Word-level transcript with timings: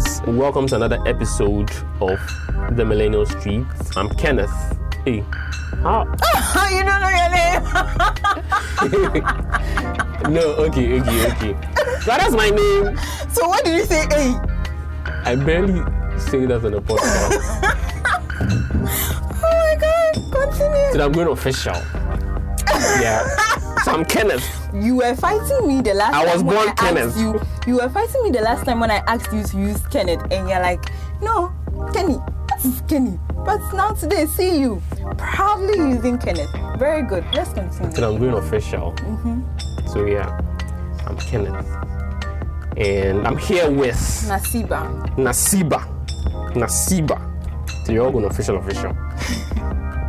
guys? 0.00 0.22
Welcome 0.22 0.66
to 0.68 0.76
another 0.76 0.98
episode 1.06 1.70
of 2.00 2.18
The 2.72 2.84
Millennial 2.84 3.26
Street. 3.26 3.66
I'm 3.96 4.08
Kenneth. 4.10 4.50
Hey, 5.04 5.24
how? 5.82 6.04
you 6.70 6.84
don't 6.84 7.00
know 7.00 7.08
your 7.08 7.30
name. 7.30 7.62
no, 10.34 10.40
okay, 10.64 11.00
okay, 11.00 11.32
okay. 11.32 11.54
So 12.00 12.06
that's 12.06 12.34
my 12.34 12.50
name. 12.50 12.98
So 13.30 13.48
what 13.48 13.64
did 13.64 13.76
you 13.76 13.84
say? 13.84 14.06
Hey. 14.10 14.36
I 15.24 15.36
barely 15.36 15.82
say 16.18 16.46
that 16.46 16.64
on 16.64 16.72
the 16.72 16.80
podcast. 16.80 17.76
Oh 18.42 19.50
my 19.52 19.76
god. 19.78 20.14
Continue. 20.32 20.92
so 20.92 21.04
I'm 21.04 21.12
going 21.12 21.28
official. 21.28 21.76
Yeah. 23.00 23.26
So 23.84 23.92
I'm 23.92 24.04
Kenneth. 24.04 24.59
You 24.74 24.96
were 24.96 25.14
fighting 25.16 25.66
me 25.66 25.80
the 25.80 25.94
last 25.94 26.12
time 26.12 26.20
I 26.20 26.24
was 26.24 26.34
time 26.42 26.46
when 26.46 26.56
born 26.56 26.68
I 26.68 26.72
Kenneth. 26.74 27.08
asked 27.16 27.18
you. 27.18 27.40
You 27.66 27.76
were 27.80 27.88
fighting 27.88 28.22
me 28.22 28.30
the 28.30 28.40
last 28.42 28.64
time 28.64 28.80
when 28.80 28.90
I 28.90 28.98
asked 29.06 29.32
you 29.32 29.42
to 29.42 29.56
use 29.58 29.86
Kenneth, 29.88 30.22
and 30.30 30.48
you're 30.48 30.60
like, 30.60 30.84
no, 31.22 31.52
Kenny. 31.92 32.14
What 32.14 32.64
is 32.64 32.80
Kenny? 32.88 33.18
But 33.44 33.58
now 33.74 33.92
today, 33.92 34.26
see 34.26 34.60
you 34.60 34.82
proudly 35.18 35.76
using 35.78 36.18
Kenneth. 36.18 36.50
Very 36.78 37.02
good. 37.02 37.24
Let's 37.32 37.52
continue. 37.52 37.90
So 37.96 38.12
I'm 38.12 38.18
going 38.20 38.34
official. 38.34 38.92
Mm-hmm. 38.92 39.88
So 39.88 40.04
yeah, 40.06 40.38
I'm 41.06 41.16
Kenneth. 41.16 41.66
And 42.76 43.26
I'm 43.26 43.38
here 43.38 43.70
with 43.70 43.94
Nasiba. 43.96 45.14
Nasiba. 45.16 45.84
Nasiba. 46.54 47.86
So 47.86 47.92
you're 47.92 48.04
all 48.06 48.12
going 48.12 48.24
official, 48.26 48.56
official. 48.58 48.96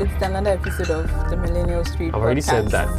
It's 0.02 0.24
another 0.24 0.52
episode 0.52 0.90
of 0.90 1.30
the 1.30 1.38
Millennial 1.38 1.86
Street. 1.86 2.08
I've 2.16 2.22
already 2.22 2.42
said 2.42 2.70
that. 2.70 2.90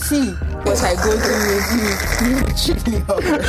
See 0.00 0.30
what 0.64 0.82
I 0.82 0.94
go 0.96 1.12
through 1.18 1.44
with 1.46 1.70
you 1.76 2.34
literally 2.36 3.00
the. 3.06 3.40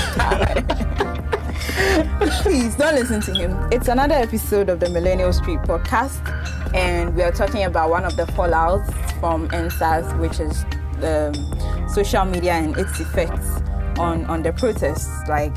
Please 2.44 2.76
don't 2.76 2.96
listen 2.96 3.22
to 3.22 3.34
him. 3.34 3.58
It's 3.72 3.88
another 3.88 4.16
episode 4.16 4.70
of 4.70 4.80
the 4.80 4.90
Millennial 4.90 5.32
Street 5.34 5.60
podcast, 5.60 6.20
and 6.76 7.16
we 7.16 7.24
are 7.24 7.32
talking 7.32 7.64
about 7.64 7.90
one 7.90 8.04
of 8.06 8.16
the 8.18 8.24
fallouts 8.24 8.92
from 9.20 9.48
EndSARS, 9.50 10.20
which 10.20 10.40
is 10.40 10.66
um, 11.04 11.34
social 11.90 12.26
media 12.26 12.54
and 12.54 12.78
its 12.78 13.00
effects 13.00 13.48
on, 13.98 14.26
on 14.26 14.44
the 14.44 14.52
protests. 14.54 15.10
Like, 15.30 15.56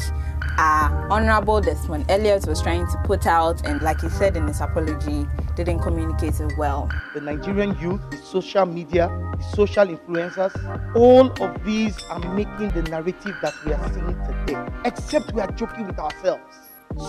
uh, 0.58 1.06
Honorable 1.10 1.60
Desmond 1.60 2.10
Elliot 2.10 2.46
was 2.46 2.62
trying 2.62 2.86
to 2.86 2.98
put 3.04 3.26
out, 3.26 3.66
and 3.66 3.80
like 3.82 4.00
he 4.00 4.08
said 4.08 4.36
in 4.36 4.46
his 4.46 4.60
apology, 4.60 5.26
didn't 5.56 5.80
communicate 5.80 6.38
it 6.40 6.52
well. 6.58 6.88
the 7.14 7.20
Nigerian 7.20 7.76
youth, 7.80 8.00
the 8.10 8.16
social 8.18 8.66
media, 8.66 9.08
the 9.36 9.42
social 9.56 9.86
influencers, 9.86 10.54
all 10.96 11.30
of 11.42 11.64
these 11.64 11.96
are 12.10 12.20
making 12.34 12.70
the 12.70 12.82
narrative 12.90 13.34
that 13.42 13.54
we 13.64 13.72
are 13.72 13.92
seeing 13.92 14.16
today. 14.46 14.72
Except 14.84 15.32
we 15.32 15.40
are 15.40 15.50
joking 15.52 15.86
with 15.86 15.98
ourselves. 15.98 16.42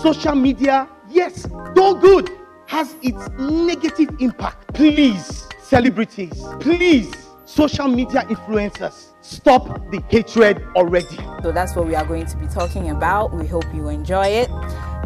Social 0.02 0.34
media, 0.34 0.88
yes, 1.08 1.46
though 1.74 1.94
good, 1.94 2.30
has 2.66 2.96
its 3.02 3.28
negative 3.38 4.10
impact. 4.20 4.74
Please, 4.74 5.46
celebrities, 5.62 6.32
please, 6.60 7.12
social 7.44 7.86
media 7.88 8.22
influencers, 8.22 9.12
stop 9.26 9.90
the 9.90 10.02
hatred 10.08 10.62
already. 10.76 11.16
So 11.42 11.52
that's 11.52 11.74
what 11.74 11.86
we 11.86 11.94
are 11.94 12.04
going 12.04 12.26
to 12.26 12.36
be 12.36 12.46
talking 12.46 12.90
about. 12.90 13.32
We 13.34 13.46
hope 13.46 13.64
you 13.74 13.88
enjoy 13.88 14.26
it. 14.26 14.48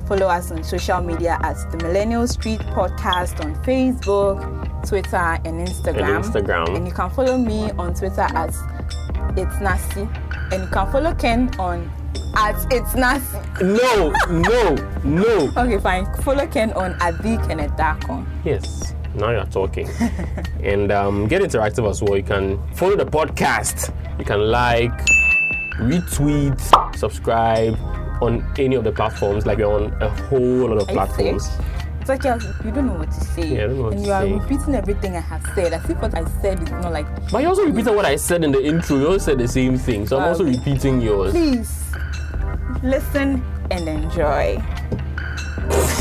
Follow 0.06 0.26
us 0.26 0.50
on 0.50 0.64
social 0.64 1.00
media 1.00 1.38
at 1.42 1.56
the 1.70 1.76
Millennial 1.78 2.26
Street 2.26 2.60
Podcast 2.60 3.44
on 3.44 3.54
Facebook, 3.64 4.38
Twitter, 4.86 5.16
and 5.16 5.66
Instagram. 5.66 6.16
And 6.16 6.24
Instagram. 6.24 6.76
And 6.76 6.86
you 6.86 6.92
can 6.92 7.10
follow 7.10 7.38
me 7.38 7.70
on 7.72 7.94
Twitter 7.94 8.22
at 8.22 8.48
It's 9.38 9.56
Nassy. 9.56 10.08
And 10.52 10.62
you 10.64 10.68
can 10.68 10.90
follow 10.90 11.14
Ken 11.14 11.48
on 11.58 11.90
at 12.36 12.56
It's 12.72 12.94
Nassy. 12.94 13.40
No, 13.62 14.10
no, 14.28 14.74
no. 15.04 15.52
Okay, 15.56 15.78
fine. 15.78 16.12
Follow 16.22 16.46
Ken 16.48 16.72
on 16.72 16.96
at 17.00 17.16
the 17.22 17.36
Kenneth 17.46 17.72
Darko. 17.72 18.26
Yes, 18.44 18.94
now 19.20 19.30
you're 19.30 19.44
talking. 19.46 19.88
and 20.64 20.90
um, 20.90 21.28
get 21.28 21.42
interactive 21.42 21.88
as 21.88 22.02
well. 22.02 22.16
You 22.16 22.22
can 22.22 22.58
follow 22.74 22.96
the 22.96 23.06
podcast. 23.06 23.92
You 24.18 24.24
can 24.24 24.40
like, 24.50 24.92
retweet, 25.78 26.58
subscribe 26.96 27.74
on 28.22 28.44
any 28.58 28.76
of 28.76 28.84
the 28.84 28.92
platforms. 28.92 29.46
Like 29.46 29.58
we're 29.58 29.66
on 29.66 29.92
a 30.02 30.08
whole 30.08 30.68
lot 30.68 30.78
of 30.78 30.88
platforms. 30.88 31.48
It's 32.00 32.08
like 32.08 32.24
you're, 32.24 32.38
don't 32.38 32.86
know 32.86 32.94
what 32.94 33.10
to 33.10 33.20
say. 33.20 33.46
Yeah, 33.56 33.64
I 33.64 33.66
don't 33.68 33.76
know 33.76 33.82
what 33.84 33.92
and 33.94 34.06
you 34.06 34.12
are 34.12 34.22
say. 34.22 34.32
repeating 34.32 34.74
everything 34.74 35.16
I 35.16 35.20
have 35.20 35.44
said. 35.54 35.72
As 35.72 35.88
if 35.88 36.00
what 36.00 36.14
I 36.14 36.24
said 36.40 36.62
is 36.62 36.70
not 36.70 36.92
like 36.92 37.06
But 37.30 37.42
you 37.42 37.48
also 37.48 37.66
repeated 37.66 37.94
what 37.94 38.04
I 38.06 38.16
said 38.16 38.42
in 38.42 38.52
the 38.52 38.62
intro. 38.64 38.96
You 38.96 39.06
also 39.08 39.18
said 39.18 39.38
the 39.38 39.48
same 39.48 39.76
thing. 39.78 40.06
So 40.06 40.18
I'm 40.18 40.28
also 40.28 40.44
Okay. 40.46 40.56
repeating 40.58 41.00
yours. 41.02 41.32
please 41.32 41.92
listen 42.82 43.44
and 43.70 43.88
enjoy. 43.88 44.62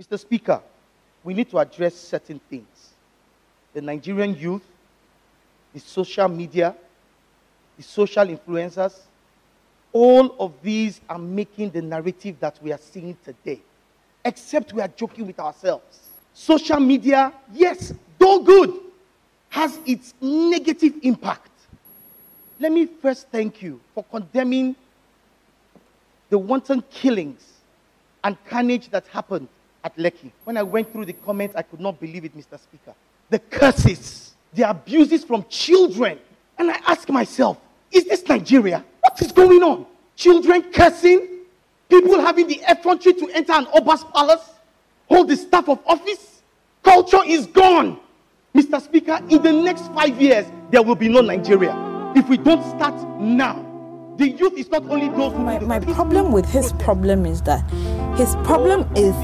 Mr. 0.00 0.18
Speaker, 0.18 0.62
we 1.22 1.34
need 1.34 1.50
to 1.50 1.58
address 1.58 1.94
certain 1.94 2.40
things. 2.48 2.94
The 3.74 3.82
Nigerian 3.82 4.34
youth, 4.34 4.64
the 5.74 5.80
social 5.80 6.28
media, 6.28 6.74
the 7.76 7.82
social 7.82 8.26
influencers, 8.26 8.94
all 9.92 10.34
of 10.38 10.52
these 10.62 11.00
are 11.08 11.18
making 11.18 11.70
the 11.70 11.82
narrative 11.82 12.36
that 12.40 12.58
we 12.62 12.72
are 12.72 12.78
seeing 12.78 13.16
today. 13.24 13.60
Except 14.24 14.72
we 14.72 14.80
are 14.80 14.88
joking 14.88 15.26
with 15.26 15.38
ourselves. 15.38 16.00
Social 16.32 16.80
media, 16.80 17.32
yes, 17.52 17.92
though 18.18 18.42
good, 18.42 18.78
has 19.50 19.78
its 19.84 20.14
negative 20.20 20.94
impact. 21.02 21.50
Let 22.58 22.72
me 22.72 22.86
first 22.86 23.28
thank 23.30 23.60
you 23.60 23.80
for 23.94 24.04
condemning 24.04 24.76
the 26.30 26.38
wanton 26.38 26.82
killings 26.90 27.42
and 28.24 28.42
carnage 28.46 28.88
that 28.90 29.06
happened 29.08 29.48
at 29.84 29.96
Lekki. 29.96 30.30
When 30.44 30.56
I 30.56 30.62
went 30.62 30.90
through 30.92 31.06
the 31.06 31.12
comments, 31.12 31.54
I 31.56 31.62
could 31.62 31.80
not 31.80 32.00
believe 32.00 32.24
it, 32.24 32.36
Mr. 32.36 32.58
Speaker. 32.58 32.94
The 33.28 33.40
curses, 33.40 34.34
the 34.54 34.68
abuses 34.70 35.24
from 35.24 35.44
children. 35.48 36.18
And 36.56 36.70
I 36.70 36.80
ask 36.86 37.08
myself, 37.08 37.58
is 37.90 38.04
this 38.04 38.26
Nigeria? 38.26 38.84
What 39.12 39.20
is 39.20 39.32
going 39.32 39.62
on? 39.62 39.84
Children 40.16 40.72
cursing, 40.72 41.28
people 41.90 42.18
having 42.22 42.46
the 42.46 42.62
effrontery 42.66 43.12
to 43.12 43.28
enter 43.34 43.52
an 43.52 43.66
Oba's 43.74 44.04
palace, 44.04 44.40
hold 45.06 45.28
the 45.28 45.36
staff 45.36 45.68
of 45.68 45.80
office. 45.84 46.40
Culture 46.82 47.20
is 47.26 47.44
gone. 47.46 48.00
Mr. 48.54 48.80
Speaker, 48.80 49.20
in 49.28 49.42
the 49.42 49.52
next 49.52 49.92
five 49.92 50.18
years, 50.18 50.46
there 50.70 50.82
will 50.82 50.94
be 50.94 51.10
no 51.10 51.20
Nigeria. 51.20 51.76
If 52.16 52.26
we 52.30 52.38
don't 52.38 52.64
start 52.70 52.94
now, 53.20 54.14
the 54.16 54.30
youth 54.30 54.54
is 54.54 54.70
not 54.70 54.82
only 54.88 55.10
those 55.10 55.32
who 55.34 55.40
My, 55.40 55.58
my 55.58 55.78
problem 55.80 56.32
with 56.32 56.46
his 56.46 56.72
problem 56.74 57.26
is 57.26 57.42
that 57.42 57.70
his 58.16 58.34
problem 58.44 58.88
is 58.96 59.14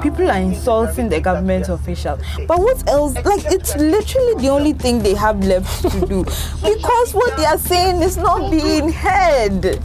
people 0.00 0.30
are 0.30 0.38
insulting 0.38 1.08
the 1.08 1.20
government 1.20 1.68
officials. 1.68 2.20
But 2.46 2.58
what 2.58 2.88
else? 2.88 3.14
Like, 3.14 3.44
it's 3.46 3.76
literally 3.76 4.34
the 4.42 4.48
only 4.48 4.72
thing 4.72 5.00
they 5.02 5.14
have 5.14 5.44
left 5.44 5.82
to 5.90 6.06
do 6.06 6.24
because 6.24 7.12
what 7.14 7.36
they 7.36 7.44
are 7.44 7.58
saying 7.58 8.02
is 8.02 8.16
not 8.16 8.50
being 8.50 8.92
heard. 8.92 9.78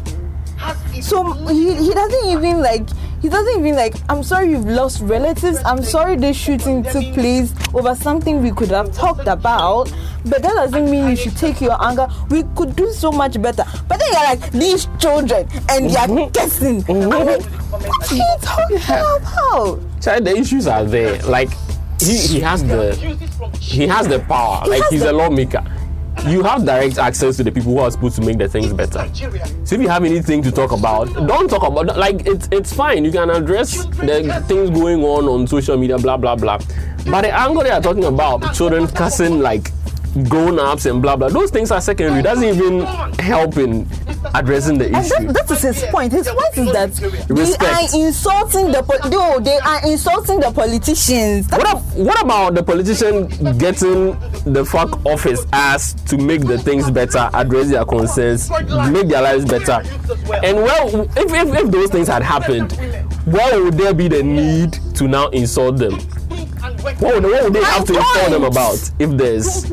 So 1.01 1.33
he, 1.47 1.75
he 1.75 1.93
doesn't 1.93 2.29
even 2.29 2.61
like 2.61 2.87
he 3.21 3.29
doesn't 3.29 3.59
even 3.59 3.75
like 3.75 3.95
I'm 4.09 4.23
sorry 4.23 4.51
you've 4.51 4.65
lost 4.65 5.01
relatives. 5.01 5.59
I'm 5.65 5.83
sorry 5.83 6.15
this 6.15 6.37
shooting 6.37 6.83
took 6.83 7.13
place 7.13 7.53
over 7.73 7.95
something 7.95 8.41
we 8.41 8.51
could 8.51 8.69
have 8.69 8.93
talked 8.93 9.27
about. 9.27 9.91
But 10.25 10.41
that 10.41 10.53
doesn't 10.53 10.89
mean 10.89 11.09
you 11.09 11.15
should 11.15 11.35
take 11.35 11.59
your 11.59 11.81
anger. 11.83 12.07
We 12.29 12.43
could 12.55 12.75
do 12.75 12.91
so 12.91 13.11
much 13.11 13.41
better. 13.41 13.63
But 13.87 13.99
then 13.99 14.09
you're 14.11 14.23
like 14.23 14.51
these 14.51 14.87
children 14.99 15.47
and 15.69 15.89
they're 15.89 16.07
mm-hmm. 16.07 16.31
guessing. 16.31 16.83
Mm-hmm. 16.83 17.11
I'm 17.11 17.62
like, 17.83 17.91
what 17.99 18.11
are 18.11 18.15
you 18.15 18.37
talking 18.41 18.77
about? 18.77 20.01
Child, 20.01 20.25
the 20.25 20.35
issues 20.37 20.67
are 20.67 20.83
there. 20.83 21.21
Like 21.23 21.49
he, 22.01 22.17
he 22.17 22.39
has 22.39 22.63
the 22.63 22.95
he 23.59 23.87
has 23.87 24.07
the 24.07 24.19
power. 24.19 24.65
Like 24.67 24.83
he's 24.89 25.03
a 25.03 25.11
lawmaker. 25.13 25.63
You 26.27 26.43
have 26.43 26.63
direct 26.65 26.99
access 26.99 27.37
to 27.37 27.43
the 27.43 27.51
people 27.51 27.73
who 27.73 27.79
are 27.79 27.91
supposed 27.91 28.15
to 28.17 28.21
make 28.21 28.37
the 28.37 28.47
things 28.47 28.71
better. 28.71 29.09
So 29.65 29.75
if 29.75 29.81
you 29.81 29.89
have 29.89 30.03
anything 30.05 30.41
to 30.43 30.51
talk 30.51 30.71
about, 30.71 31.05
don't 31.27 31.49
talk 31.49 31.63
about 31.63 31.97
like 31.97 32.25
it's 32.25 32.47
it's 32.51 32.71
fine. 32.73 33.03
You 33.03 33.11
can 33.11 33.29
address 33.29 33.85
the 33.85 34.43
things 34.47 34.69
going 34.69 35.03
on 35.03 35.25
on 35.25 35.47
social 35.47 35.77
media, 35.77 35.97
blah 35.97 36.17
blah 36.17 36.35
blah. 36.35 36.59
But 37.05 37.21
the 37.23 37.31
angle 37.37 37.63
they 37.63 37.71
are 37.71 37.81
talking 37.81 38.05
about 38.05 38.53
children 38.53 38.87
cussing 38.87 39.39
like 39.39 39.71
grown 40.29 40.59
ups 40.59 40.85
and 40.85 41.01
blah 41.01 41.15
blah. 41.15 41.29
Those 41.29 41.49
things 41.51 41.71
are 41.71 41.81
secondary. 41.81 42.19
It 42.19 42.23
doesn't 42.23 42.43
even 42.47 42.81
help 43.19 43.57
in 43.57 43.85
addressing 44.33 44.77
the 44.77 44.85
And 44.85 44.97
issue. 44.97 45.27
that, 45.27 45.33
that 45.47 45.51
is 45.51 45.61
his 45.61 45.83
point. 45.91 46.11
His 46.11 46.27
point 46.27 46.57
is 46.57 46.71
that 46.73 46.93
they 47.27 47.67
are 47.67 48.05
insulting 48.07 48.71
the 48.71 48.83
po- 48.83 49.09
no, 49.09 49.39
they 49.39 49.57
are 49.57 49.85
insulting 49.89 50.39
the 50.39 50.51
politicians. 50.51 51.47
That 51.47 51.59
What, 51.59 51.67
ab- 51.77 51.83
what 51.95 52.21
about 52.23 52.55
the 52.55 52.63
politician 52.63 53.27
getting 53.57 54.17
the 54.51 54.65
fuck 54.65 55.05
off 55.05 55.23
his 55.23 55.45
ass 55.53 55.93
to 56.09 56.17
make 56.17 56.41
the 56.41 56.57
things 56.57 56.89
better, 56.91 57.29
address 57.33 57.69
their 57.69 57.85
concerns, 57.85 58.49
make 58.49 59.07
their 59.07 59.21
lives 59.21 59.45
better? 59.45 59.81
And 60.43 60.57
well, 60.57 61.01
if, 61.17 61.31
if, 61.33 61.55
if 61.65 61.71
those 61.71 61.89
things 61.89 62.07
had 62.07 62.23
happened, 62.23 62.71
why 63.25 63.51
would 63.57 63.75
there 63.75 63.93
be 63.93 64.07
the 64.07 64.23
need 64.23 64.73
to 64.95 65.07
now 65.07 65.27
insult 65.29 65.77
them? 65.77 65.93
What 66.83 66.99
would, 67.15 67.23
what 67.23 67.43
would 67.45 67.53
they 67.53 67.63
have 67.63 67.85
to 67.85 67.95
insult 67.97 68.29
them 68.29 68.43
about 68.43 68.91
if 68.99 69.09
there's 69.11 69.71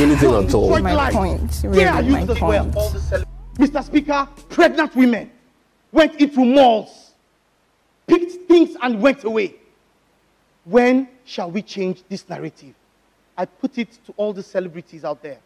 anything 0.00 0.34
at 0.34 0.52
all? 0.54 0.78
My 0.80 1.10
point, 1.10 1.50
They 1.62 1.68
really, 1.68 2.08
my 2.10 2.18
used 2.20 2.30
as 2.30 2.40
well. 2.40 2.64
point. 2.66 3.23
All 3.58 3.66
the 3.66 3.72
cele- 3.72 3.82
Mr. 3.82 3.84
Speaker, 3.86 4.28
pregnant 4.48 4.94
women 4.96 5.30
went 5.92 6.20
into 6.20 6.44
malls, 6.44 7.12
picked 8.06 8.48
things 8.48 8.76
and 8.82 9.00
went 9.00 9.24
away. 9.24 9.54
When 10.64 11.08
shall 11.24 11.50
we 11.50 11.62
change 11.62 12.02
this 12.08 12.28
narrative? 12.28 12.74
I 13.36 13.44
put 13.44 13.78
it 13.78 13.88
to 14.06 14.14
all 14.16 14.32
the 14.32 14.42
celebrities 14.42 15.04
out 15.04 15.22
there, 15.22 15.38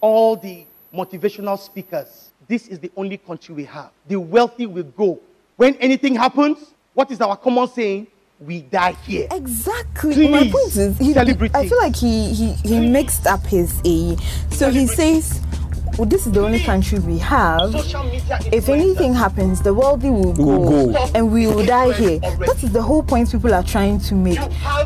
all 0.00 0.36
the 0.36 0.64
motivational 0.94 1.58
speakers. 1.58 2.30
This 2.48 2.68
is 2.68 2.78
the 2.78 2.90
only 2.96 3.18
country 3.18 3.54
we 3.54 3.64
have. 3.64 3.90
The 4.08 4.16
wealthy 4.16 4.66
will 4.66 4.84
go. 4.84 5.20
When 5.56 5.74
anything 5.76 6.14
happens, 6.14 6.58
what 6.94 7.10
is 7.10 7.20
our 7.20 7.36
common 7.36 7.68
saying? 7.68 8.06
We 8.40 8.60
die 8.62 8.92
here. 8.92 9.28
Exactly. 9.30 10.28
My 10.28 10.40
Please, 10.40 10.52
point 10.52 10.76
is, 10.76 10.98
he, 10.98 11.12
celebrities. 11.14 11.54
I 11.56 11.68
feel 11.68 11.78
like 11.78 11.96
he, 11.96 12.34
he, 12.34 12.52
he 12.52 12.80
mixed 12.88 13.26
up 13.26 13.44
his 13.46 13.80
A. 13.86 14.16
So 14.50 14.70
he 14.70 14.86
says, 14.86 15.40
well, 15.98 16.06
this 16.06 16.26
is 16.26 16.32
the 16.32 16.40
only 16.40 16.60
country 16.60 16.98
we 16.98 17.18
have. 17.18 17.74
If 18.52 18.68
anything 18.68 19.14
happens, 19.14 19.62
the 19.62 19.72
wealthy 19.72 20.10
will 20.10 20.32
Will 20.34 20.68
go, 20.68 20.92
go. 20.92 21.10
and 21.14 21.32
we 21.32 21.46
will 21.46 21.64
die 21.64 21.92
here. 21.92 22.18
That 22.20 22.60
is 22.62 22.72
the 22.72 22.82
whole 22.82 23.02
point 23.02 23.30
people 23.32 23.54
are 23.54 23.62
trying 23.62 24.00
to 24.00 24.14
make. 24.14 24.38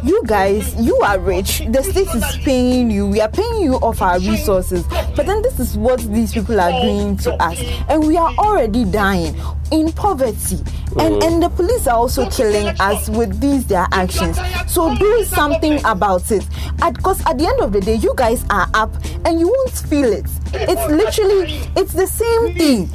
You 0.05 0.23
guys, 0.27 0.75
you 0.77 0.97
are 1.01 1.19
rich. 1.19 1.63
The 1.69 1.83
state 1.83 2.09
is 2.15 2.37
paying 2.45 2.91
you. 2.91 3.07
We 3.07 3.21
are 3.21 3.29
paying 3.31 3.61
you 3.63 3.75
off 3.77 4.01
our 4.03 4.19
resources. 4.21 4.87
But 5.17 5.27
then 5.27 5.43
this 5.43 5.59
is 5.59 5.77
what 5.77 6.01
these 6.01 6.33
people 6.33 6.61
are 6.61 6.71
doing 6.83 7.17
to 7.19 7.33
us, 7.43 7.59
and 7.89 8.07
we 8.07 8.17
are 8.17 8.33
already 8.39 8.85
dying 8.85 9.35
in 9.73 9.93
poverty. 9.93 10.59
And 10.99 11.23
oh. 11.23 11.27
and 11.27 11.43
the 11.43 11.49
police 11.51 11.87
are 11.87 11.97
also 11.97 12.29
killing 12.31 12.69
us 12.81 13.09
with 13.09 13.41
these 13.41 13.67
their 13.67 13.87
actions. 13.93 14.39
So 14.67 14.95
do 14.97 15.25
something 15.25 15.85
about 15.85 16.31
it. 16.31 16.47
Because 16.95 17.25
at 17.27 17.39
the 17.39 17.47
end 17.47 17.61
of 17.61 17.73
the 17.73 17.81
day, 17.81 17.95
you 17.95 18.13
guys 18.17 18.45
are 18.51 18.69
up, 18.75 18.93
and 19.25 19.39
you 19.39 19.49
won't 19.49 19.71
feel 19.71 20.13
it. 20.13 20.27
It's 20.53 20.91
literally, 20.91 21.61
it's 21.77 21.93
the 21.93 22.07
same 22.07 22.55
thing. 22.57 22.91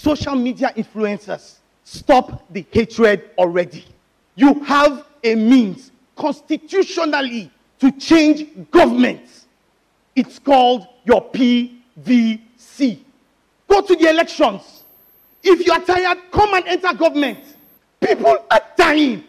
social 0.00 0.34
media 0.34 0.72
influencers, 0.76 1.56
stop 1.84 2.42
the 2.50 2.64
hatred 2.70 3.30
already. 3.36 3.84
You 4.34 4.54
have 4.64 5.04
a 5.22 5.34
means 5.34 5.92
constitutionally 6.16 7.50
to 7.80 7.92
change 7.92 8.46
governments. 8.70 9.46
It's 10.16 10.38
called 10.38 10.86
your 11.04 11.22
PVC. 11.30 13.00
Go 13.68 13.82
to 13.82 13.94
the 13.94 14.08
elections. 14.08 14.79
If 15.42 15.66
you 15.66 15.72
are 15.72 15.80
tired, 15.80 16.18
come 16.30 16.54
and 16.54 16.66
enter 16.66 16.92
government. 16.94 17.38
People 18.00 18.36
are 18.50 18.60
dying. 18.76 19.24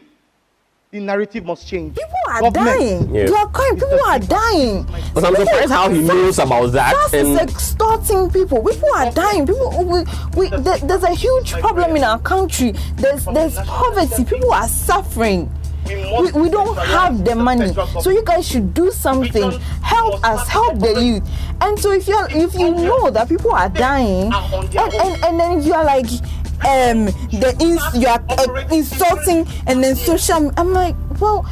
The 0.91 0.99
narrative 0.99 1.45
must 1.45 1.65
change. 1.67 1.95
People 1.95 2.15
are 2.27 2.41
Government- 2.41 2.79
dying. 2.79 3.15
Yeah. 3.15 3.25
You 3.27 3.35
are 3.35 3.47
crying. 3.47 3.75
People 3.75 3.99
are 4.07 4.19
dying. 4.19 4.85
But 5.13 5.23
I'm 5.23 5.35
surprised 5.35 5.71
how 5.71 5.89
he 5.89 6.01
knows 6.01 6.37
about 6.37 6.67
that. 6.73 6.93
That's 6.93 7.13
is 7.13 7.37
extorting 7.37 8.29
people. 8.29 8.61
People 8.61 8.89
are 8.95 9.09
dying. 9.11 9.47
People, 9.47 9.85
we, 9.85 10.03
we, 10.35 10.49
there, 10.49 10.77
there's 10.79 11.03
a 11.03 11.13
huge 11.15 11.53
problem 11.53 11.95
in 11.95 12.03
our 12.03 12.19
country. 12.19 12.73
There's, 12.97 13.23
there's 13.25 13.55
poverty. 13.59 14.25
People 14.25 14.51
are 14.51 14.67
suffering. 14.67 15.49
We, 15.95 16.31
we 16.43 16.49
don't 16.49 16.77
have 16.77 17.23
the 17.25 17.35
money, 17.35 17.73
so 18.01 18.09
you 18.09 18.23
guys 18.23 18.47
should 18.47 18.73
do 18.73 18.91
something. 18.91 19.51
Help 19.81 20.23
us, 20.23 20.47
help 20.47 20.79
the 20.79 21.01
youth. 21.01 21.29
And 21.61 21.79
so 21.79 21.91
if 21.91 22.07
you 22.07 22.15
are 22.15 22.27
if 22.29 22.53
you 22.55 22.71
know 22.71 23.09
that 23.09 23.29
people 23.29 23.51
are 23.51 23.69
dying, 23.69 24.31
and, 24.33 24.75
and, 24.93 25.23
and 25.23 25.39
then 25.39 25.61
you 25.63 25.73
are 25.73 25.83
like, 25.85 26.05
um, 26.65 27.05
the 27.39 27.55
ins- 27.59 27.95
you 28.01 28.07
are 28.07 28.23
uh, 28.29 28.67
insulting, 28.71 29.47
and 29.67 29.83
then 29.83 29.95
social. 29.95 30.51
I'm 30.57 30.73
like, 30.73 30.95
well, 31.19 31.45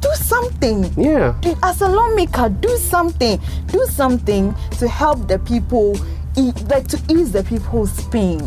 do 0.00 0.08
something 0.14 0.92
yeah. 0.96 1.34
as 1.62 1.80
a 1.80 1.88
lawmaker, 1.88 2.48
do 2.48 2.76
something. 2.76 3.40
Do 3.66 3.84
something 3.86 4.54
to 4.78 4.88
help 4.88 5.26
the 5.28 5.38
people, 5.40 5.96
e- 6.36 6.52
like 6.68 6.86
to 6.88 7.00
ease 7.10 7.32
the 7.32 7.42
people's 7.44 8.06
pain, 8.08 8.40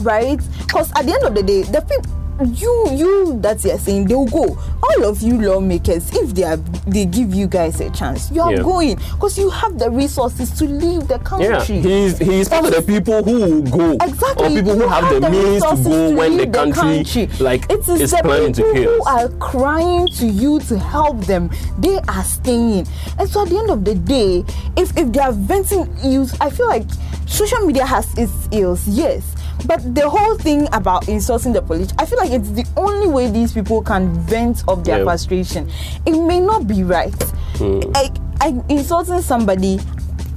right? 0.00 0.40
Because 0.66 0.90
at 0.92 1.06
the 1.06 1.14
end 1.14 1.24
of 1.24 1.34
the 1.34 1.42
day, 1.42 1.62
the 1.62 1.80
people. 1.80 2.23
You, 2.42 2.88
you 2.92 3.38
that 3.42 3.62
you're 3.64 3.78
saying 3.78 4.06
they'll 4.08 4.26
go. 4.26 4.58
All 4.82 5.04
of 5.08 5.22
you 5.22 5.40
lawmakers, 5.40 6.12
if 6.12 6.34
they 6.34 6.42
are, 6.42 6.56
they 6.86 7.06
give 7.06 7.32
you 7.32 7.46
guys 7.46 7.80
a 7.80 7.90
chance, 7.90 8.28
you 8.32 8.42
are 8.42 8.52
Yeah. 8.52 8.62
going 8.62 8.96
because 8.96 9.38
you 9.38 9.50
have 9.50 9.78
the 9.78 9.88
resources 9.88 10.50
to 10.58 10.64
leave 10.64 11.06
the 11.06 11.20
country 11.20 11.46
Yeah, 11.48 11.58
country. 11.58 11.80
he's 11.80 12.18
he's 12.18 12.48
part 12.48 12.64
of 12.66 12.74
the 12.74 12.82
people 12.82 13.22
who 13.22 13.38
will 13.40 13.62
go, 13.62 13.92
Exactly. 14.04 14.46
or 14.46 14.50
people 14.50 14.74
who 14.74 14.82
You 14.82 14.88
have 14.88 15.20
the 15.22 15.30
means 15.30 15.62
to 15.62 15.76
go 15.88 16.14
when 16.16 16.36
the 16.36 16.44
leave 16.44 16.52
country, 16.74 17.28
like 17.38 17.70
it 17.70 17.78
is 17.88 18.00
is 18.00 18.10
the 18.10 18.18
planning 18.24 18.52
to 18.54 18.62
people 18.72 18.94
who 18.94 19.04
are 19.04 19.28
crying 19.38 20.08
to 20.18 20.26
you 20.26 20.58
to 20.60 20.76
help 20.78 21.20
them. 21.26 21.50
They 21.78 21.98
are 22.08 22.24
staying, 22.24 22.88
and 23.16 23.28
so 23.30 23.42
at 23.42 23.48
the 23.50 23.58
end 23.58 23.70
of 23.70 23.84
the 23.84 23.94
day, 23.94 24.44
if 24.76 24.90
if 24.98 25.12
they 25.12 25.20
are 25.20 25.32
venting 25.32 25.86
you, 26.02 26.26
I 26.40 26.50
feel 26.50 26.66
like 26.66 26.84
social 27.26 27.60
media 27.64 27.86
has 27.86 28.12
its 28.18 28.32
ills, 28.50 28.86
yes. 28.88 29.22
But 29.66 29.94
the 29.94 30.08
whole 30.08 30.36
thing 30.36 30.68
about 30.72 31.08
insulting 31.08 31.52
the 31.52 31.62
police, 31.62 31.92
I 31.98 32.06
feel 32.06 32.18
like 32.18 32.30
it's 32.30 32.50
the 32.50 32.66
only 32.76 33.08
way 33.08 33.30
these 33.30 33.52
people 33.52 33.82
can 33.82 34.12
vent 34.26 34.62
of 34.68 34.84
their 34.84 34.98
Yeah. 34.98 35.04
frustration. 35.04 35.70
It 36.06 36.20
may 36.20 36.40
not 36.40 36.66
be 36.66 36.82
right. 36.84 37.14
Hmm. 37.56 37.80
Like 37.94 38.12
I, 38.40 38.54
insulting 38.68 39.22
somebody 39.22 39.80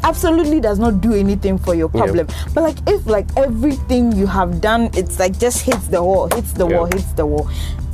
absolutely 0.04 0.60
does 0.60 0.80
not 0.80 1.02
do 1.02 1.14
anything 1.14 1.58
for 1.58 1.74
your 1.76 1.90
Yeah. 1.94 2.04
problem. 2.04 2.28
But 2.54 2.64
like 2.64 2.78
if 2.88 3.06
like 3.08 3.26
everything 3.36 4.12
you 4.14 4.28
have 4.28 4.62
done, 4.62 4.90
it's 4.94 5.20
like 5.20 5.38
just 5.38 5.62
hits 5.62 5.88
the 5.88 6.02
wall, 6.02 6.30
hits 6.34 6.54
the 6.54 6.68
Yeah. 6.68 6.78
wall, 6.78 6.86
hits 6.86 7.12
the 7.14 7.26
wall. 7.26 7.48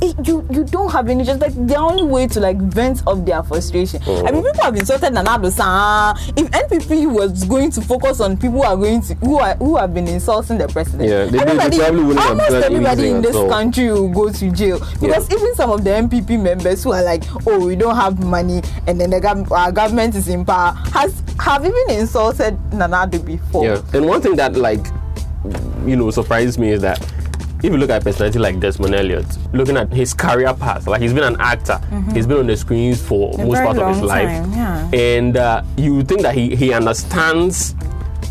It, 0.04 0.26
you 0.28 0.46
you 0.50 0.64
don't 0.64 0.90
have 0.92 1.08
any 1.08 1.24
just 1.24 1.40
like 1.40 1.54
the 1.66 1.76
only 1.76 2.02
way 2.04 2.26
to 2.26 2.38
like 2.40 2.58
vent 2.58 3.02
of 3.06 3.24
their 3.24 3.42
frustration. 3.42 4.02
I 4.02 4.30
mean, 4.32 4.42
mm. 4.42 4.46
people 4.52 4.64
have 4.64 4.76
insulted 4.76 5.14
Nana 5.14 5.30
Addo 5.30 5.50
San. 5.50 5.64
Ah. 5.66 6.14
If 6.36 6.50
NPP 6.50 7.10
was 7.10 7.44
going 7.44 7.70
to 7.70 7.80
focus 7.80 8.20
on 8.20 8.36
people 8.36 8.58
who 8.58 8.64
are 8.64 8.76
going 8.76 9.00
to 9.02 9.14
who 9.14 9.38
are 9.38 9.54
who 9.56 9.76
have 9.78 9.94
been 9.94 10.06
insulting 10.06 10.58
the 10.58 10.68
president, 10.68 11.08
Yeah, 11.08 11.24
they- 11.24 11.30
they 11.30 11.38
everybody, 11.38 11.78
probably 11.78 12.04
wouldn't 12.04 12.26
almost 12.26 12.50
everybody 12.52 13.08
in 13.08 13.22
this 13.22 13.34
country 13.34 13.90
will 13.90 14.08
go 14.10 14.30
to 14.30 14.50
jail 14.50 14.78
because 15.00 15.30
even 15.32 15.54
some 15.54 15.70
of 15.70 15.84
the 15.84 15.90
NPP 15.90 16.38
members 16.40 16.84
who 16.84 16.92
are 16.92 17.02
like, 17.02 17.24
oh, 17.46 17.64
we 17.64 17.74
don't 17.74 17.96
have 17.96 18.22
money, 18.22 18.60
and 18.86 19.00
then 19.00 19.08
the 19.10 19.20
gov- 19.20 19.50
our 19.50 19.72
government 19.72 20.14
is 20.14 20.28
in 20.28 20.44
power, 20.44 20.72
has 20.92 21.22
have 21.40 21.64
even 21.64 21.90
insulted 21.98 22.58
Nana 22.74 23.06
Addo 23.06 23.24
before. 23.24 23.64
Yeah, 23.64 23.80
and 23.94 24.06
one 24.06 24.20
thing 24.20 24.36
that 24.36 24.54
like 24.56 24.84
you 25.86 25.96
know 25.96 26.10
surprised 26.10 26.58
me 26.58 26.70
is 26.72 26.82
that 26.82 27.00
if 27.64 27.72
you 27.72 27.78
look 27.78 27.90
at 27.90 28.02
a 28.02 28.04
personality 28.04 28.38
like 28.38 28.60
Desmond 28.60 28.94
Elliot, 28.94 29.26
looking 29.54 29.76
at 29.76 29.90
his 29.92 30.12
career 30.12 30.52
path, 30.52 30.86
like 30.86 31.00
he's 31.00 31.12
been 31.14 31.24
an 31.24 31.40
actor, 31.40 31.80
he's 32.12 32.26
been 32.26 32.38
on 32.38 32.46
the 32.46 32.56
screens 32.56 33.00
for 33.00 33.32
Mm-hmm. 33.32 33.40
A 33.40 33.46
most 33.46 33.62
part 33.62 33.78
of 33.78 33.88
his 33.94 34.02
life, 34.02 34.28
time, 34.28 34.52
yeah. 34.52 34.90
and 34.92 35.36
uh, 35.36 35.62
you 35.76 36.02
think 36.02 36.20
that 36.22 36.34
he 36.34 36.54
he 36.54 36.72
understands 36.74 37.74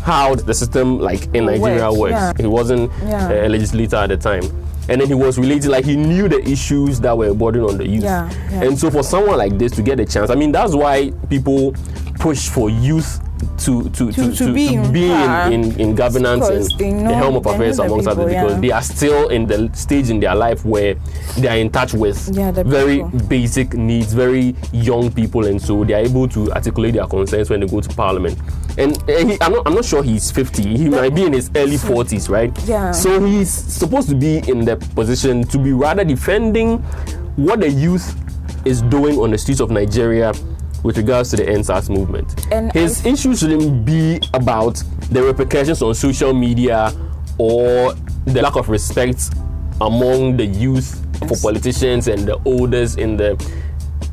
how 0.02 0.34
the 0.34 0.54
system 0.54 0.98
like 1.00 1.24
in 1.34 1.46
Nigeria 1.46 1.88
Works, 1.90 1.98
works. 1.98 2.12
yeah. 2.12 2.32
He 2.38 2.46
wasn't 2.46 2.90
Yeah. 3.02 3.46
a 3.46 3.48
legislator 3.48 3.96
at 3.96 4.08
the 4.10 4.16
time. 4.16 4.42
And 4.88 5.00
then 5.00 5.08
he 5.08 5.14
was 5.14 5.38
related, 5.38 5.70
like 5.70 5.86
he 5.86 5.96
knew 5.96 6.28
the 6.28 6.46
issues 6.46 7.00
that 7.00 7.16
were 7.16 7.32
burden 7.32 7.62
on 7.62 7.78
the 7.78 7.88
youth. 7.88 8.04
And 8.04 8.78
so 8.78 8.90
for 8.90 9.02
someone 9.02 9.38
like 9.38 9.56
this 9.58 9.72
to 9.72 9.82
get 9.82 9.98
a 9.98 10.04
chance, 10.04 10.28
I 10.30 10.34
mean, 10.34 10.52
that's 10.52 10.74
why 10.74 11.10
people 11.30 11.72
push 12.20 12.48
for 12.50 12.68
youth 12.68 13.18
to 13.58 13.88
to, 13.90 14.12
to, 14.12 14.32
to 14.34 14.52
be 14.52 14.74
in 14.74 14.92
be 14.92 15.10
in, 15.10 15.52
in, 15.52 15.80
in 15.80 15.94
governance 15.94 16.46
and 16.48 16.70
they 16.78 16.90
know- 16.92 17.08
the 17.08 17.14
helm 17.14 17.36
of 17.36 17.46
affairs 17.46 17.78
amongst 17.78 18.06
people, 18.08 18.22
others 18.22 18.32
because 18.34 18.52
yeah. 18.54 18.60
they 18.60 18.70
are 18.70 18.82
still 18.82 19.28
in 19.28 19.46
the 19.46 19.70
stage 19.74 20.10
in 20.10 20.20
their 20.20 20.34
life 20.34 20.64
where 20.64 20.94
they 21.38 21.48
are 21.48 21.56
in 21.56 21.70
touch 21.70 21.94
with 21.94 22.30
Yeah, 22.32 22.52
very 22.52 23.02
people. 23.02 23.18
basic 23.28 23.74
needs, 23.74 24.12
very 24.12 24.54
young 24.72 25.10
people, 25.12 25.46
and 25.46 25.60
so 25.60 25.84
they 25.84 25.94
are 25.94 26.04
able 26.04 26.28
to 26.28 26.50
articulate 26.52 26.94
their 26.94 27.06
concerns 27.06 27.50
when 27.50 27.60
they 27.60 27.66
go 27.66 27.80
to 27.80 27.88
parliament. 27.90 28.38
And 28.78 28.96
uh, 29.08 29.24
he, 29.26 29.36
I'm, 29.40 29.52
not, 29.52 29.66
I'm 29.66 29.74
not 29.74 29.84
sure 29.84 30.02
he's 30.02 30.30
50. 30.30 30.76
He 30.76 30.88
might 30.88 31.14
be 31.14 31.24
in 31.24 31.32
his 31.32 31.50
early 31.54 31.76
40s, 31.76 32.28
right? 32.28 32.56
Yeah. 32.64 32.92
So 32.92 33.24
he's 33.24 33.50
supposed 33.50 34.08
to 34.08 34.14
be 34.14 34.38
in 34.48 34.64
the 34.64 34.76
position 34.76 35.44
to 35.48 35.58
be 35.58 35.72
rather 35.72 36.04
defending 36.04 36.78
what 37.36 37.60
the 37.60 37.70
youth 37.70 38.16
is 38.64 38.82
doing 38.82 39.18
on 39.18 39.30
the 39.30 39.38
streets 39.38 39.60
of 39.60 39.70
Nigeria 39.70 40.32
with 40.84 40.96
regards 40.96 41.30
to 41.30 41.36
the 41.36 41.42
EndSARS 41.44 41.90
movement. 41.90 42.46
And 42.52 42.70
his 42.72 43.04
I- 43.04 43.08
issue 43.10 43.34
shouldn't 43.34 43.84
be 43.84 44.20
about 44.32 44.80
the 45.10 45.22
repercussions 45.24 45.82
on 45.82 45.94
social 45.94 46.32
media 46.32 46.92
or 47.38 47.94
the 48.26 48.40
lack 48.42 48.54
of 48.56 48.68
respect 48.68 49.30
among 49.80 50.36
the 50.36 50.46
youth 50.46 51.00
for 51.26 51.36
politicians 51.42 52.06
and 52.06 52.20
the 52.28 52.38
olders 52.44 52.96
in 52.96 53.16
the 53.16 53.34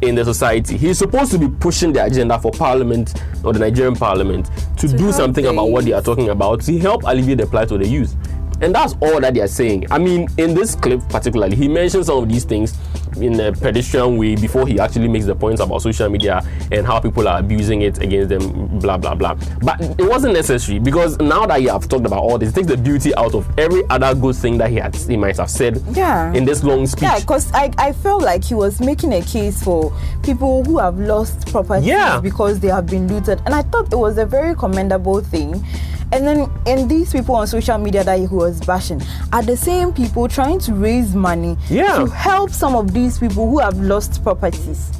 in 0.01 0.15
the 0.15 0.25
society. 0.25 0.77
He's 0.77 0.97
supposed 0.97 1.31
to 1.31 1.37
be 1.37 1.47
pushing 1.47 1.93
the 1.93 2.03
agenda 2.03 2.39
for 2.39 2.51
parliament 2.51 3.21
or 3.43 3.53
the 3.53 3.59
Nigerian 3.59 3.95
parliament 3.95 4.49
to, 4.77 4.87
To 4.87 4.97
do 4.97 5.11
something 5.11 5.45
about 5.45 5.69
what 5.69 5.85
they 5.85 5.91
are 5.91 6.01
talking 6.01 6.29
about 6.29 6.61
to 6.61 6.79
help 6.79 7.03
alleviate 7.03 7.37
the 7.37 7.45
plight 7.45 7.69
of 7.71 7.79
the 7.81 7.87
youth. 7.87 8.15
And 8.61 8.73
that's 8.75 8.93
all 9.01 9.19
that 9.19 9.33
they 9.33 9.41
are 9.41 9.47
saying. 9.47 9.87
I 9.91 9.97
mean, 9.97 10.27
in 10.37 10.53
this 10.53 10.75
clip 10.75 11.01
particularly, 11.09 11.55
he 11.55 11.67
mentions 11.67 12.05
some 12.07 12.19
of 12.23 12.29
these 12.29 12.43
things 12.43 12.73
in 13.17 13.37
a 13.39 13.51
pedestrian 13.51 14.17
way 14.17 14.35
before 14.35 14.65
he 14.65 14.79
actually 14.79 15.07
makes 15.07 15.25
the 15.25 15.35
points 15.35 15.59
about 15.61 15.81
social 15.81 16.07
media 16.09 16.41
and 16.71 16.85
how 16.85 16.99
people 16.99 17.27
are 17.27 17.39
abusing 17.39 17.81
it 17.81 18.01
against 18.01 18.29
them, 18.29 18.79
blah 18.79 18.97
blah 18.97 19.13
blah. 19.15 19.33
But 19.61 19.81
it 19.99 20.07
wasn't 20.07 20.33
necessary 20.33 20.79
because 20.79 21.17
now 21.19 21.45
that 21.45 21.61
you 21.61 21.69
have 21.69 21.89
talked 21.89 22.05
about 22.05 22.19
all 22.19 22.37
this, 22.37 22.49
it 22.51 22.55
takes 22.55 22.67
the 22.67 22.77
beauty 22.77 23.13
out 23.15 23.35
of 23.35 23.47
every 23.59 23.83
other 23.89 24.15
good 24.15 24.35
thing 24.35 24.57
that 24.59 24.69
he 24.69 24.77
had 24.77 24.95
he 24.95 25.17
might 25.17 25.37
have 25.37 25.49
said 25.49 25.81
Yeah. 25.91 26.31
in 26.33 26.45
this 26.45 26.63
long 26.63 26.87
speech. 26.87 27.03
Yeah, 27.03 27.19
because 27.19 27.51
I, 27.53 27.73
I 27.77 27.91
felt 27.91 28.21
like 28.21 28.43
he 28.45 28.53
was 28.53 28.79
making 28.79 29.11
a 29.13 29.21
case 29.21 29.61
for 29.61 29.91
people 30.23 30.63
who 30.63 30.77
have 30.77 30.97
lost 30.99 31.47
property 31.51 31.87
Yeah. 31.87 32.19
because 32.21 32.59
they 32.59 32.69
have 32.69 32.85
been 32.85 33.07
looted. 33.07 33.41
And 33.45 33.53
I 33.53 33.63
thought 33.63 33.91
it 33.91 33.97
was 33.97 34.17
a 34.17 34.25
very 34.25 34.55
commendable 34.55 35.19
thing. 35.21 35.65
And 36.13 36.27
then 36.27 36.51
and 36.65 36.89
these 36.89 37.11
people 37.13 37.35
on 37.35 37.47
social 37.47 37.77
media 37.77 38.03
that 38.03 38.19
he 38.19 38.27
was 38.27 38.59
bashing 38.61 39.01
are 39.31 39.41
the 39.41 39.55
same 39.55 39.93
people 39.93 40.27
trying 40.27 40.59
to 40.59 40.73
raise 40.73 41.15
money 41.15 41.57
Yeah. 41.69 41.97
to 41.99 42.05
help 42.07 42.51
some 42.51 42.75
of 42.75 42.93
these 42.93 43.17
people 43.17 43.49
who 43.49 43.59
have 43.59 43.79
lost 43.79 44.21
properties. 44.23 44.91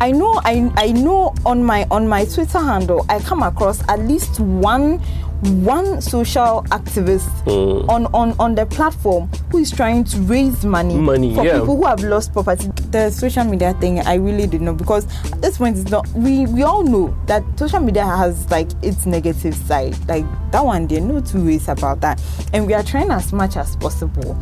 I 0.00 0.12
know 0.12 0.40
I 0.44 0.70
I 0.76 0.92
know 0.92 1.34
on 1.44 1.62
my 1.62 1.86
on 1.90 2.08
my 2.08 2.24
Twitter 2.24 2.58
handle 2.58 3.04
I 3.08 3.20
come 3.20 3.42
across 3.42 3.86
at 3.88 4.00
least 4.00 4.40
one 4.40 5.00
one 5.42 6.00
social 6.02 6.62
activist 6.70 7.28
Hmm. 7.44 7.88
on, 7.88 8.06
on 8.14 8.34
on 8.38 8.54
the 8.54 8.66
platform 8.66 9.28
who 9.50 9.58
is 9.58 9.70
trying 9.70 10.04
to 10.04 10.18
raise 10.22 10.64
money, 10.64 10.96
Money, 10.96 11.34
for 11.34 11.44
yeah. 11.44 11.60
people 11.60 11.76
who 11.76 11.86
have 11.86 12.00
lost 12.04 12.32
property. 12.32 12.68
The 12.90 13.10
social 13.10 13.44
media 13.44 13.72
thing 13.74 14.00
I 14.00 14.14
really 14.14 14.46
didn't 14.46 14.66
know 14.66 14.74
because 14.74 15.06
at 15.32 15.40
this 15.40 15.56
point 15.58 15.78
it's 15.78 15.90
not 15.90 16.06
we 16.10 16.46
we 16.46 16.62
all 16.62 16.82
know 16.82 17.16
that 17.26 17.42
social 17.58 17.80
media 17.80 18.04
has 18.04 18.50
like 18.50 18.68
its 18.82 19.06
negative 19.06 19.54
side. 19.54 19.96
Like 20.08 20.26
that 20.52 20.64
one 20.64 20.86
there 20.86 21.00
no 21.00 21.20
two 21.20 21.44
ways 21.46 21.68
about 21.68 22.00
that. 22.02 22.20
And 22.52 22.66
we 22.66 22.74
are 22.74 22.82
trying 22.82 23.10
as 23.10 23.32
much 23.32 23.56
as 23.56 23.76
possible 23.76 24.36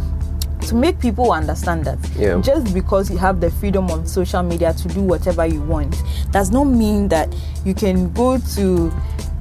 to 0.63 0.75
make 0.75 0.99
people 0.99 1.31
understand 1.33 1.85
that 1.85 1.99
Yeah. 2.17 2.41
just 2.41 2.75
because 2.75 3.09
you 3.09 3.17
have 3.19 3.41
the 3.41 3.51
freedom 3.53 3.89
on 3.91 4.05
social 4.07 4.43
media 4.43 4.73
to 4.75 4.89
do 4.89 5.01
whatever 5.03 5.47
you 5.47 5.63
want 5.63 5.95
does 6.33 6.51
not 6.51 6.65
mean 6.65 7.07
that 7.09 7.33
you 7.65 7.73
can 7.75 8.13
go 8.13 8.39
to 8.57 8.93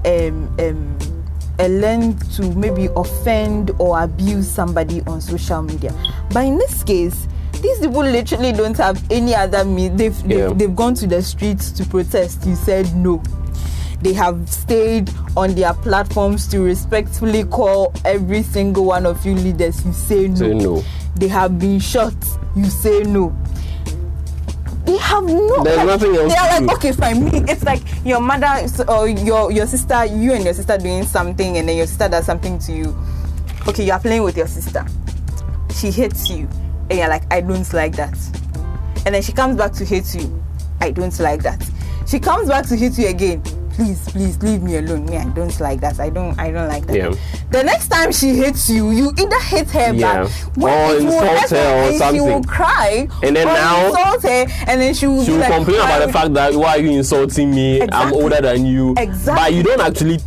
um, 0.06 0.56
um, 0.60 0.98
a 1.60 1.68
length 1.68 2.36
to 2.38 2.44
maybe 2.56 2.90
offend 2.96 3.72
or 3.80 4.02
abuse 4.04 4.50
somebody 4.50 5.02
on 5.08 5.22
social 5.22 5.62
media. 5.62 5.94
But 6.32 6.46
in 6.46 6.58
this 6.58 6.84
case, 6.84 7.28
these 7.62 7.80
people 7.80 8.02
literally 8.04 8.52
don't 8.52 8.78
have 8.78 9.04
any 9.12 9.34
other 9.34 9.66
means. 9.66 9.98
They've, 9.98 10.24
they've, 10.28 10.38
Yeah. 10.40 10.54
they've 10.54 10.76
gone 10.76 10.94
to 10.96 11.08
the 11.08 11.22
streets 11.22 11.72
to 11.72 11.86
protest. 11.86 12.46
You 12.46 12.56
said 12.56 12.96
no. 12.96 13.22
They 14.02 14.14
have 14.14 14.48
stayed 14.48 15.10
on 15.36 15.56
their 15.56 15.74
platforms 15.74 16.48
to 16.50 16.60
respectfully 16.62 17.44
call 17.46 17.92
every 18.06 18.44
single 18.44 18.86
one 18.86 19.08
of 19.08 19.26
you 19.26 19.34
leaders. 19.34 19.84
You 19.84 19.92
say 19.94 20.28
no. 20.28 20.36
Say 20.36 20.54
no. 20.54 20.84
They 21.16 21.28
have 21.30 21.58
been 21.58 21.80
shot. 21.80 22.14
You 22.56 22.66
say 22.66 23.02
no. 23.02 23.36
Have 25.08 25.24
no. 25.24 25.64
There's 25.64 25.86
nothing 25.86 26.16
else 26.18 26.34
They 26.34 26.38
are 26.38 26.60
like, 26.60 26.76
okay, 26.76 26.92
fine. 26.92 27.24
Me, 27.24 27.32
it's 27.48 27.64
like 27.64 27.82
your 28.04 28.20
mother 28.20 28.68
or 28.90 29.08
your 29.08 29.54
your 29.54 29.66
sister. 29.66 30.04
You 30.06 30.34
and 30.34 30.44
your 30.44 30.54
sister 30.54 30.78
doing 30.78 31.04
something, 31.04 31.58
and 31.58 31.70
then 31.70 31.78
your 31.78 31.88
sister 31.88 32.10
does 32.10 32.26
something 32.26 32.60
to 32.60 32.74
you. 32.74 32.98
Okay, 33.70 33.86
you 33.86 33.94
are 33.94 34.02
playing 34.02 34.24
with 34.24 34.36
your 34.36 34.48
sister. 34.48 34.86
She 35.74 35.92
hates 35.92 36.30
you, 36.30 36.50
and 36.90 37.00
you're 37.00 37.08
like, 37.08 37.24
I 37.32 37.40
don't 37.40 37.72
like 37.74 37.96
that. 37.96 38.18
And 39.06 39.16
then 39.16 39.22
she 39.22 39.32
comes 39.32 39.56
back 39.56 39.72
to 39.74 39.86
hate 39.86 40.14
you. 40.14 40.44
I 40.82 40.92
don't 40.92 41.18
like 41.22 41.42
that. 41.44 41.66
She 42.06 42.20
comes 42.20 42.50
back 42.50 42.66
to 42.68 42.76
hate 42.76 42.98
you 42.98 43.08
again. 43.08 43.42
Please, 43.78 44.10
please 44.10 44.42
leave 44.42 44.64
me 44.64 44.78
alone. 44.78 45.06
Me, 45.06 45.18
I 45.18 45.26
don't 45.30 45.60
like 45.60 45.82
that. 45.82 46.00
I 46.00 46.10
don't, 46.10 46.34
I 46.40 46.50
don't 46.50 46.68
like 46.68 46.88
that. 46.88 46.96
Yeah. 46.98 47.14
The 47.52 47.62
next 47.64 47.90
time 47.90 48.12
she 48.12 48.34
hates 48.34 48.68
you, 48.72 48.90
you 48.90 49.12
either 49.20 49.40
hate 49.40 49.70
her 49.70 49.94
Yeah. 49.94 50.24
back, 50.24 50.32
Or 50.60 50.96
insult 50.98 51.50
her 51.52 51.58
or 51.58 51.90
and 52.04 52.16
She 52.16 52.20
will 52.22 52.44
cry, 52.44 53.08
And 53.22 53.36
then 53.36 53.46
now- 53.46 53.90
insult 53.90 54.24
her, 54.24 54.46
and 54.66 54.82
then 54.82 54.96
she 54.96 55.06
will 55.06 55.22
She 55.22 55.28
be 55.28 55.34
will 55.34 55.42
like, 55.42 55.54
complain 55.54 55.76
about 55.78 56.00
"Why 56.00 56.06
the 56.08 56.12
fact 56.12 56.34
that 56.34 56.54
why 56.56 56.70
are 56.78 56.80
you 56.80 56.90
insulting 56.90 57.52
me? 57.54 57.84
I'm 57.92 58.14
older 58.14 58.42
than 58.42 58.66
you. 58.66 58.96
Exactly. 58.98 59.44
But 59.44 59.54
you 59.54 59.62
don't 59.62 59.82
actually 59.82 60.20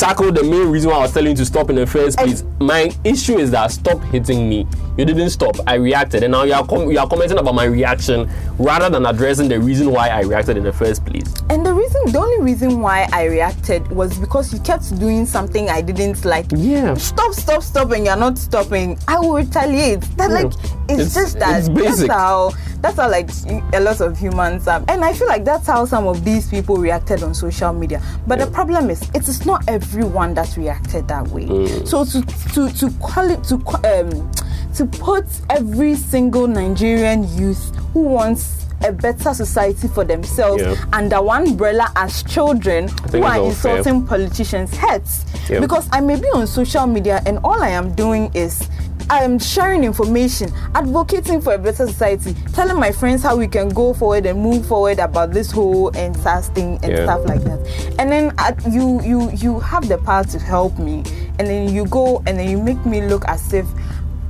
tackle 0.00 0.32
the 0.32 0.42
main 0.42 0.68
reason 0.68 0.90
why 0.90 0.96
I 0.96 1.00
was 1.02 1.12
telling 1.12 1.30
you 1.32 1.36
to 1.36 1.44
stop 1.44 1.68
in 1.68 1.76
the 1.76 1.86
first 1.86 2.16
place. 2.18 2.42
My 2.58 2.90
issue 3.04 3.38
is 3.38 3.50
that 3.50 3.70
stop 3.70 4.02
hitting 4.04 4.48
me. 4.48 4.66
You 4.96 5.04
didn't 5.04 5.28
stop. 5.30 5.56
I 5.66 5.74
reacted, 5.74 6.22
and 6.22 6.32
now 6.32 6.44
you 6.44 6.54
are 6.54 6.66
com- 6.66 6.90
you 6.90 6.98
are 6.98 7.06
commenting 7.06 7.38
about 7.38 7.54
my 7.54 7.64
reaction 7.64 8.28
rather 8.58 8.88
than 8.90 9.04
addressing 9.06 9.48
the 9.48 9.60
reason 9.60 9.90
why 9.90 10.08
I 10.08 10.22
reacted 10.22 10.56
in 10.56 10.64
the 10.64 10.72
first 10.72 11.04
place. 11.04 11.32
And 11.50 11.64
the 11.64 11.72
reason, 11.74 12.12
the 12.12 12.18
only 12.18 12.40
reason 12.42 12.80
why 12.80 13.08
I 13.12 13.24
reacted 13.24 13.86
was 13.92 14.18
because 14.18 14.52
you 14.54 14.60
kept 14.60 14.98
doing 14.98 15.26
something 15.26 15.68
I 15.68 15.80
didn't 15.82 16.24
like. 16.24 16.46
Yeah. 16.54 16.94
Stop, 16.94 17.34
stop, 17.34 17.62
stop, 17.62 17.90
and 17.92 18.04
you're 18.06 18.16
not 18.16 18.38
stopping. 18.38 18.98
I 19.06 19.18
will 19.20 19.34
retaliate. 19.34 20.00
That 20.16 20.30
like 20.30 20.46
it's, 20.88 20.90
It's- 20.90 21.14
just 21.14 21.38
that. 21.40 21.58
it's 21.60 21.68
basic. 21.68 22.08
That's 22.08 22.12
how. 22.12 22.52
That's 22.80 22.96
how 22.96 23.10
like 23.10 23.28
a 23.74 23.80
lot 23.80 24.00
of 24.00 24.18
humans 24.18 24.66
are, 24.66 24.82
and 24.88 25.04
I 25.04 25.12
feel 25.12 25.28
like 25.28 25.44
that's 25.44 25.66
how 25.66 25.84
some 25.84 26.06
of 26.06 26.24
these 26.24 26.48
people 26.48 26.76
reacted 26.78 27.22
on 27.22 27.34
social 27.34 27.72
media. 27.72 28.00
But 28.26 28.38
the 28.38 28.46
problem 28.46 28.88
is, 28.90 29.02
it 29.14 29.28
is 29.28 29.44
not 29.44 29.62
everyone 29.68 30.34
that 30.34 30.56
reacted 30.56 31.06
that 31.08 31.28
way. 31.28 31.44
Mm. 31.44 31.86
So 31.86 32.04
to 32.04 32.22
to 32.54 32.72
to 32.74 32.90
call 32.98 33.30
it 33.30 33.44
to 33.44 33.56
um 33.84 34.30
to 34.74 34.86
put 34.86 35.26
every 35.50 35.94
single 35.94 36.46
Nigerian 36.46 37.28
youth 37.36 37.74
who 37.92 38.00
wants 38.02 38.56
a 38.82 38.92
better 38.92 39.34
society 39.34 39.88
for 39.88 40.04
themselves 40.04 40.62
Yeah. 40.62 40.74
under 40.94 41.20
one 41.20 41.48
umbrella 41.48 41.92
as 41.96 42.22
children 42.22 42.88
who 43.12 43.22
are 43.22 43.44
insulting 43.44 44.06
politicians 44.06 44.74
heads 44.74 45.26
Yeah. 45.50 45.60
because 45.60 45.86
I 45.92 46.00
may 46.00 46.16
be 46.18 46.28
on 46.28 46.46
social 46.46 46.86
media 46.86 47.20
and 47.26 47.40
all 47.44 47.60
I 47.62 47.68
am 47.70 47.92
doing 47.94 48.30
is 48.32 48.70
I 49.10 49.24
am 49.24 49.40
sharing 49.40 49.82
information, 49.82 50.52
advocating 50.76 51.40
for 51.40 51.54
a 51.54 51.58
better 51.58 51.88
society, 51.88 52.32
telling 52.52 52.78
my 52.78 52.92
friends 52.92 53.24
how 53.24 53.36
we 53.36 53.48
can 53.48 53.68
go 53.70 53.92
forward 53.92 54.24
and 54.24 54.40
move 54.40 54.64
forward 54.66 55.00
about 55.00 55.32
this 55.32 55.50
whole 55.50 55.90
EndSARS 55.92 56.54
thing 56.54 56.78
and 56.84 56.92
Yeah. 56.92 57.04
stuff 57.06 57.26
like 57.26 57.42
that. 57.42 57.58
And 57.98 58.10
then 58.10 58.32
uh, 58.38 58.52
you 58.70 59.00
you 59.02 59.30
you 59.32 59.58
have 59.58 59.88
the 59.88 59.98
power 59.98 60.22
to 60.24 60.38
help 60.38 60.78
me, 60.78 60.98
and 61.40 61.48
then 61.48 61.74
you 61.74 61.86
go 61.86 62.22
and 62.26 62.38
then 62.38 62.48
you 62.48 62.62
make 62.62 62.86
me 62.86 63.00
look 63.02 63.24
as 63.26 63.52
if 63.52 63.66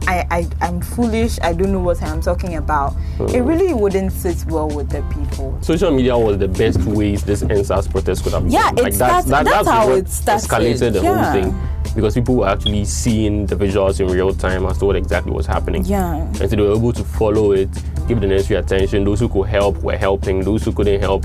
I, 0.08 0.26
I 0.30 0.48
I'm 0.62 0.80
foolish. 0.80 1.38
I 1.42 1.52
don't 1.52 1.72
know 1.72 1.78
what 1.80 2.02
I'm 2.02 2.22
talking 2.22 2.56
about. 2.56 2.92
Hmm. 3.18 3.26
It 3.28 3.40
really 3.42 3.74
wouldn't 3.74 4.12
sit 4.12 4.46
well 4.46 4.68
with 4.68 4.88
the 4.88 5.02
people. 5.14 5.58
Social 5.60 5.90
media 5.90 6.16
was 6.16 6.38
the 6.38 6.48
best 6.48 6.78
ways 6.84 7.22
this 7.22 7.42
EndSARS 7.42 7.90
protest 7.90 8.24
could 8.24 8.32
have 8.32 8.44
been. 8.44 8.52
Yeah, 8.52 8.72
done. 8.72 8.86
it 8.86 8.94
starts- 8.94 9.26
that's 9.28 9.68
how 9.68 9.90
it 9.92 10.08
started. 10.08 10.48
escalated 10.48 10.92
the 10.94 11.02
Yeah. 11.02 11.22
whole 11.22 11.42
thing 11.42 11.54
because 11.94 12.14
people 12.14 12.36
were 12.36 12.48
actually 12.48 12.84
seeing 12.84 13.46
the 13.46 13.56
visuals 13.56 14.00
in 14.00 14.06
real 14.08 14.32
time 14.34 14.64
as 14.66 14.78
to 14.78 14.86
what 14.86 14.96
exactly 14.96 15.32
was 15.32 15.46
happening. 15.46 15.84
Yeah. 15.84 16.16
and 16.16 16.36
so 16.36 16.46
they 16.48 16.56
were 16.62 16.72
able 16.76 16.92
to 16.92 17.04
follow 17.04 17.52
it, 17.52 17.68
give 18.08 18.20
the 18.20 18.26
necessary 18.26 18.60
attention. 18.60 19.04
Those 19.04 19.20
who 19.20 19.28
could 19.28 19.48
help 19.48 19.76
were 19.82 19.96
helping. 19.96 20.40
Those 20.42 20.64
who 20.64 20.72
couldn't 20.72 21.00
help 21.00 21.24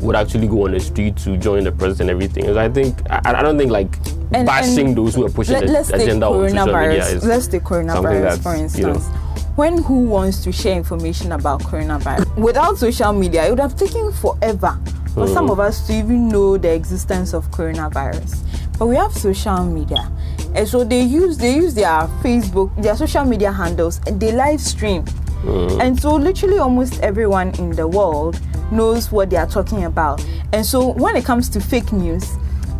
would 0.00 0.16
actually 0.16 0.48
go 0.48 0.64
on 0.66 0.72
the 0.72 0.80
street 0.80 1.16
to 1.18 1.36
join 1.36 1.64
the 1.64 1.72
protest 1.72 2.00
and 2.00 2.10
everything. 2.10 2.46
And 2.46 2.58
I 2.58 2.68
think 2.68 2.98
I, 3.10 3.20
I 3.24 3.42
don't 3.42 3.56
think 3.58 3.70
like 3.70 3.96
And- 4.34 4.46
bashing 4.46 4.88
and 4.88 4.96
those 4.96 5.14
who 5.14 5.24
are 5.26 5.30
pushing 5.30 5.60
Let, 5.66 5.86
the 5.86 5.94
agenda 5.96 6.26
on 6.26 6.48
social 6.50 6.66
media 6.66 7.02
coronavirus. 7.02 7.14
is 7.14 7.24
Let's 7.24 7.46
take 7.48 7.62
coronavirus 7.62 8.42
for 8.42 8.52
you 8.52 8.58
know, 8.58 8.62
instance. 8.94 9.06
When 9.54 9.82
who 9.82 10.04
wants 10.06 10.42
to 10.44 10.50
share 10.52 10.76
information 10.76 11.32
about 11.32 11.60
coronavirus? 11.62 12.34
Without 12.36 12.78
social 12.78 13.12
media, 13.12 13.46
it 13.46 13.50
would 13.50 13.60
have 13.60 13.76
taken 13.76 14.10
forever 14.12 14.78
for 15.14 15.28
some 15.28 15.44
Hmm. 15.46 15.50
of 15.52 15.60
us 15.60 15.86
to 15.88 15.92
even 15.92 16.28
know 16.28 16.56
the 16.56 16.72
existence 16.72 17.34
of 17.34 17.50
coronavirus. 17.50 18.38
But 18.82 18.88
we 18.88 18.96
have 18.96 19.12
social 19.16 19.62
media, 19.64 20.10
and 20.56 20.66
so 20.66 20.82
they 20.82 21.02
use 21.02 21.38
they 21.38 21.54
use 21.54 21.72
their 21.72 22.00
Facebook, 22.20 22.74
their 22.82 22.96
social 22.96 23.24
media 23.24 23.52
handles, 23.52 24.00
and 24.08 24.18
they 24.18 24.32
live 24.32 24.60
stream. 24.60 25.06
Hmm. 25.42 25.80
And 25.80 26.00
so, 26.00 26.16
literally, 26.16 26.58
almost 26.58 26.98
everyone 26.98 27.54
in 27.60 27.70
the 27.70 27.86
world 27.86 28.40
knows 28.72 29.12
what 29.12 29.30
they 29.30 29.36
are 29.36 29.46
talking 29.46 29.84
about. 29.84 30.26
And 30.52 30.66
so, 30.66 30.94
when 30.94 31.14
it 31.14 31.24
comes 31.24 31.48
to 31.50 31.60
fake 31.60 31.92
news, 31.92 32.28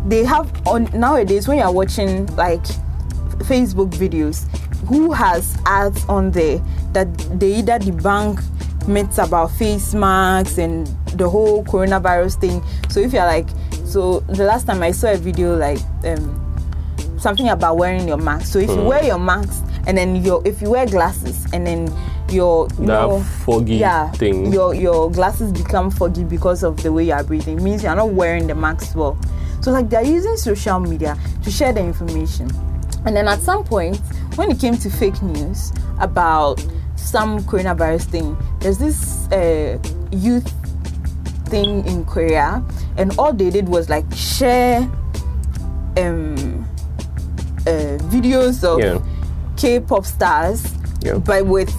they 0.05 0.25
have 0.25 0.51
on 0.67 0.89
nowadays 0.93 1.47
when 1.47 1.59
you 1.59 1.63
are 1.63 1.71
watching 1.71 2.25
like 2.35 2.63
Facebook 3.47 3.91
videos, 3.91 4.45
who 4.87 5.13
has 5.13 5.57
ads 5.65 6.03
on 6.09 6.31
there 6.31 6.61
that 6.91 7.17
they 7.39 7.59
either 7.59 7.79
debunk 7.79 8.43
myths 8.89 9.19
about 9.19 9.51
face 9.51 9.93
masks 9.93 10.57
and 10.57 10.85
the 11.17 11.29
whole 11.29 11.63
coronavirus 11.63 12.41
thing. 12.41 12.61
So 12.89 12.99
if 12.99 13.13
you're 13.13 13.25
like, 13.25 13.47
so 13.93 14.21
the 14.21 14.43
last 14.43 14.65
time 14.65 14.81
I 14.81 14.89
saw 14.89 15.11
a 15.11 15.17
video 15.17 15.55
like 15.55 15.77
um, 16.03 17.19
something 17.19 17.49
about 17.49 17.77
wearing 17.77 18.07
your 18.07 18.17
mask. 18.17 18.51
So 18.51 18.57
if 18.57 18.69
you 18.69 18.81
wear 18.81 19.03
your 19.03 19.19
mask 19.19 19.63
and 19.85 19.95
then 19.95 20.15
your 20.15 20.41
if 20.47 20.63
you 20.63 20.71
wear 20.71 20.87
glasses 20.87 21.45
and 21.53 21.65
then 21.67 21.93
your 22.29 22.67
you 22.79 22.87
That 22.87 23.07
know, 23.07 23.19
foggy 23.45 23.75
yeah, 23.75 24.09
thing. 24.13 24.51
your 24.51 24.73
your 24.73 25.11
glasses 25.11 25.51
become 25.51 25.91
foggy 25.91 26.23
because 26.23 26.63
of 26.63 26.81
the 26.81 26.91
way 26.91 27.03
you 27.05 27.13
are 27.13 27.23
breathing. 27.23 27.59
It 27.59 27.61
means 27.61 27.83
you're 27.83 27.95
not 27.95 28.09
wearing 28.09 28.47
the 28.47 28.55
mask 28.55 28.95
well. 28.95 29.15
So 29.61 29.69
like 29.71 29.91
they're 29.91 30.03
using 30.03 30.37
social 30.37 30.79
media 30.79 31.15
to 31.43 31.51
share 31.51 31.71
the 31.71 31.81
information. 31.81 32.49
And 33.05 33.15
then 33.15 33.27
at 33.27 33.41
some 33.41 33.63
point, 33.63 33.97
when 34.37 34.49
it 34.49 34.59
came 34.59 34.75
to 34.77 34.89
fake 34.89 35.21
news 35.21 35.71
about 35.99 36.65
some 36.95 37.41
coronavirus 37.43 38.05
thing, 38.05 38.37
there's 38.59 38.79
this 38.79 39.27
uh, 39.31 39.77
youth 40.11 40.51
thing 41.53 41.85
in 41.85 42.03
Korea, 42.05 42.63
and 42.97 43.13
all 43.19 43.31
they 43.31 43.51
did 43.51 43.69
was 43.69 43.87
like 43.87 44.05
share 44.15 44.79
um, 46.01 46.65
uh, 47.69 48.01
videos 48.09 48.63
of 48.63 48.79
Yeah. 48.81 48.97
K-pop 49.55 50.03
stars, 50.05 50.65
Yeah. 51.05 51.19
but 51.21 51.45
with 51.45 51.69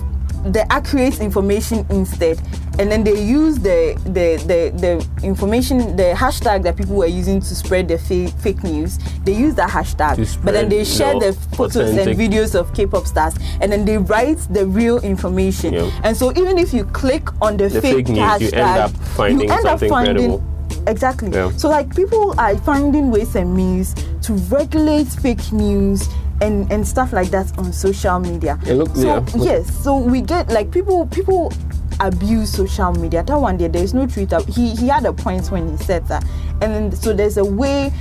the 0.52 0.62
accurate 0.72 1.18
information 1.18 1.84
instead. 1.90 2.38
And 2.78 2.90
then 2.90 3.04
they 3.04 3.22
use 3.22 3.56
the, 3.58 3.94
the 4.04 4.36
the 4.50 4.60
the 4.80 5.26
information, 5.26 5.96
the 5.96 6.12
hashtag 6.16 6.62
that 6.64 6.76
people 6.76 6.96
were 6.96 7.06
using 7.06 7.40
to 7.40 7.54
spread 7.54 7.86
the 7.88 7.98
fake 7.98 8.34
fake 8.40 8.62
news. 8.64 8.98
They 9.24 9.32
use 9.32 9.54
that 9.54 9.70
hashtag, 9.70 10.16
but 10.44 10.52
then 10.52 10.68
they 10.68 10.84
share 10.84 11.14
the 11.20 11.32
photos 11.56 11.76
authentic- 11.90 12.18
and 12.18 12.32
videos 12.32 12.54
of 12.58 12.72
K-pop 12.74 13.06
stars, 13.06 13.34
and 13.60 13.70
then 13.70 13.84
they 13.84 13.98
write 13.98 14.38
the 14.50 14.66
real 14.66 14.98
information. 14.98 15.74
Yeah. 15.74 15.90
And 16.02 16.16
so 16.16 16.32
even 16.32 16.58
if 16.58 16.74
you 16.74 16.84
click 16.86 17.28
on 17.40 17.56
the, 17.56 17.68
The 17.68 17.80
fake, 17.80 17.94
fake 17.94 18.08
news, 18.08 18.18
hashtag, 18.18 18.40
you 18.42 18.58
end 18.58 18.78
up 18.80 18.90
finding 19.16 19.50
end 19.50 19.60
up 19.66 19.78
something 19.78 19.88
finding 19.90 20.14
credible. 20.16 20.44
Exactly. 20.86 21.30
Yeah. 21.30 21.50
So 21.56 21.68
like 21.68 21.94
people 21.94 22.34
are 22.38 22.56
finding 22.58 23.10
ways 23.10 23.36
and 23.36 23.54
means 23.54 23.94
to 24.22 24.32
regulate 24.50 25.06
fake 25.08 25.52
news 25.52 26.08
and 26.40 26.70
and 26.72 26.86
stuff 26.86 27.12
like 27.12 27.30
that 27.30 27.56
on 27.56 27.72
social 27.72 28.18
media. 28.18 28.58
Yeah, 28.66 28.74
look- 28.74 28.96
so 28.96 29.06
yeah. 29.06 29.24
yes, 29.36 29.70
so 29.84 29.96
we 29.96 30.20
get 30.20 30.50
like 30.50 30.70
people 30.72 31.06
people 31.06 31.52
abuse 32.00 32.52
social 32.52 32.92
media. 32.92 33.22
That 33.22 33.38
one 33.40 33.56
there, 33.56 33.68
there's 33.68 33.94
no 33.94 34.06
truth. 34.06 34.32
up- 34.32 34.46
He 34.48 34.74
he 34.74 34.88
had 34.88 35.04
a 35.06 35.12
point 35.12 35.50
when 35.50 35.76
he 35.76 35.84
said 35.84 36.06
that, 36.08 36.24
and 36.60 36.74
then 36.74 36.92
so 36.92 37.12
there's 37.12 37.36
a 37.36 37.44
way 37.44 37.92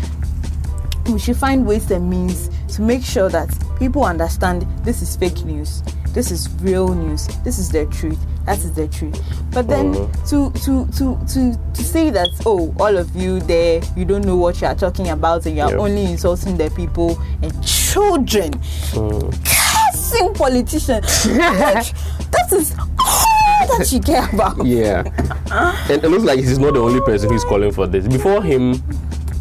we 1.11 1.19
should 1.19 1.35
find 1.37 1.65
ways 1.65 1.91
and 1.91 2.09
means 2.09 2.49
to 2.75 2.81
make 2.81 3.03
sure 3.03 3.29
that 3.29 3.49
people 3.77 4.05
understand 4.05 4.65
this 4.85 5.01
is 5.01 5.15
fake 5.17 5.43
news, 5.43 5.83
this 6.13 6.31
is 6.31 6.49
real 6.61 6.93
news, 6.93 7.27
this 7.43 7.59
is 7.59 7.69
the 7.69 7.85
truth, 7.87 8.17
that 8.45 8.57
is 8.59 8.71
the 8.73 8.87
truth. 8.87 9.21
But 9.51 9.67
then 9.67 9.93
Mhm. 9.93 10.29
to 10.29 10.59
to 10.61 10.85
to 10.97 11.17
to 11.33 11.59
to 11.73 11.83
say 11.83 12.09
that 12.09 12.29
oh 12.45 12.73
all 12.79 12.95
of 12.97 13.13
you 13.15 13.41
there 13.41 13.81
you 13.97 14.05
don't 14.05 14.23
know 14.25 14.37
what 14.37 14.61
you 14.61 14.67
are 14.67 14.75
talking 14.75 15.09
about 15.09 15.45
and 15.45 15.57
you 15.57 15.61
are 15.63 15.71
Yeah. 15.71 15.77
only 15.77 16.05
insulting 16.05 16.55
the 16.57 16.69
people 16.71 17.19
and 17.41 17.51
children, 17.63 18.51
cursing 18.93 20.33
politicians, 20.33 21.25
like 21.27 21.93
that 22.31 22.47
is 22.53 22.73
that 23.77 23.91
you 23.91 23.99
care 23.99 24.27
about. 24.33 24.65
Yeah. 24.65 25.03
and 25.89 26.03
it 26.03 26.09
looks 26.09 26.23
like 26.23 26.39
he's 26.39 26.59
not 26.59 26.73
the 26.73 26.79
only 26.81 27.01
person 27.01 27.29
who's 27.29 27.43
calling 27.43 27.71
for 27.71 27.87
this. 27.87 28.07
Before 28.07 28.41
him, 28.41 28.81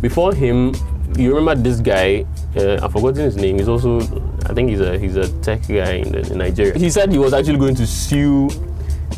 before 0.01 0.35
him, 0.35 0.75
you 1.17 1.35
remember 1.35 1.63
this 1.63 1.81
guy? 1.81 2.25
Uh, 2.57 2.79
I've 2.83 2.93
forgotten 2.93 3.23
his 3.25 3.37
name. 3.37 3.59
He's 3.59 3.69
also, 3.69 4.01
I 4.47 4.53
think 4.55 4.69
he's 4.71 4.81
a 4.81 4.99
he's 4.99 5.17
a 5.17 5.29
tech 5.41 5.67
guy 5.67 5.93
in, 5.95 6.13
the, 6.13 6.21
in 6.33 6.39
Nigeria. 6.39 6.77
He 6.79 6.91
said 6.91 7.11
he 7.11 7.19
was 7.19 7.33
actually 7.33 7.59
going 7.59 7.75
to 7.77 7.87
sue 7.87 8.49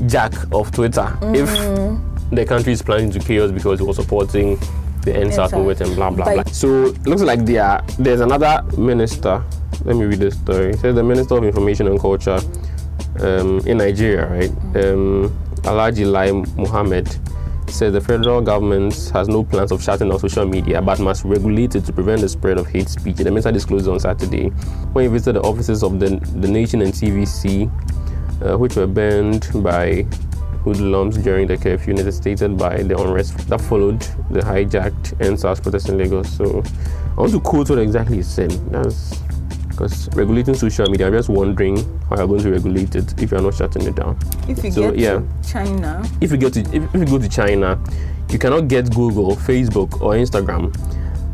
Jack 0.06 0.32
of 0.52 0.70
Twitter 0.72 1.16
if 1.22 1.48
the 2.30 2.44
country 2.46 2.72
is 2.72 2.82
planning 2.82 3.10
to 3.12 3.18
chaos 3.20 3.50
because 3.50 3.78
he 3.80 3.86
was 3.86 3.96
supporting 3.96 4.56
the 5.02 5.12
EndSARS 5.12 5.52
movement 5.52 5.80
and 5.82 5.94
blah 5.96 6.10
blah 6.10 6.24
But- 6.24 6.34
blah. 6.44 6.52
So 6.52 6.86
it 6.86 7.06
looks 7.06 7.22
like 7.22 7.44
there 7.44 7.80
there's 7.98 8.20
another 8.20 8.62
minister. 8.76 9.42
Let 9.84 9.96
me 9.96 10.04
read 10.06 10.20
the 10.20 10.30
story. 10.30 10.70
It 10.70 10.78
says 10.78 10.94
the 10.94 11.02
Minister 11.02 11.36
of 11.36 11.44
Information 11.44 11.88
and 11.88 12.00
Culture 12.00 12.38
um, 13.20 13.60
in 13.66 13.78
Nigeria, 13.78 14.26
right? 14.26 14.50
Um, 14.76 15.30
Alhaji 15.62 16.10
Lai 16.10 16.30
Mohammed 16.56 17.08
says 17.70 17.92
the 17.92 18.00
federal 18.00 18.40
government 18.40 19.10
has 19.12 19.28
no 19.28 19.42
plans 19.42 19.72
of 19.72 19.82
shutting 19.82 20.08
down 20.08 20.18
social 20.18 20.46
media 20.46 20.80
but 20.80 21.00
must 21.00 21.24
regulate 21.24 21.74
it 21.74 21.84
to 21.84 21.92
prevent 21.92 22.20
the 22.20 22.28
spread 22.28 22.58
of 22.58 22.66
hate 22.66 22.88
speech. 22.88 23.16
The 23.16 23.24
minister 23.24 23.50
disclosed 23.50 23.88
on 23.88 23.98
Saturday 23.98 24.48
when 24.92 25.04
he 25.04 25.08
visited 25.08 25.36
the 25.36 25.42
offices 25.42 25.82
of 25.82 25.98
the, 25.98 26.16
the 26.36 26.48
Nation 26.48 26.82
and 26.82 26.92
TVC, 26.92 27.70
uh, 28.42 28.56
which 28.58 28.76
were 28.76 28.86
banned 28.86 29.50
by 29.62 30.06
hoodlums 30.62 31.18
during 31.18 31.46
the 31.46 31.56
curfew 31.56 31.92
necessitated 31.94 32.56
by 32.56 32.82
the 32.82 32.98
unrest 32.98 33.36
that 33.48 33.60
followed 33.60 34.00
the 34.30 34.40
hijacked 34.40 35.14
EndSARS 35.18 35.62
protest 35.62 35.88
in 35.88 35.98
Lagos. 35.98 36.30
So 36.36 36.62
I 37.16 37.20
want 37.20 37.32
to 37.32 37.40
quote 37.40 37.68
what 37.70 37.78
exactly 37.78 38.16
he 38.16 38.22
said. 38.22 38.50
That's 38.70 39.20
because 39.74 40.08
regulating 40.14 40.54
social 40.54 40.86
media, 40.88 41.06
I'm 41.08 41.12
just 41.12 41.28
wondering 41.28 41.76
how 42.08 42.16
you're 42.16 42.26
going 42.28 42.42
to 42.42 42.50
regulate 42.52 42.94
it 42.94 43.20
if 43.20 43.30
you're 43.30 43.42
not 43.42 43.54
shutting 43.54 43.82
it 43.86 43.94
down. 43.96 44.18
If 44.48 44.62
you 44.64 44.70
So, 44.70 44.90
get 44.90 44.98
yeah. 44.98 45.12
to 45.20 45.24
China, 45.48 46.08
If 46.20 46.30
you 46.32 46.38
go 46.38 46.48
to 46.50 46.60
if, 46.60 46.94
if 46.94 46.94
you 46.94 47.06
go 47.06 47.18
to 47.18 47.28
China, 47.28 47.78
you 48.30 48.38
cannot 48.38 48.68
get 48.68 48.94
Google, 48.94 49.36
Facebook, 49.36 50.00
or 50.00 50.14
Instagram, 50.14 50.72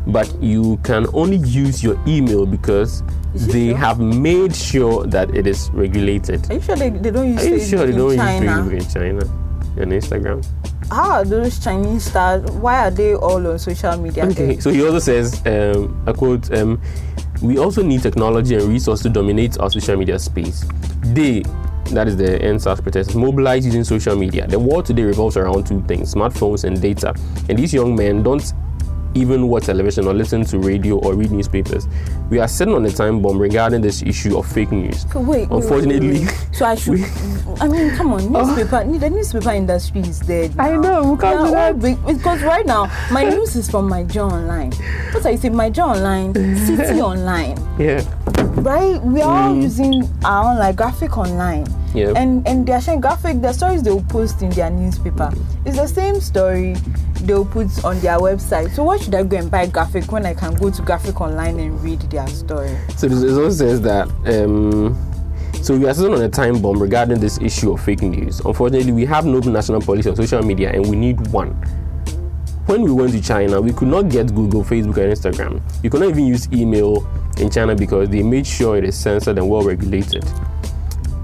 but 0.07 0.27
you 0.41 0.77
can 0.83 1.05
only 1.13 1.37
use 1.37 1.83
your 1.83 1.97
email 2.07 2.45
because 2.45 3.03
they 3.33 3.69
true? 3.69 3.75
have 3.75 3.99
made 3.99 4.53
sure 4.55 5.05
that 5.07 5.33
it 5.35 5.47
is 5.47 5.69
regulated. 5.71 6.49
are 6.51 6.55
you 6.55 6.61
sure 6.61 6.75
they, 6.75 6.89
they 6.89 7.11
don't 7.11 7.29
use 7.31 7.41
Are 7.45 7.49
you 7.49 7.59
sure 7.61 7.85
they 7.85 7.93
don't 7.95 8.15
China? 8.17 8.69
use 8.71 8.83
Facebook 8.85 8.97
in 8.97 9.19
China 9.21 9.81
and 9.81 9.91
Instagram? 9.93 10.45
how 10.91 11.09
are 11.11 11.23
those 11.23 11.57
Chinese 11.63 12.03
stars? 12.03 12.43
Why 12.51 12.87
are 12.87 12.91
they 12.91 13.15
all 13.15 13.47
on 13.47 13.57
social 13.57 13.95
media? 13.95 14.25
Okay, 14.25 14.59
so 14.59 14.69
he 14.69 14.83
also 14.85 14.99
says, 14.99 15.41
um, 15.45 16.03
I 16.05 16.11
quote, 16.11 16.51
um, 16.53 16.81
we 17.41 17.57
also 17.57 17.81
need 17.81 18.03
technology 18.03 18.55
and 18.55 18.63
resource 18.63 19.01
to 19.01 19.09
dominate 19.09 19.59
our 19.59 19.69
social 19.69 19.97
media 19.97 20.19
space. 20.19 20.63
They, 21.01 21.41
that 21.91 22.07
is 22.07 22.15
the 22.15 22.39
EndSARS 22.39 22.81
protesters, 22.81 23.15
mobilize 23.15 23.65
using 23.65 23.83
social 23.83 24.15
media. 24.15 24.47
The 24.47 24.59
world 24.59 24.85
today 24.85 25.03
revolves 25.03 25.37
around 25.37 25.65
two 25.65 25.81
things 25.87 26.13
smartphones 26.13 26.63
and 26.63 26.79
data. 26.81 27.15
And 27.49 27.57
these 27.57 27.73
young 27.73 27.95
men 27.95 28.21
don't 28.21 28.53
even 29.13 29.47
watch 29.47 29.65
television 29.65 30.07
or 30.07 30.13
listen 30.13 30.45
to 30.45 30.59
radio 30.59 30.97
or 30.99 31.13
read 31.15 31.31
newspapers. 31.31 31.87
We 32.29 32.39
are 32.39 32.47
sitting 32.47 32.73
on 32.73 32.85
a 32.85 32.91
time 32.91 33.21
bomb 33.21 33.37
regarding 33.37 33.81
this 33.81 34.01
issue 34.01 34.37
of 34.37 34.47
fake 34.47 34.71
news. 34.71 35.05
Wait, 35.13 35.15
wait, 35.15 35.25
wait, 35.25 35.51
Unfortunately, 35.51 36.19
wait, 36.19 36.27
wait. 36.27 36.47
so 36.51 36.65
I 36.65 36.75
should. 36.75 37.03
I 37.59 37.67
mean, 37.67 37.95
come 37.95 38.13
on, 38.13 38.35
ah. 38.35 38.45
newspaper. 38.45 38.99
The 38.99 39.09
newspaper 39.09 39.51
industry 39.51 40.01
is 40.01 40.19
dead. 40.19 40.53
I 40.57 40.77
know, 40.77 41.13
we 41.13 41.19
can't 41.19 41.39
We 41.41 41.45
do 41.45 41.51
that. 41.51 41.79
big- 41.79 42.05
because 42.05 42.41
right 42.43 42.65
now 42.65 42.89
my 43.11 43.23
news 43.23 43.55
is 43.55 43.69
from 43.69 43.89
MyJoyOnline. 43.89 44.73
What 45.13 45.25
I 45.25 45.35
say, 45.35 45.49
MyJoyOnline, 45.49 46.57
City 46.65 47.01
Online, 47.11 47.57
yeah. 47.77 48.03
right? 48.61 49.01
We 49.03 49.21
are 49.21 49.47
all 49.49 49.55
mm. 49.55 49.63
using 49.63 50.09
our 50.23 50.51
own 50.51 50.57
like 50.59 50.75
graphic 50.75 51.17
online. 51.17 51.65
Yeah. 51.93 52.13
And 52.15 52.47
and 52.47 52.65
they 52.65 52.71
are 52.71 52.81
sharing 52.81 53.01
graphic. 53.01 53.41
The 53.41 53.51
stories 53.51 53.83
they 53.83 53.91
will 53.91 54.03
post 54.03 54.41
in 54.41 54.49
their 54.51 54.69
newspaper. 54.69 55.31
It's 55.65 55.75
the 55.75 55.87
same 55.87 56.21
story 56.21 56.75
they'll 57.25 57.45
put 57.45 57.83
on 57.83 57.99
their 57.99 58.17
website. 58.17 58.71
So 58.71 58.83
why 58.83 58.97
should 58.97 59.15
I 59.15 59.23
go 59.23 59.37
and 59.37 59.49
buy 59.49 59.67
graphic 59.67 60.11
when 60.11 60.25
I 60.25 60.33
can 60.33 60.53
go 60.55 60.69
to 60.69 60.81
graphic 60.81 61.21
online 61.21 61.59
and 61.59 61.81
read 61.81 62.01
their 62.11 62.27
story? 62.27 62.75
So 62.97 63.07
this 63.07 63.23
it 63.23 63.31
also 63.31 63.49
says 63.49 63.81
that 63.81 64.07
um, 64.25 64.95
so 65.61 65.77
we 65.77 65.87
are 65.87 65.93
sitting 65.93 66.13
on 66.13 66.21
a 66.23 66.29
time 66.29 66.59
bomb 66.59 66.81
regarding 66.81 67.19
this 67.19 67.39
issue 67.39 67.71
of 67.71 67.81
fake 67.81 68.01
news. 68.01 68.39
Unfortunately, 68.39 68.91
we 68.91 69.05
have 69.05 69.25
no 69.25 69.39
national 69.39 69.81
policy 69.81 70.09
on 70.09 70.15
social 70.15 70.41
media, 70.41 70.71
and 70.71 70.89
we 70.89 70.95
need 70.95 71.27
one. 71.27 71.51
When 72.65 72.81
we 72.81 72.91
went 72.91 73.11
to 73.11 73.21
China, 73.21 73.61
we 73.61 73.71
could 73.71 73.87
not 73.87 74.09
get 74.09 74.33
Google, 74.33 74.63
Facebook, 74.63 74.97
and 74.97 75.13
Instagram. 75.13 75.61
You 75.83 75.91
could 75.91 76.01
not 76.01 76.09
even 76.09 76.25
use 76.25 76.51
email 76.51 77.07
in 77.37 77.51
China 77.51 77.75
because 77.75 78.09
they 78.09 78.23
made 78.23 78.47
sure 78.47 78.77
it 78.77 78.85
is 78.85 78.97
censored 78.97 79.37
and 79.37 79.47
well 79.47 79.61
regulated. 79.61 80.23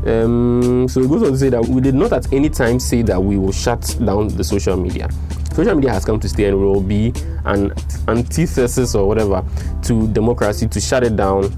Um, 0.05 0.88
so 0.88 1.01
it 1.01 1.10
goes 1.10 1.23
on 1.23 1.31
to 1.31 1.38
say 1.38 1.49
that 1.49 1.65
we 1.65 1.81
did 1.81 1.95
not 1.95 2.13
at 2.13 2.31
any 2.31 2.49
time 2.49 2.79
say 2.79 3.01
that 3.01 3.19
we 3.21 3.38
will 3.38 3.51
shut 3.51 3.97
down 4.05 4.27
the 4.27 4.43
social 4.43 4.77
media. 4.77 5.10
Social 5.58 5.74
media 5.74 5.91
has 5.91 6.06
come 6.06 6.20
to 6.20 6.30
stay 6.30 6.46
and 6.46 6.60
will 6.60 6.80
be 6.82 7.12
an 7.46 7.74
antithesis 8.08 8.93
or 8.93 9.08
whatever 9.08 9.43
to 9.82 10.08
democracy 10.10 10.67
to 10.67 10.80
shut 10.80 11.04
it 11.04 11.15
down 11.15 11.52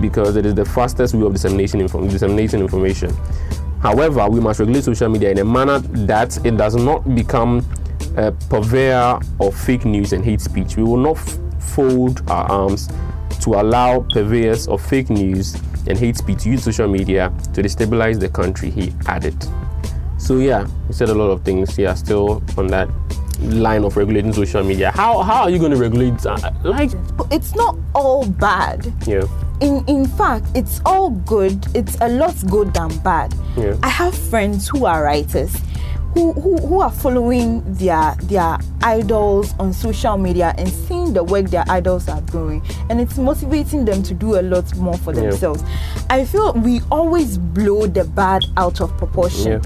because 0.00 0.36
it 0.36 0.46
is 0.46 0.54
the 0.54 0.64
fastest 0.64 1.14
way 1.14 1.26
of 1.26 1.34
dissemination 1.34 1.82
inform- 1.82 2.08
information. 2.08 3.14
However, 3.82 4.26
we 4.30 4.40
must 4.40 4.58
regulate 4.60 4.84
social 4.84 5.10
media 5.10 5.32
in 5.32 5.36
a 5.36 5.44
manner 5.44 5.80
that 5.80 6.46
it 6.46 6.56
does 6.56 6.76
not 6.76 7.14
become 7.14 7.58
a 8.16 8.32
purveyor 8.32 9.20
of 9.38 9.54
fake 9.54 9.84
news 9.84 10.14
and 10.14 10.24
hate 10.24 10.40
speech. 10.40 10.78
We 10.78 10.84
will 10.84 10.96
not 10.96 11.18
f- 11.18 11.38
fold 11.60 12.22
our 12.30 12.50
arms 12.50 12.88
to 13.40 13.50
allow 13.56 14.06
purveyors 14.14 14.66
of 14.66 14.80
fake 14.80 15.10
news 15.10 15.60
and 15.86 15.98
hate 15.98 16.16
speech 16.16 16.44
to 16.44 16.48
use 16.52 16.64
social 16.64 16.88
media 16.88 17.30
to 17.52 17.62
destabilize 17.62 18.18
the 18.18 18.30
country, 18.30 18.70
he 18.70 18.94
added. 19.08 19.36
So 20.16 20.38
yeah, 20.38 20.66
he 20.86 20.94
said 20.94 21.10
a 21.10 21.14
lot 21.14 21.28
of 21.28 21.42
things. 21.42 21.76
Yeah, 21.76 21.92
still 21.92 22.42
on 22.56 22.68
that 22.68 22.88
line 23.40 23.84
of 23.84 23.96
regulating 23.96 24.32
social 24.32 24.62
media. 24.64 24.90
How 24.94 25.22
how 25.22 25.42
are 25.42 25.50
you 25.50 25.58
going 25.58 25.72
to 25.72 25.76
regulate? 25.78 26.24
Uh, 26.26 26.38
like 26.64 26.90
It's 27.30 27.54
not 27.54 27.76
all 27.94 28.26
bad. 28.26 28.92
yeah, 29.06 29.24
in 29.60 29.84
in 29.86 30.06
fact 30.06 30.44
it's 30.54 30.80
all 30.84 31.10
good 31.10 31.64
it's 31.74 31.96
a 32.00 32.08
lot 32.08 32.34
good 32.50 32.74
than 32.74 32.90
bad 32.98 33.34
Yeah. 33.56 33.74
i 33.82 33.88
have 33.88 34.14
friends 34.14 34.68
who 34.68 34.84
are 34.84 35.02
writers 35.02 35.50
who, 36.12 36.32
who 36.34 36.58
who 36.58 36.80
are 36.80 36.90
following 36.92 37.62
their 37.74 38.14
their 38.24 38.58
idols 38.82 39.54
on 39.58 39.72
social 39.72 40.18
media 40.18 40.54
and 40.58 40.68
seeing 40.68 41.14
the 41.14 41.24
work 41.24 41.46
their 41.48 41.64
idols 41.68 42.06
are 42.08 42.20
doing 42.22 42.60
and 42.90 43.00
it's 43.00 43.16
motivating 43.16 43.86
them 43.86 44.02
to 44.02 44.12
do 44.14 44.38
a 44.38 44.42
lot 44.42 44.74
more 44.76 44.98
for 44.98 45.14
Yeah. 45.14 45.20
themselves 45.22 45.62
i 46.10 46.24
feel 46.26 46.52
we 46.52 46.82
always 46.90 47.38
blow 47.38 47.86
the 47.86 48.04
bad 48.04 48.42
out 48.58 48.82
of 48.82 48.94
proportion 48.98 49.52
Yeah. 49.52 49.60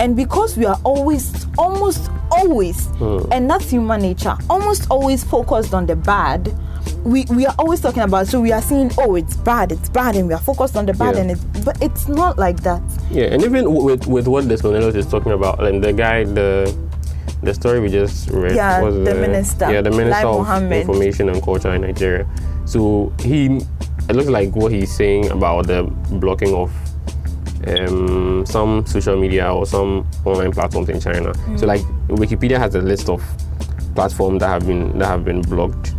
And 0.00 0.16
because 0.16 0.56
we 0.56 0.64
are 0.66 0.78
always 0.84 1.46
almost 1.56 2.10
always 2.30 2.86
Hmm. 2.98 3.20
and 3.32 3.48
that's 3.48 3.70
human 3.70 4.00
nature 4.02 4.36
almost 4.50 4.86
always 4.90 5.22
focused 5.22 5.72
on 5.72 5.86
the 5.86 5.94
bad 5.94 6.52
we, 7.04 7.24
we 7.30 7.46
are 7.46 7.54
always 7.58 7.80
talking 7.80 8.02
about 8.02 8.26
so 8.26 8.40
we 8.40 8.50
are 8.50 8.60
seeing 8.62 8.90
oh 8.98 9.14
it's 9.14 9.36
bad 9.36 9.70
it's 9.70 9.88
bad 9.88 10.16
and 10.16 10.26
we 10.26 10.34
are 10.34 10.40
focused 10.40 10.74
on 10.76 10.84
the 10.86 10.94
bad 10.94 11.14
Yeah. 11.14 11.20
and 11.22 11.30
it's 11.30 11.44
but 11.64 11.80
it's 11.80 12.08
not 12.08 12.38
like 12.38 12.62
that 12.62 12.82
yeah, 13.10 13.26
and 13.26 13.42
even 13.44 13.72
with 13.72 14.06
with 14.08 14.26
what 14.26 14.48
Desmond 14.48 14.76
Elliot's 14.76 14.96
is 14.96 15.06
talking 15.06 15.32
about, 15.32 15.62
and 15.64 15.82
the 15.84 15.92
guy 15.92 16.24
the 16.24 16.74
the 17.42 17.54
story 17.54 17.78
we 17.78 17.88
just 17.88 18.30
read 18.30 18.56
Yeah, 18.56 18.80
was 18.82 18.94
the 18.96 19.14
minister, 19.14 19.70
yeah, 19.70 19.80
the 19.82 19.90
minister 19.90 20.24
Lai 20.26 20.30
of 20.32 20.38
Mohammed. 20.38 20.80
information 20.80 21.28
and 21.28 21.42
culture 21.42 21.72
in 21.74 21.82
Nigeria. 21.82 22.26
So 22.64 23.12
he, 23.20 23.60
it 24.08 24.16
looks 24.16 24.30
like 24.30 24.56
what 24.56 24.72
he's 24.72 24.90
saying 24.94 25.30
about 25.30 25.66
the 25.66 25.84
blocking 26.18 26.54
of 26.54 26.72
um, 27.68 28.44
some 28.46 28.86
social 28.86 29.16
media 29.20 29.52
or 29.52 29.66
some 29.66 30.06
online 30.24 30.52
platforms 30.52 30.88
in 30.88 31.00
China. 31.00 31.32
So 31.58 31.66
like 31.66 31.80
Wikipedia 32.08 32.58
has 32.58 32.74
a 32.74 32.80
list 32.80 33.08
of 33.08 33.22
platforms 33.94 34.40
that 34.40 34.48
have 34.48 34.66
been 34.66 34.96
that 34.98 35.06
have 35.06 35.24
been 35.24 35.42
blocked. 35.42 35.94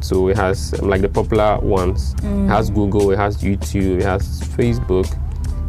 So 0.00 0.28
it 0.28 0.36
has 0.36 0.74
um, 0.80 0.88
like 0.88 1.00
the 1.00 1.08
popular 1.08 1.58
ones. 1.60 2.14
It 2.22 2.48
has 2.48 2.70
Google, 2.70 3.10
it 3.12 3.18
has 3.18 3.42
YouTube, 3.42 4.00
it 4.00 4.04
has 4.04 4.40
Facebook, 4.42 5.06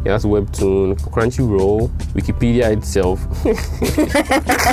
it 0.04 0.10
has 0.10 0.24
Webtoon, 0.24 0.96
Crunchyroll, 1.10 1.88
Wikipedia 2.14 2.76
itself. 2.76 3.20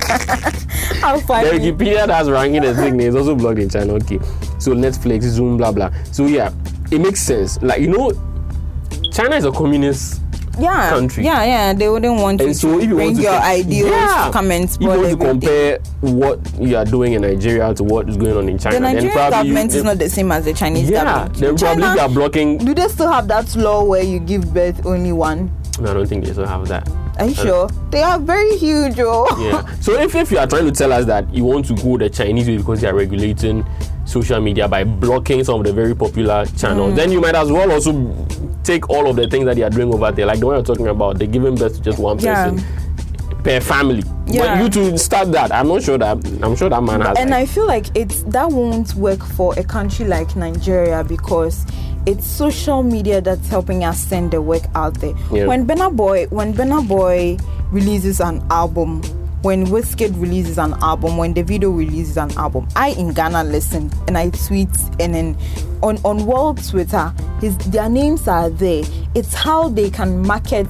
How 1.01 1.17
The 1.17 1.23
funny. 1.25 1.49
Wikipedia 1.49 2.07
that's 2.07 2.29
ranking 2.29 2.61
the 2.63 2.75
thing 2.75 2.99
is 2.99 3.15
also 3.15 3.35
blocked 3.35 3.59
in 3.59 3.69
China. 3.69 3.93
Okay, 3.93 4.19
so 4.59 4.73
Netflix, 4.73 5.23
Zoom, 5.23 5.57
blah 5.57 5.71
blah. 5.71 5.91
So 6.11 6.25
yeah, 6.25 6.51
it 6.91 6.99
makes 6.99 7.21
sense. 7.21 7.61
Like 7.61 7.81
you 7.81 7.87
know, 7.87 8.11
China 9.11 9.35
is 9.35 9.45
a 9.45 9.51
communist, 9.51 10.21
yeah, 10.59 10.89
country. 10.89 11.23
yeah, 11.23 11.43
yeah. 11.43 11.73
They 11.73 11.89
wouldn't 11.89 12.19
want 12.19 12.41
and 12.41 12.55
so 12.55 12.73
if 12.77 12.81
to 12.81 12.87
you 12.89 12.95
bring 12.95 13.07
want 13.07 13.17
to 13.17 13.23
your 13.23 13.31
co- 13.31 13.37
ideals 13.47 13.91
yeah, 13.91 14.25
to 14.27 14.31
come 14.33 14.51
and 14.51 14.63
if 14.65 14.81
you 14.81 14.87
want 14.87 15.09
to 15.09 15.17
compare 15.17 15.79
what 16.01 16.39
you 16.59 16.75
are 16.77 16.85
doing 16.85 17.13
in 17.13 17.21
Nigeria 17.21 17.73
to 17.73 17.83
what 17.83 18.09
is 18.09 18.17
going 18.17 18.35
on 18.37 18.49
in 18.49 18.57
China, 18.57 18.75
The 18.75 18.81
then 18.81 18.93
Nigerian 18.95 19.13
probably 19.13 19.37
you- 19.37 19.43
government 19.53 19.73
is 19.75 19.83
not 19.83 19.97
the 19.99 20.09
same 20.09 20.31
as 20.31 20.45
the 20.45 20.53
Chinese 20.53 20.89
Yeah, 20.89 21.03
government. 21.03 21.33
then 21.39 21.57
probably 21.57 21.83
China, 21.83 21.95
they 21.95 22.01
are 22.01 22.09
blocking. 22.09 22.57
do 22.57 22.73
they 22.73 22.87
still 22.87 23.11
have 23.11 23.27
that 23.29 23.55
law 23.55 23.83
where 23.83 24.03
you 24.03 24.19
give 24.19 24.53
birth 24.53 24.85
only 24.85 25.11
one? 25.11 25.51
No, 25.79 25.91
I 25.91 25.93
don't 25.93 26.05
think 26.07 26.25
they 26.25 26.31
still 26.33 26.45
have 26.45 26.67
that. 26.67 26.87
Are 27.17 27.25
you 27.25 27.33
sure? 27.35 27.67
They 27.91 28.01
are 28.03 28.19
very 28.19 28.55
huge, 28.57 28.95
oh. 28.99 29.25
Yeah. 29.39 29.75
so 29.81 29.93
if, 29.99 30.15
if 30.15 30.31
you 30.31 30.37
are 30.37 30.47
trying 30.47 30.65
to 30.65 30.71
tell 30.71 30.91
us 30.93 31.05
that 31.05 31.31
you 31.33 31.43
want 31.43 31.65
to 31.67 31.75
go 31.75 31.97
the 31.97 32.09
Chinese 32.09 32.47
way 32.47 32.57
because 32.57 32.81
they 32.81 32.87
are 32.87 32.95
regulating 32.95 33.65
social 34.05 34.41
media 34.41 34.67
by 34.67 34.83
blocking 34.83 35.43
some 35.43 35.59
of 35.59 35.65
the 35.65 35.71
very 35.73 35.95
popular 35.95 36.45
Mm. 36.45 36.59
channels, 36.59 36.95
then 36.95 37.11
you 37.11 37.21
might 37.21 37.35
as 37.35 37.51
well 37.51 37.71
also 37.71 37.91
take 38.63 38.89
all 38.89 39.07
of 39.09 39.15
the 39.15 39.27
things 39.27 39.45
that 39.45 39.55
they 39.55 39.63
are 39.63 39.69
doing 39.69 39.93
over 39.93 40.11
there, 40.11 40.25
like 40.25 40.39
the 40.39 40.45
one 40.45 40.55
you're 40.55 40.63
talking 40.63 40.87
about, 40.87 41.17
they're 41.17 41.27
giving 41.27 41.55
birth 41.55 41.75
to 41.75 41.81
just 41.81 41.99
one 41.99 42.19
Yeah. 42.19 42.49
person 42.51 42.65
per 43.43 43.59
family. 43.59 44.03
Yeah. 44.27 44.59
But 44.63 44.75
you 44.75 44.91
to 44.91 44.97
start 44.97 45.31
that, 45.31 45.51
I'm 45.53 45.67
not 45.67 45.81
sure 45.83 45.97
that 45.97 46.17
I'm 46.43 46.55
sure 46.55 46.69
that 46.69 46.81
man 46.83 47.01
has. 47.01 47.17
and 47.17 47.31
like- 47.31 47.39
I 47.41 47.45
feel 47.47 47.65
like 47.65 47.87
it's 47.95 48.23
that 48.23 48.49
won't 48.51 48.93
work 48.95 49.23
for 49.23 49.53
a 49.57 49.63
country 49.63 50.05
like 50.05 50.35
Nigeria 50.35 51.03
because 51.03 51.65
it's 52.05 52.25
social 52.25 52.81
media 52.83 53.19
that's 53.21 53.47
helping 53.49 53.83
us 53.83 53.99
send 53.99 54.31
the 54.31 54.41
work 54.41 54.63
out 54.75 54.93
there. 54.95 55.13
Yeah. 55.31 55.45
When 55.47 55.65
Burna 55.65 55.95
Boy 55.95 56.27
when 56.29 56.53
Burna 56.53 56.87
Boy 56.87 57.37
releases 57.71 58.19
an 58.19 58.43
album, 58.51 59.01
when 59.41 59.65
Wizkid 59.67 60.19
releases 60.21 60.57
an 60.57 60.73
album, 60.81 61.17
when 61.17 61.33
Davido 61.33 61.75
releases 61.75 62.17
an 62.17 62.31
album, 62.37 62.67
I 62.75 62.89
in 62.89 63.13
Ghana 63.13 63.43
listen 63.45 63.91
and 64.07 64.17
I 64.17 64.29
tweet 64.29 64.69
and 64.99 65.15
then 65.15 65.37
on 65.81 65.97
on 66.03 66.25
world 66.25 66.63
Twitter, 66.67 67.13
his 67.39 67.57
their 67.57 67.89
names 67.89 68.27
are 68.27 68.49
there. 68.49 68.83
It's 69.15 69.33
how 69.33 69.69
they 69.69 69.89
can 69.89 70.21
market 70.21 70.67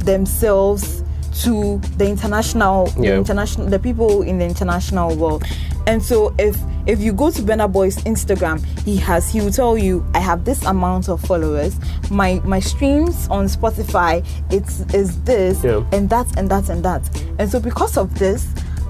themselves 0.00 1.02
to 1.42 1.78
the 1.96 2.06
international 2.06 2.86
the 2.86 3.14
international 3.14 3.66
the 3.66 3.78
people 3.78 4.22
in 4.22 4.38
the 4.38 4.44
international 4.44 5.16
world 5.16 5.44
and 5.86 6.02
so 6.02 6.34
if 6.38 6.56
if 6.86 7.00
you 7.00 7.12
go 7.12 7.30
to 7.30 7.42
Burna 7.42 7.70
Boy's 7.70 7.96
Instagram 8.04 8.64
he 8.84 8.96
has 8.96 9.30
he 9.30 9.40
will 9.40 9.50
tell 9.50 9.76
you 9.78 10.04
I 10.14 10.18
have 10.20 10.44
this 10.44 10.62
amount 10.64 11.08
of 11.08 11.20
followers. 11.20 11.76
My 12.10 12.40
my 12.44 12.60
streams 12.60 13.28
on 13.28 13.46
Spotify 13.46 14.24
it's 14.50 14.80
is 14.94 15.20
this 15.22 15.62
Yeah. 15.64 15.84
and 15.92 16.08
that 16.10 16.38
and 16.38 16.50
that 16.50 16.68
and 16.68 16.84
that. 16.84 17.02
And 17.38 17.50
so 17.50 17.60
because 17.60 17.96
of 17.96 18.18
this 18.18 18.46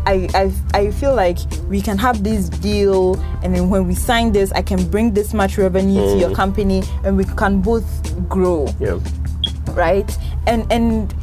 I, 0.06 0.28
I 0.34 0.52
I 0.78 0.90
feel 0.90 1.14
like 1.14 1.38
we 1.68 1.80
can 1.80 1.96
have 1.98 2.22
this 2.24 2.48
deal 2.48 3.14
and 3.42 3.54
then 3.54 3.70
when 3.70 3.86
we 3.86 3.94
sign 3.94 4.32
this 4.32 4.52
I 4.52 4.62
can 4.62 4.88
bring 4.90 5.14
this 5.14 5.32
much 5.32 5.56
revenue 5.56 6.00
to 6.12 6.18
your 6.18 6.30
mm. 6.30 6.34
company 6.36 6.82
and 7.04 7.16
we 7.16 7.24
can 7.24 7.60
both 7.60 8.28
grow. 8.28 8.66
Yeah. 8.80 8.98
right? 9.72 10.10
And 10.46 10.70
and 10.70 11.14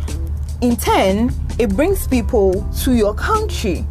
in 0.61 0.75
turn 0.77 1.31
it 1.59 1.75
brings 1.75 2.07
people 2.07 2.67
to 2.83 2.93
your 2.93 3.13
country 3.13 3.85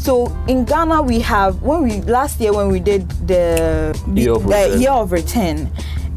so 0.00 0.34
in 0.48 0.64
ghana 0.64 1.02
we 1.02 1.20
have 1.20 1.60
when 1.60 1.82
we 1.82 2.00
last 2.02 2.40
year 2.40 2.52
when 2.54 2.68
we 2.68 2.80
did 2.80 3.08
the 3.28 3.94
Year 4.14 4.32
of 4.32 4.44
the 4.44 4.48
Return. 4.48 4.80
year 4.80 4.90
of 4.90 5.12
return 5.12 5.70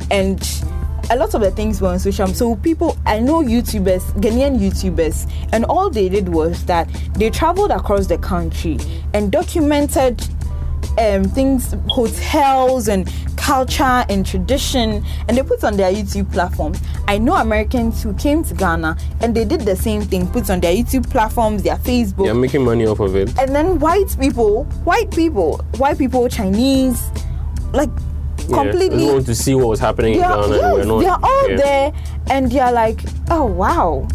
and 0.09 0.61
a 1.09 1.17
lot 1.17 1.33
of 1.33 1.41
the 1.41 1.51
things 1.51 1.81
were 1.81 1.89
on 1.89 1.99
social 1.99 2.27
so 2.27 2.55
people 2.55 2.97
i 3.05 3.19
know 3.19 3.41
youtubers 3.43 4.01
ghanaian 4.21 4.57
youtubers 4.57 5.29
and 5.51 5.65
all 5.65 5.89
they 5.89 6.07
did 6.07 6.29
was 6.29 6.63
that 6.65 6.87
they 7.15 7.29
traveled 7.29 7.71
across 7.71 8.07
the 8.07 8.17
country 8.17 8.77
and 9.13 9.33
documented 9.33 10.21
um, 10.99 11.23
things, 11.25 11.75
hotels 11.87 12.87
and 12.87 13.11
culture 13.35 14.05
and 14.09 14.25
tradition, 14.25 15.03
and 15.27 15.37
they 15.37 15.43
put 15.43 15.63
on 15.63 15.75
their 15.75 15.91
YouTube 15.91 16.31
platforms. 16.31 16.79
I 17.07 17.17
know 17.17 17.35
Americans 17.35 18.01
who 18.01 18.13
came 18.13 18.43
to 18.45 18.53
Ghana 18.53 18.95
and 19.21 19.35
they 19.35 19.43
did 19.45 19.61
the 19.61 19.75
same 19.75 20.01
thing, 20.03 20.27
put 20.27 20.49
on 20.49 20.61
their 20.61 20.73
YouTube 20.73 21.09
platforms, 21.09 21.63
their 21.63 21.75
Facebook, 21.77 22.25
They're 22.25 22.33
making 22.35 22.63
money 22.63 22.85
off 22.85 22.99
of 22.99 23.15
it. 23.15 23.37
and 23.39 23.53
then 23.53 23.79
white 23.79 24.15
people, 24.19 24.63
white 24.85 25.11
people, 25.11 25.57
white 25.77 25.97
people, 25.97 26.27
Chinese, 26.29 27.01
like 27.73 27.89
Yeah. 28.47 28.55
completely. 28.57 29.05
We 29.05 29.11
want 29.11 29.25
to 29.25 29.35
see 29.35 29.55
what 29.55 29.67
was 29.67 29.79
happening 29.79 30.13
in 30.15 30.19
Ghana, 30.21 30.47
yes, 30.55 30.85
not. 30.85 30.99
they 30.99 31.07
are 31.07 31.19
all 31.21 31.49
yeah. 31.49 31.55
there, 31.57 31.93
and 32.29 32.51
they 32.51 32.59
are 32.59 32.71
like, 32.73 33.01
oh 33.29 33.45
wow, 33.45 34.07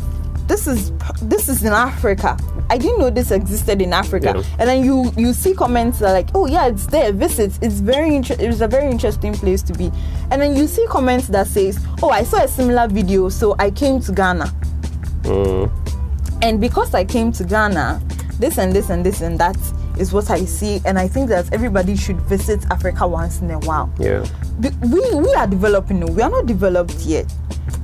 this 0.46 0.66
is 0.66 0.92
this 1.22 1.48
is 1.48 1.62
in 1.64 1.72
Africa. 1.72 2.36
I 2.70 2.78
didn't 2.78 2.98
know 2.98 3.11
this 3.11 3.31
existed 3.31 3.81
in 3.81 3.92
Africa. 3.92 4.33
Yeah. 4.37 4.42
And 4.59 4.68
then 4.68 4.85
you 4.85 5.12
you 5.16 5.33
see 5.33 5.54
comments 5.54 5.98
that 6.00 6.11
are 6.11 6.12
like, 6.12 6.28
oh 6.35 6.46
yeah, 6.46 6.66
it's 6.66 6.87
there. 6.87 7.12
Visit. 7.12 7.59
It's 7.62 7.81
very 7.81 8.14
inter- 8.14 8.37
it's 8.38 8.61
a 8.61 8.68
very 8.68 8.90
interesting 8.90 9.33
place 9.35 9.62
to 9.62 9.72
be. 9.72 9.90
And 10.31 10.40
then 10.42 10.54
you 10.57 10.66
see 10.66 10.87
comments 10.88 11.28
that 11.28 11.46
says, 11.46 11.78
oh, 12.02 12.11
I 12.11 12.22
saw 12.24 12.42
a 12.44 12.48
similar 12.48 12.87
video, 12.88 13.28
so 13.31 13.57
I 13.59 13.70
came 13.70 14.00
to 14.00 14.12
Ghana. 14.12 14.52
Mm, 15.22 15.70
And 16.42 16.61
because 16.61 16.94
I 16.94 17.04
came 17.04 17.33
to 17.33 17.44
Ghana, 17.44 18.00
this 18.38 18.59
and 18.59 18.72
this 18.72 18.90
and 18.90 19.04
this 19.04 19.20
and 19.20 19.38
that 19.38 19.57
is 19.98 20.12
what 20.12 20.31
I 20.31 20.44
see. 20.44 20.81
And 20.85 20.98
I 20.98 21.09
think 21.09 21.28
that 21.31 21.52
everybody 21.52 21.96
should 21.96 22.20
visit 22.22 22.64
Africa 22.70 23.07
once 23.09 23.40
in 23.40 23.50
a 23.50 23.59
while 23.61 23.90
yeah. 23.98 24.24
we 24.61 25.00
we 25.14 25.35
are 25.35 25.46
developing 25.46 26.00
we 26.14 26.22
are 26.22 26.31
not 26.31 26.46
developed 26.46 26.94
yet 27.00 27.26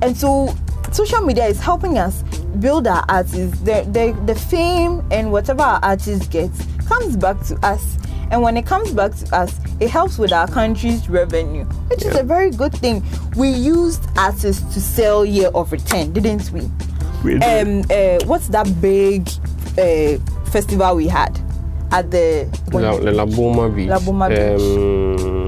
and 0.01 0.15
so 0.15 0.53
social 0.91 1.21
media 1.21 1.45
is 1.45 1.59
helping 1.59 1.97
us 1.97 2.23
build 2.59 2.87
our 2.87 3.03
artists. 3.09 3.59
The 3.61 3.83
the, 3.91 4.17
the 4.25 4.35
fame 4.35 5.03
and 5.11 5.31
whatever 5.31 5.61
our 5.61 5.79
artists 5.83 6.27
get 6.27 6.51
comes 6.87 7.15
back 7.17 7.39
to 7.47 7.55
us. 7.65 7.97
And 8.31 8.41
when 8.41 8.57
it 8.57 8.65
comes 8.65 8.91
back 8.91 9.13
to 9.15 9.35
us 9.35 9.59
it 9.79 9.89
helps 9.89 10.17
with 10.17 10.33
our 10.33 10.47
country's 10.47 11.07
revenue 11.09 11.65
which 11.89 12.03
is 12.03 12.15
a 12.17 12.23
very 12.23 12.49
good 12.49 12.73
thing. 12.73 13.03
We 13.35 13.49
used 13.49 14.03
artists 14.17 14.73
to 14.73 14.81
sell 14.81 15.23
year 15.23 15.49
of 15.53 15.71
return 15.71 16.11
didn't 16.11 16.49
we? 16.51 16.61
We 17.23 17.35
um 17.41 17.83
uh, 17.91 18.25
what's 18.25 18.47
that 18.49 18.65
big 18.81 19.29
uh, 19.77 20.17
festival 20.51 20.95
we 20.95 21.07
had 21.07 21.39
at 21.91 22.09
the 22.09 22.49
La, 22.73 22.91
La 23.11 23.25
Boma 23.25 23.69
Beach. 23.69 23.89
La 23.89 23.99
Boma 23.99 24.27
Beach. 24.29 24.59
Um, 24.59 25.44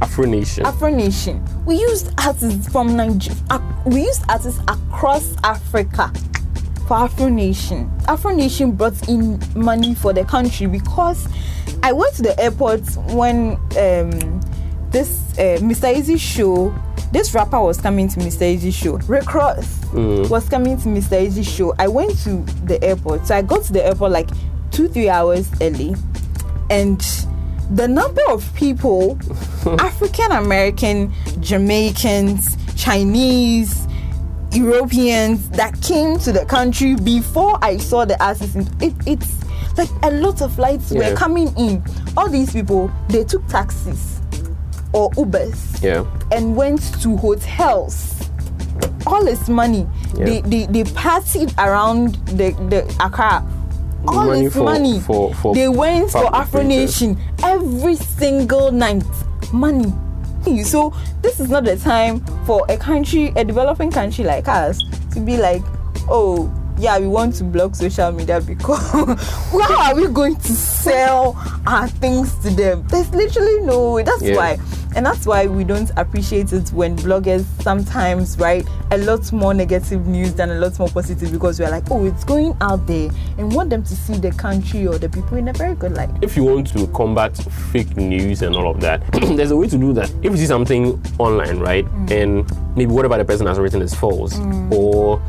Afro 0.00 0.24
Nation. 0.24 0.66
Afro 0.66 0.90
Nation. 0.90 1.44
We 1.64 1.76
used 1.80 2.12
artists 2.18 2.68
from 2.70 2.96
Nigeria. 2.96 3.38
We 3.86 4.02
used 4.02 4.22
artists 4.28 4.60
across 4.68 5.34
Africa 5.44 6.12
for 6.86 6.96
Afro 6.96 7.28
Nation. 7.28 7.90
Afro 8.06 8.34
Nation 8.34 8.72
brought 8.72 9.08
in 9.08 9.40
money 9.54 9.94
for 9.94 10.12
the 10.12 10.24
country 10.24 10.66
because 10.66 11.26
I 11.82 11.92
went 11.92 12.14
to 12.16 12.22
the 12.22 12.38
airport 12.40 12.82
when 13.12 13.52
um, 13.76 14.40
this 14.90 15.32
uh, 15.38 15.58
Mr. 15.60 15.92
Eazi 15.94 16.18
show. 16.18 16.74
This 17.10 17.32
rapper 17.34 17.58
was 17.60 17.80
coming 17.80 18.06
to 18.08 18.20
Mr. 18.20 18.54
Eazi 18.54 18.72
show. 18.72 18.98
Rick 19.08 19.32
Ross 19.34 19.82
was 19.94 20.46
coming 20.48 20.76
to 20.78 20.88
Mr. 20.88 21.26
Eazi 21.26 21.44
show. 21.46 21.74
I 21.78 21.88
went 21.88 22.18
to 22.24 22.42
the 22.66 22.78
airport, 22.84 23.26
so 23.26 23.34
I 23.34 23.42
got 23.42 23.64
to 23.64 23.72
the 23.72 23.84
airport 23.84 24.12
like 24.12 24.28
two 24.70 24.88
three 24.88 25.08
hours 25.08 25.50
early, 25.62 25.94
and 26.70 27.00
the 27.70 27.86
number 27.86 28.22
of 28.30 28.52
people 28.54 29.18
African 29.80 30.32
American, 30.32 31.12
Jamaicans, 31.40 32.56
Chinese, 32.76 33.86
Europeans 34.52 35.48
that 35.50 35.80
came 35.82 36.18
to 36.20 36.32
the 36.32 36.44
country 36.46 36.94
before 36.96 37.58
I 37.62 37.76
saw 37.76 38.04
the 38.04 38.22
artists. 38.24 38.54
in- 38.56 38.68
It, 38.80 38.94
it's 39.06 39.34
like 39.76 39.90
a 40.02 40.10
lot 40.10 40.40
of 40.40 40.52
flights 40.54 40.90
Yeah. 40.90 41.10
were 41.10 41.16
coming 41.16 41.54
in. 41.56 41.82
All 42.16 42.28
these 42.28 42.52
people 42.52 42.90
they 43.08 43.24
took 43.24 43.46
taxis 43.48 44.20
or 44.92 45.10
Ubers 45.12 45.82
yeah. 45.82 46.04
and 46.32 46.56
went 46.56 46.80
to 47.02 47.16
hotels. 47.16 48.14
All 49.06 49.24
this 49.24 49.48
money. 49.48 49.86
Yeah. 50.16 50.24
They, 50.24 50.40
they 50.42 50.66
they 50.66 50.84
partied 50.84 51.52
around 51.58 52.14
the, 52.26 52.50
the 52.70 52.84
Accra. 53.04 53.44
All 54.06 54.26
Money 54.26 54.42
this 54.44 54.54
for- 54.54 54.64
money. 54.64 55.00
for- 55.00 55.34
for 55.34 55.54
they 55.54 55.68
went 55.68 56.10
for 56.10 56.34
Afro. 56.34 56.62
Nation 56.62 57.18
every 57.42 57.96
single 57.96 58.70
night. 58.72 59.02
Money. 59.52 59.92
So 60.64 60.94
this 61.20 61.40
is 61.40 61.50
not 61.50 61.64
the 61.64 61.76
time 61.76 62.20
for 62.46 62.64
a 62.68 62.76
country, 62.76 63.32
a 63.36 63.44
developing 63.44 63.90
country 63.90 64.24
like 64.24 64.48
us, 64.48 64.80
to 65.12 65.20
be 65.20 65.36
like, 65.36 65.62
oh 66.08 66.50
yeah, 66.78 66.96
we 66.98 67.08
want 67.08 67.34
to 67.34 67.44
block 67.44 67.74
social 67.74 68.12
media 68.12 68.40
because 68.40 68.80
how 68.92 69.90
are 69.90 69.94
we 69.96 70.06
going 70.06 70.36
to 70.36 70.52
sell 70.52 71.36
our 71.66 71.88
things 71.88 72.32
to 72.42 72.50
them? 72.50 72.84
There's 72.88 73.10
literally 73.12 73.60
no 73.62 73.92
way. 73.94 74.04
That's 74.04 74.22
Yeah. 74.22 74.36
why 74.36 74.58
and 74.98 75.06
that's 75.06 75.26
why 75.26 75.46
we 75.46 75.62
don't 75.62 75.92
appreciate 75.96 76.52
it 76.52 76.72
when 76.72 76.96
bloggers 76.96 77.44
sometimes 77.62 78.36
write 78.36 78.66
a 78.90 78.98
lot 78.98 79.32
more 79.32 79.54
negative 79.54 80.08
news 80.08 80.34
than 80.34 80.50
a 80.50 80.56
lot 80.56 80.76
more 80.76 80.88
positive 80.88 81.30
because 81.30 81.60
we're 81.60 81.70
like, 81.70 81.88
oh, 81.92 82.04
it's 82.04 82.24
going 82.24 82.52
out 82.60 82.84
there 82.88 83.08
and 83.38 83.54
want 83.54 83.70
them 83.70 83.84
to 83.84 83.94
see 83.94 84.14
the 84.14 84.32
country 84.32 84.88
or 84.88 84.98
the 84.98 85.08
people 85.08 85.38
in 85.38 85.46
a 85.46 85.52
very 85.52 85.76
good 85.76 85.92
light. 85.92 86.10
if 86.20 86.36
you 86.36 86.42
want 86.42 86.66
to 86.66 86.88
combat 86.88 87.36
fake 87.70 87.96
news 87.96 88.42
and 88.42 88.56
all 88.56 88.68
of 88.68 88.80
that, 88.80 89.00
there's 89.36 89.52
a 89.52 89.56
way 89.56 89.68
to 89.68 89.78
do 89.78 89.92
that. 89.92 90.10
If 90.24 90.32
you 90.32 90.36
see 90.36 90.46
something 90.46 91.00
online, 91.18 91.60
right, 91.60 91.84
mm. 91.84 92.10
and 92.10 92.76
maybe 92.76 92.90
whatever 92.90 93.16
the 93.18 93.24
person 93.24 93.46
has 93.46 93.60
written 93.60 93.80
is 93.80 93.94
false, 93.94 94.34
mm. 94.34 94.72
or 94.72 95.22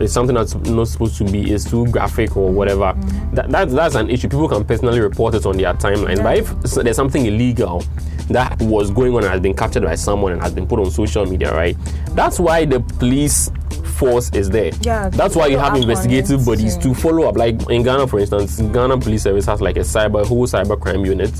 it's 0.00 0.12
something 0.12 0.34
that's 0.34 0.54
not 0.54 0.88
supposed 0.88 1.16
to 1.18 1.24
be 1.24 1.50
is 1.52 1.64
too 1.64 1.86
graphic 1.88 2.36
or 2.36 2.50
whatever, 2.50 2.92
that, 3.32 3.48
that 3.50 3.70
that's 3.70 3.94
an 3.94 4.10
issue. 4.10 4.28
People 4.28 4.48
can 4.48 4.64
personally 4.64 5.00
report 5.00 5.34
it 5.34 5.46
on 5.46 5.56
their 5.56 5.72
timeline. 5.74 6.22
But 6.22 6.38
if 6.38 6.50
s- 6.64 6.74
there's 6.74 6.96
something 6.96 7.24
illegal 7.26 7.82
that 8.28 8.60
was 8.60 8.90
going 8.90 9.14
on 9.14 9.22
and 9.22 9.30
has 9.32 9.40
been 9.40 9.54
captured 9.54 9.84
by 9.84 9.94
someone 9.94 10.32
and 10.32 10.42
has 10.42 10.52
been 10.52 10.66
put 10.66 10.78
on 10.80 10.90
social 10.90 11.24
media, 11.26 11.54
right, 11.54 11.76
that's 12.14 12.38
why 12.40 12.64
the 12.64 12.80
police 12.80 13.50
force 13.96 14.30
is 14.30 14.50
there. 14.50 14.70
Yeah, 14.82 15.08
that's 15.08 15.34
why 15.34 15.46
you 15.46 15.58
have 15.58 15.74
investigative 15.76 16.44
bodies 16.44 16.76
to 16.78 16.94
follow 16.94 17.28
up. 17.28 17.36
Like 17.36 17.68
in 17.70 17.82
Ghana, 17.82 18.06
for 18.06 18.18
instance, 18.20 18.60
Ghana 18.60 18.98
Police 18.98 19.22
Service 19.22 19.46
has 19.46 19.60
like 19.60 19.76
a 19.76 19.80
cyber 19.80 20.24
whole 20.26 20.46
cyber 20.46 20.78
crime 20.80 21.04
unit 21.04 21.32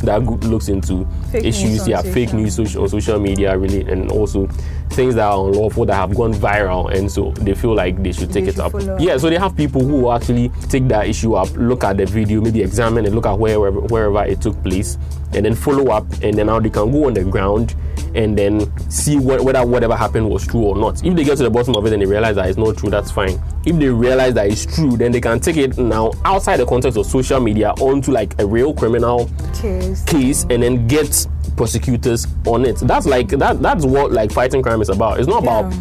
that 0.00 0.22
looks 0.44 0.68
into 0.68 0.90
Mm-hmm. 0.90 1.30
Fake 1.30 1.44
issues, 1.44 1.86
yeah, 1.88 2.02
fake 2.02 2.32
news 2.32 2.56
social, 2.56 2.82
on 2.82 2.88
social 2.88 3.18
media, 3.20 3.56
really, 3.56 3.82
and 3.90 4.10
also 4.10 4.46
things 4.90 5.14
that 5.14 5.24
are 5.24 5.46
unlawful 5.46 5.86
that 5.86 5.94
have 5.94 6.14
gone 6.14 6.34
viral, 6.34 6.92
and 6.92 7.10
so 7.10 7.30
they 7.32 7.54
feel 7.54 7.74
like 7.74 8.02
they 8.02 8.10
should 8.12 8.32
take 8.32 8.44
They 8.44 8.50
it 8.50 8.54
should 8.56 8.60
up. 8.64 8.74
up. 8.74 9.00
Yeah, 9.00 9.16
so 9.16 9.30
they 9.30 9.38
have 9.38 9.56
people 9.56 9.82
who 9.84 10.10
actually 10.10 10.48
take 10.68 10.88
that 10.88 11.06
issue 11.06 11.34
up, 11.34 11.48
look 11.54 11.84
at 11.84 11.96
the 11.98 12.06
video, 12.06 12.40
maybe 12.40 12.62
examine 12.62 13.06
it, 13.06 13.12
look 13.12 13.26
at 13.26 13.38
wherever 13.38 13.80
wherever 13.82 14.24
it 14.24 14.40
took 14.40 14.60
place, 14.64 14.98
and 15.34 15.44
then 15.44 15.54
follow 15.54 15.90
up, 15.90 16.06
and 16.22 16.36
then 16.36 16.46
now 16.46 16.60
they 16.60 16.70
can 16.70 16.90
go 16.90 17.06
on 17.06 17.14
the 17.14 17.24
ground 17.24 17.74
and 18.14 18.36
then 18.36 18.72
see 18.90 19.16
what, 19.16 19.44
whether 19.44 19.64
whatever 19.64 19.94
happened 19.94 20.28
was 20.28 20.44
true 20.46 20.62
or 20.62 20.76
not. 20.76 21.04
If 21.04 21.14
they 21.14 21.22
get 21.22 21.36
to 21.38 21.44
the 21.44 21.50
bottom 21.50 21.76
of 21.76 21.86
it 21.86 21.92
and 21.92 22.02
they 22.02 22.06
realize 22.06 22.34
that 22.36 22.48
it's 22.48 22.58
not 22.58 22.76
true, 22.76 22.90
that's 22.90 23.10
fine. 23.10 23.40
If 23.64 23.78
they 23.78 23.88
realize 23.88 24.34
that 24.34 24.48
it's 24.48 24.66
true, 24.66 24.96
then 24.96 25.12
they 25.12 25.20
can 25.20 25.38
take 25.38 25.56
it 25.56 25.78
now 25.78 26.10
outside 26.24 26.56
the 26.56 26.66
context 26.66 26.98
of 26.98 27.06
social 27.06 27.38
media 27.38 27.70
onto 27.80 28.10
like 28.10 28.34
a 28.40 28.46
real 28.46 28.74
criminal 28.74 29.30
Case. 29.54 30.02
case 30.04 30.42
and 30.50 30.62
then 30.62 30.88
get 30.88 31.26
prosecutors 31.56 32.26
on 32.46 32.64
it. 32.64 32.78
That's 32.78 33.06
like 33.06 33.28
that. 33.28 33.62
That's 33.62 33.84
what 33.84 34.10
like 34.10 34.32
fighting 34.32 34.62
crime 34.62 34.82
is 34.82 34.88
about. 34.88 35.20
It's 35.20 35.28
not 35.28 35.42
about 35.42 35.72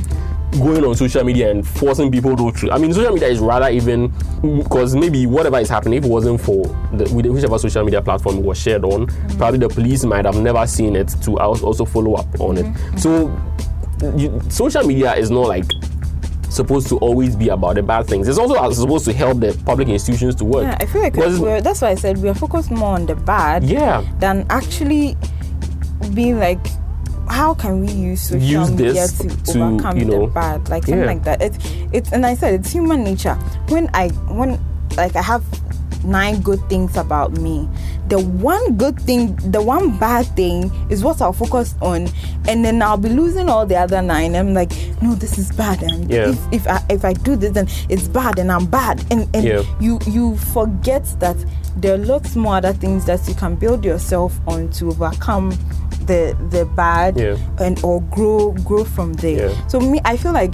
going 0.52 0.84
on 0.84 0.96
social 0.96 1.24
media 1.24 1.52
and 1.52 1.68
forcing 1.68 2.12
people 2.12 2.36
to. 2.36 2.52
Tr- 2.52 2.72
I 2.72 2.78
mean, 2.78 2.94
social 2.94 3.14
media 3.14 3.28
is 3.28 3.40
rather 3.40 3.70
even 3.70 4.12
because 4.58 4.96
maybe 4.96 5.26
whatever 5.26 5.60
is 5.60 5.70
happening, 5.70 6.00
if 6.00 6.06
it 6.06 6.10
wasn't 6.10 6.42
for 6.42 6.66
the, 6.94 7.08
whichever 7.14 7.60
social 7.60 7.84
media 7.84 8.02
platform 8.02 8.40
it 8.40 8.44
was 8.44 8.58
shared 8.58 8.84
on, 8.84 9.08
mm-hmm. 9.08 9.38
probably 9.38 9.60
the 9.60 9.70
police 9.70 10.04
might 10.04 10.26
have 10.26 10.38
never 10.38 10.66
seen 10.66 10.96
it 10.96 11.10
to 11.24 11.40
al- 11.40 11.64
also 11.64 11.86
follow 11.86 12.16
up 12.16 12.40
on 12.40 12.58
it. 12.58 12.66
Mm-hmm. 12.66 12.98
So, 12.98 14.18
you, 14.18 14.42
social 14.50 14.84
media 14.84 15.14
is 15.16 15.30
not 15.30 15.48
like 15.48 15.66
supposed 16.50 16.88
to 16.90 16.98
always 16.98 17.36
be 17.36 17.50
about 17.50 17.76
the 17.76 17.84
bad 17.84 18.08
things. 18.08 18.28
It's 18.28 18.40
also 18.40 18.72
supposed 18.72 19.06
to 19.06 19.14
help 19.14 19.40
the 19.40 19.60
public 19.66 19.88
institutions 19.88 20.36
to 20.36 20.46
work. 20.46 20.64
Yeah, 20.64 20.78
I 20.80 20.86
feel 20.88 21.02
like 21.02 21.16
we're, 21.16 21.62
that's 21.62 21.82
why 21.82 21.90
I 21.90 21.96
said 21.96 22.18
we 22.18 22.28
are 22.28 22.34
focused 22.34 22.72
more 22.72 22.96
on 22.96 23.06
the 23.06 23.16
bad 23.16 23.64
yeah. 23.64 24.04
than 24.18 24.48
actually 24.50 25.16
being 26.14 26.40
like 26.40 26.60
how 27.30 27.54
can 27.54 27.82
we 27.82 27.92
use 27.92 28.22
social 28.22 28.40
Use 28.48 28.72
media 28.72 29.08
to, 29.08 29.44
to, 29.54 29.62
overcome 29.64 29.98
you 29.98 30.06
know, 30.06 30.26
the 30.28 30.34
bad 30.34 30.68
like 30.70 30.84
something 30.84 31.00
yeah. 31.00 31.06
like 31.06 31.24
that 31.24 31.42
it's 31.42 31.58
it's 31.94 32.12
and 32.12 32.26
i 32.26 32.34
said 32.34 32.54
it's 32.56 32.72
human 32.72 33.04
nature 33.04 33.36
when 33.70 33.90
i 33.94 34.10
when 34.30 34.60
like 34.98 35.16
i 35.16 35.22
have 35.22 35.44
nine 36.04 36.40
good 36.42 36.60
things 36.70 36.96
about 36.96 37.34
me 37.34 37.68
the 38.08 38.18
one 38.20 38.78
good 38.78 39.00
thing 39.02 39.36
the 39.52 39.62
one 39.62 39.98
bad 40.00 40.26
thing 40.36 40.72
is 40.90 41.04
what 41.04 41.22
i'll 41.22 41.34
focus 41.34 41.76
on 41.82 42.08
and 42.48 42.64
then 42.64 42.82
i'll 42.82 42.98
be 42.98 43.10
losing 43.10 43.50
all 43.50 43.66
the 43.66 43.76
other 43.76 44.02
nine 44.02 44.34
i'm 44.36 44.54
like 44.54 44.72
no 45.02 45.14
this 45.16 45.38
is 45.38 45.52
bad 45.52 45.84
and 45.84 46.10
Yeah. 46.10 46.30
if, 46.30 46.54
if 46.54 46.68
i 46.68 46.84
if 46.90 47.04
i 47.06 47.14
do 47.14 47.36
this 47.36 47.52
then 47.52 47.68
it's 47.90 48.08
bad 48.08 48.40
and 48.40 48.50
i'm 48.52 48.66
bad 48.66 49.04
and 49.12 49.28
and 49.36 49.46
Yeah. 49.46 49.64
you 49.82 50.00
you 50.08 50.38
forget 50.38 51.04
that 51.20 51.36
there 51.76 51.94
are 51.96 51.98
lots 52.06 52.36
more 52.36 52.56
other 52.56 52.74
things 52.74 53.06
that 53.06 53.28
you 53.28 53.36
can 53.36 53.56
build 53.56 53.84
yourself 53.86 54.40
on 54.48 54.70
to 54.72 54.88
overcome 54.90 55.52
the 56.10 56.36
the 56.50 56.66
bad 56.76 57.16
Yeah. 57.18 57.38
and 57.60 57.80
or 57.84 58.02
grow 58.10 58.52
grow 58.66 58.84
from 58.84 59.14
there 59.14 59.50
Yeah. 59.50 59.68
so 59.68 59.80
me 59.80 60.02
i 60.06 60.18
feel 60.18 60.34
like 60.34 60.54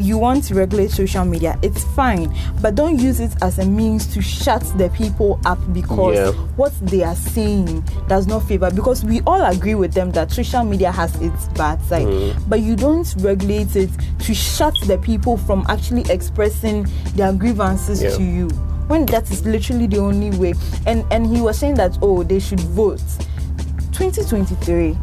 you 0.00 0.16
want 0.16 0.44
to 0.44 0.54
regulate 0.54 0.92
social 0.92 1.24
media 1.24 1.58
it's 1.60 1.82
fine 1.96 2.32
but 2.62 2.76
don't 2.76 3.00
use 3.00 3.18
it 3.18 3.32
as 3.42 3.58
a 3.58 3.66
means 3.66 4.06
to 4.14 4.22
shut 4.22 4.62
the 4.78 4.88
people 4.90 5.40
up 5.44 5.58
because 5.72 6.14
Yeah. 6.14 6.30
what 6.56 6.72
they 6.82 7.02
are 7.02 7.16
saying 7.16 7.82
does 8.06 8.28
not 8.28 8.44
favor 8.46 8.70
because 8.70 9.04
we 9.04 9.20
all 9.26 9.42
agree 9.44 9.74
with 9.74 9.92
them 9.94 10.12
that 10.12 10.30
social 10.30 10.62
media 10.62 10.92
has 10.92 11.10
its 11.20 11.48
bad 11.54 11.82
side 11.90 12.06
Mm-hmm. 12.06 12.48
but 12.48 12.60
you 12.60 12.76
don't 12.76 13.12
regulate 13.18 13.74
it 13.74 13.90
to 14.20 14.34
shut 14.34 14.74
the 14.86 14.98
people 14.98 15.36
from 15.36 15.66
actually 15.68 16.04
expressing 16.12 16.86
their 17.16 17.32
grievances 17.32 18.00
Yeah. 18.00 18.16
to 18.18 18.22
you 18.22 18.48
when 18.86 19.04
that 19.06 19.28
is 19.32 19.44
literally 19.44 19.88
the 19.88 19.98
only 19.98 20.30
way 20.38 20.54
and 20.86 21.04
and 21.10 21.26
he 21.26 21.40
was 21.42 21.58
saying 21.58 21.74
that 21.74 21.98
oh 22.02 22.22
they 22.22 22.38
should 22.38 22.60
vote 22.60 23.02
2023 23.98 24.96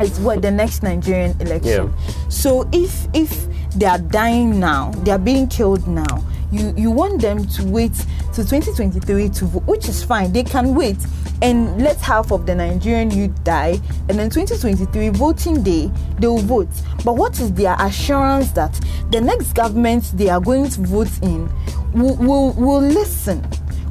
is 0.00 0.18
what 0.18 0.42
the 0.42 0.50
next 0.50 0.82
Nigerian 0.82 1.40
election. 1.40 1.94
So 2.28 2.68
if 2.72 3.06
if 3.14 3.46
they 3.76 3.86
are 3.86 3.98
dying 4.00 4.58
now, 4.58 4.90
they 5.04 5.12
are 5.12 5.20
being 5.20 5.46
killed 5.46 5.86
now. 5.86 6.24
You 6.50 6.74
you 6.76 6.90
want 6.90 7.22
them 7.22 7.46
to 7.46 7.64
wait 7.64 7.94
to 8.34 8.44
2023 8.44 9.28
to 9.28 9.44
vote, 9.44 9.62
which 9.66 9.88
is 9.88 10.02
fine. 10.02 10.32
They 10.32 10.42
can 10.42 10.74
wait 10.74 10.96
and 11.42 11.80
let 11.80 12.00
half 12.00 12.32
of 12.32 12.44
the 12.44 12.56
Nigerian 12.56 13.12
youth 13.12 13.44
die, 13.44 13.78
and 14.08 14.18
then 14.18 14.30
2023 14.30 15.10
voting 15.10 15.62
day 15.62 15.88
they 16.18 16.26
will 16.26 16.38
vote. 16.38 16.68
But 17.04 17.14
what 17.16 17.38
is 17.38 17.52
their 17.52 17.76
assurance 17.78 18.50
that 18.52 18.74
the 19.12 19.20
next 19.20 19.52
government 19.52 20.10
they 20.16 20.28
are 20.28 20.40
going 20.40 20.68
to 20.70 20.80
vote 20.80 21.22
in 21.22 21.48
will 21.92 22.16
will, 22.16 22.52
will 22.54 22.80
listen? 22.80 23.46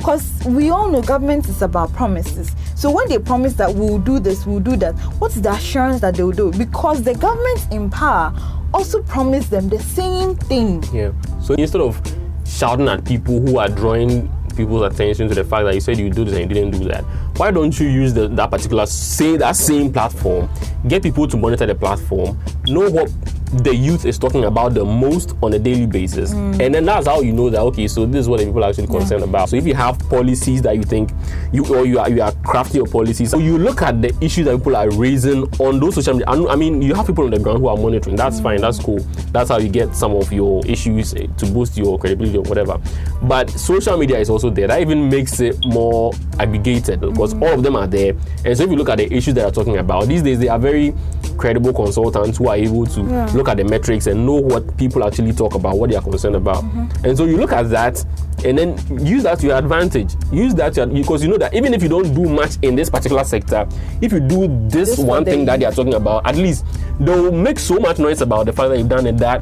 Because 0.07 0.45
we 0.45 0.69
all 0.69 0.89
know 0.89 1.01
government 1.01 1.49
is 1.49 1.61
about 1.61 1.91
promises. 1.91 2.55
So 2.75 2.89
when 2.89 3.09
they 3.09 3.19
promise 3.19 3.55
that 3.55 3.75
we'll 3.75 3.99
do 3.99 4.19
this 4.19 4.45
we'll 4.45 4.61
do 4.61 4.77
that 4.77 4.93
what's 5.19 5.35
the 5.35 5.51
assurance 5.51 5.99
that 5.99 6.15
they'll 6.15 6.31
do? 6.31 6.49
Because 6.51 7.03
the 7.03 7.13
government 7.13 7.67
in 7.73 7.89
power 7.89 8.33
also 8.73 9.03
promised 9.03 9.51
them 9.51 9.67
the 9.67 9.79
same 9.79 10.37
thing. 10.37 10.81
Yeah. 10.93 11.11
So 11.41 11.55
instead 11.55 11.81
of 11.81 12.01
shouting 12.45 12.87
at 12.87 13.03
people 13.03 13.41
who 13.41 13.59
are 13.59 13.67
drawing 13.67 14.31
people's 14.55 14.93
attention 14.93 15.27
to 15.27 15.35
the 15.35 15.43
fact 15.43 15.65
that 15.65 15.75
you 15.75 15.81
said 15.81 15.97
you 15.97 16.09
do 16.09 16.23
this 16.23 16.35
and 16.35 16.49
you 16.49 16.55
didn't 16.55 16.79
do 16.79 16.87
that, 16.87 17.03
why 17.35 17.51
don't 17.51 17.77
you 17.77 17.89
use 17.89 18.13
the, 18.13 18.29
that 18.29 18.49
particular 18.49 18.85
say 18.85 19.35
that 19.35 19.57
same 19.57 19.91
platform, 19.91 20.49
get 20.87 21.03
people 21.03 21.27
to 21.27 21.35
monitor 21.35 21.65
the 21.65 21.75
platform, 21.75 22.39
know 22.65 22.89
what 22.89 23.11
the 23.53 23.73
youth 23.73 24.05
is 24.05 24.19
talking 24.19 24.43
about 24.43 24.73
the 24.73 24.83
most 24.83 25.35
on 25.41 25.53
a 25.53 25.59
daily 25.59 25.85
basis, 25.85 26.33
mm. 26.33 26.59
and 26.59 26.75
then 26.75 26.85
that's 26.85 27.07
how 27.07 27.21
you 27.21 27.31
know 27.31 27.49
that 27.49 27.61
okay, 27.61 27.87
so 27.87 28.05
this 28.05 28.21
is 28.21 28.29
what 28.29 28.39
the 28.39 28.45
people 28.45 28.63
are 28.63 28.69
actually 28.69 28.87
concerned 28.87 29.23
about. 29.23 29.49
So 29.49 29.55
if 29.55 29.65
you 29.65 29.73
have 29.73 29.97
policies 30.09 30.61
that 30.63 30.75
you 30.75 30.83
think 30.83 31.11
you 31.53 31.65
or 31.73 31.85
you 31.85 31.99
are 31.99 32.09
you 32.09 32.21
are 32.21 32.31
crafting 32.31 32.75
your 32.75 32.87
policies, 32.87 33.31
so 33.31 33.37
you 33.37 33.57
look 33.57 33.81
at 33.81 34.01
the 34.01 34.13
issues 34.19 34.45
that 34.45 34.57
people 34.57 34.75
are 34.75 34.89
raising 34.91 35.43
on 35.59 35.79
those 35.79 35.95
social 35.95 36.15
media. 36.15 36.27
I 36.27 36.55
mean, 36.55 36.81
you 36.81 36.93
have 36.93 37.07
people 37.07 37.23
on 37.23 37.31
the 37.31 37.39
ground 37.39 37.59
who 37.59 37.67
are 37.67 37.77
monitoring. 37.77 38.17
That's 38.17 38.39
mm. 38.39 38.43
fine. 38.43 38.61
That's 38.61 38.79
cool. 38.79 38.99
That's 39.31 39.49
how 39.49 39.59
you 39.59 39.69
get 39.69 39.95
some 39.95 40.13
of 40.15 40.31
your 40.33 40.65
issues 40.65 41.13
eh, 41.13 41.27
to 41.37 41.45
boost 41.45 41.77
your 41.77 41.97
credibility 41.97 42.37
or 42.37 42.43
whatever. 42.43 42.79
But 43.23 43.49
social 43.49 43.97
media 43.97 44.19
is 44.19 44.29
also 44.29 44.49
there. 44.49 44.67
That 44.67 44.81
even 44.81 45.09
makes 45.09 45.39
it 45.39 45.57
more 45.65 46.11
aggregated 46.39 46.99
because 46.99 47.33
mm. 47.33 47.41
all 47.43 47.53
of 47.53 47.63
them 47.63 47.77
are 47.77 47.87
there. 47.87 48.13
And 48.43 48.57
so 48.57 48.63
if 48.63 48.69
you 48.71 48.75
look 48.75 48.89
at 48.89 48.97
the 48.97 49.13
issues 49.13 49.35
that 49.35 49.45
are 49.45 49.51
talking 49.51 49.77
about 49.77 50.07
these 50.07 50.21
days, 50.21 50.39
they 50.39 50.49
are 50.49 50.59
very 50.59 50.93
credible 51.37 51.71
consultants 51.71 52.37
who 52.37 52.49
are 52.49 52.55
able 52.55 52.85
to 52.85 53.01
look 53.37 53.47
at 53.47 53.57
the 53.57 53.63
metrics 53.63 54.07
and 54.07 54.25
know 54.25 54.35
what 54.35 54.77
people 54.77 55.05
actually 55.05 55.31
talk 55.31 55.55
about, 55.55 55.77
what 55.77 55.89
they 55.89 55.95
are 55.95 56.01
concerned 56.01 56.35
about. 56.35 56.63
And 57.03 57.15
so 57.17 57.25
you 57.25 57.37
look 57.37 57.51
at 57.53 57.69
that 57.69 58.03
and 58.43 58.57
then 58.57 59.05
use 59.05 59.23
that 59.23 59.39
to 59.39 59.47
your 59.47 59.57
advantage. 59.57 60.13
Use 60.31 60.53
that 60.55 60.73
to 60.73 60.85
because 60.87 61.23
you 61.23 61.29
know 61.29 61.37
that 61.37 61.53
even 61.53 61.73
if 61.73 61.81
you 61.81 61.89
don't 61.89 62.13
do 62.13 62.25
much 62.25 62.57
in 62.61 62.75
this 62.75 62.89
particular 62.89 63.23
sector, 63.23 63.67
if 64.01 64.11
you 64.11 64.19
do 64.19 64.47
this, 64.69 64.97
This 64.97 64.99
one 64.99 65.25
thing 65.25 65.45
that 65.45 65.59
they 65.59 65.65
are 65.65 65.71
talking 65.71 65.93
about, 65.93 66.25
at 66.27 66.35
least 66.35 66.65
they'll 66.99 67.31
make 67.31 67.59
so 67.59 67.79
much 67.79 67.99
noise 67.99 68.21
about 68.21 68.45
the 68.45 68.53
fact 68.53 68.69
that 68.69 68.77
you've 68.77 68.89
done 68.89 69.07
it 69.07 69.17
that 69.17 69.41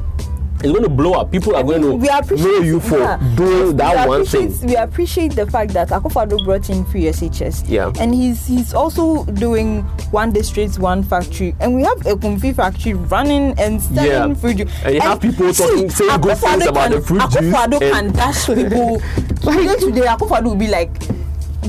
it's 0.58 0.72
going 0.72 0.82
to 0.82 0.88
blow 0.88 1.12
up. 1.12 1.30
People 1.30 1.54
are 1.54 1.62
going 1.62 1.82
to 1.82 1.94
we 1.94 2.08
appreciate 2.08 2.44
know 2.46 2.60
you 2.60 2.80
for 2.80 2.98
yeah. 2.98 3.16
doing 3.36 3.76
that 3.76 4.08
one 4.08 4.24
thing. 4.24 4.54
We 4.66 4.76
appreciate 4.76 5.34
the 5.34 5.46
fact 5.50 5.72
that 5.74 5.88
Akufo-Addo 5.88 6.44
brought 6.44 6.70
in 6.70 6.84
free 6.86 7.04
SHS. 7.04 7.64
Yeah. 7.68 7.92
And 8.00 8.14
he's 8.14 8.46
he's 8.46 8.72
also 8.74 9.24
doing 9.26 9.82
one 10.10 10.32
district, 10.32 10.78
one 10.78 11.02
factory. 11.02 11.54
And 11.60 11.74
we 11.74 11.82
have 11.82 11.98
Ekumfi 11.98 12.54
factory 12.54 12.94
running 12.94 13.54
and 13.58 13.82
selling 13.82 14.06
Yeah. 14.30 14.34
fruit 14.34 14.56
juice. 14.56 14.72
And 14.84 14.94
you 14.94 15.00
have 15.00 15.20
people 15.20 15.52
talking- 15.52 15.90
saying 15.90 16.20
good 16.20 16.38
things 16.38 16.66
about 16.66 16.90
can, 16.90 16.92
the 16.92 17.00
fruit 17.00 17.20
juice 17.30 17.34
Akufo-Addo 17.34 17.82
and- 17.82 17.92
can 17.92 18.12
dash 18.12 18.46
people. 18.46 19.00
today, 19.42 19.76
today, 19.76 20.06
Akufo-Addo 20.06 20.44
will 20.44 20.54
be 20.56 20.68
like, 20.68 20.90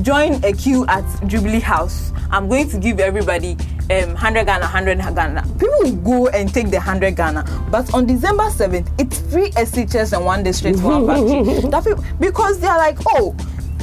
join 0.01 0.43
a 0.43 0.53
queue 0.53 0.85
at 0.87 1.03
Jubilee 1.27 1.59
House. 1.59 2.11
I'm 2.31 2.47
going 2.49 2.69
to 2.69 2.77
give 2.77 2.99
everybody 2.99 3.57
um, 3.89 4.09
100 4.13 4.45
Ghana, 4.45 4.65
100 4.65 4.97
Ghana. 5.15 5.43
People 5.59 5.91
go 5.97 6.27
and 6.29 6.53
take 6.53 6.69
the 6.69 6.77
100 6.77 7.15
Ghana. 7.15 7.67
But 7.71 7.93
on 7.93 8.05
December 8.05 8.43
7th, 8.43 8.87
it's 8.99 9.19
free 9.31 9.51
SHS 9.51 10.15
and 10.15 10.25
one 10.25 10.43
district, 10.43 10.79
one 10.81 11.05
factory. 11.07 11.69
That 11.69 11.83
people, 11.83 12.03
because 12.19 12.59
they're 12.59 12.77
like, 12.77 12.97
oh, 13.07 13.35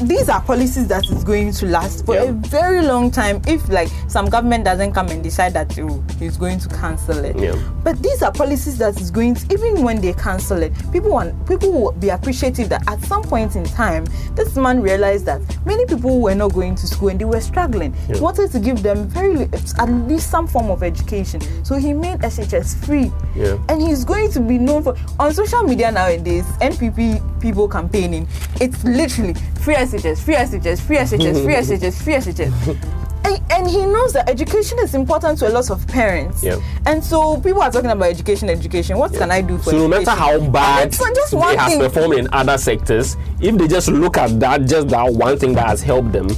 these 0.02 0.28
are 0.28 0.40
policies 0.42 0.88
that 0.88 1.04
is 1.10 1.22
going 1.22 1.52
to 1.52 1.66
last 1.66 2.04
for 2.04 2.14
Yeah. 2.16 2.22
a 2.24 2.32
very 2.32 2.82
long 2.82 3.10
time 3.10 3.40
if 3.46 3.66
like 3.68 3.88
some 4.08 4.26
government 4.28 4.64
doesn't 4.64 4.92
come 4.92 5.08
and 5.08 5.22
decide 5.22 5.52
that 5.54 5.78
oh, 5.78 6.02
he's 6.18 6.36
going 6.36 6.58
to 6.58 6.68
cancel 6.68 7.24
it 7.24 7.36
Yeah. 7.38 7.54
but 7.84 8.02
these 8.02 8.22
are 8.22 8.32
policies 8.32 8.76
that 8.78 9.00
is 9.00 9.10
going 9.10 9.34
to 9.36 9.52
even 9.54 9.82
when 9.82 10.00
they 10.00 10.12
cancel 10.12 10.62
it 10.62 10.72
people 10.92 11.10
want 11.10 11.46
people 11.46 11.70
will 11.72 11.92
be 11.92 12.08
appreciative 12.08 12.68
that 12.70 12.82
at 12.88 13.00
some 13.02 13.22
point 13.22 13.54
in 13.54 13.64
time 13.64 14.04
this 14.34 14.56
man 14.56 14.82
realized 14.82 15.26
that 15.26 15.40
many 15.64 15.86
people 15.86 16.20
were 16.20 16.34
not 16.34 16.52
going 16.52 16.74
to 16.74 16.86
school 16.86 17.08
and 17.08 17.20
they 17.20 17.24
were 17.24 17.40
struggling 17.40 17.94
Yeah. 18.08 18.16
he 18.16 18.20
wanted 18.20 18.50
to 18.50 18.58
give 18.60 18.82
them 18.82 19.06
very 19.08 19.42
at 19.78 19.86
least 20.08 20.28
some 20.30 20.48
form 20.48 20.70
of 20.70 20.82
education 20.82 21.40
so 21.64 21.76
he 21.76 21.92
made 21.92 22.18
shs 22.20 22.84
free 22.84 23.12
Yeah. 23.36 23.58
and 23.68 23.80
he's 23.80 24.04
going 24.04 24.30
to 24.32 24.40
be 24.40 24.58
known 24.58 24.82
for 24.82 24.96
on 25.20 25.32
social 25.32 25.62
media 25.62 25.92
nowadays 25.92 26.44
npp 26.60 27.22
people 27.44 27.68
campaigning. 27.68 28.26
It's 28.60 28.82
literally 28.84 29.34
free 29.60 29.74
shs 29.74 30.18
free 30.24 30.34
shs 30.34 30.80
free 30.80 30.96
shs 30.96 31.44
free 31.44 31.54
shs 31.60 32.02
free 32.02 32.14
shs 32.14 32.78
and, 33.26 33.40
and 33.52 33.68
he 33.68 33.84
knows 33.86 34.12
that 34.14 34.28
education 34.28 34.78
is 34.80 34.94
important 34.94 35.38
to 35.40 35.48
a 35.48 35.52
lot 35.52 35.70
of 35.70 35.86
parents. 35.88 36.42
Yeah. 36.42 36.58
and 36.86 37.02
so 37.04 37.38
people 37.40 37.62
are 37.62 37.70
talking 37.70 37.90
about 37.90 38.08
education 38.08 38.48
education. 38.48 38.98
What 38.98 39.12
can 39.12 39.30
i 39.30 39.40
do 39.42 39.58
for 39.58 39.70
So 39.70 39.78
no 39.78 39.88
matter 39.88 40.10
how 40.10 40.38
bad 40.50 40.94
so 40.94 41.04
just 41.14 41.34
one 41.34 41.56
has 41.58 41.72
thing. 41.72 41.80
performed 41.80 42.14
in 42.14 42.28
other 42.32 42.56
sectors, 42.58 43.16
if 43.40 43.56
they 43.58 43.68
just 43.68 43.88
look 43.88 44.16
at 44.16 44.40
that, 44.40 44.62
just 44.66 44.88
that 44.88 45.12
one 45.12 45.38
thing 45.38 45.52
that 45.54 45.66
has 45.66 45.82
helped 45.82 46.12
them, 46.12 46.28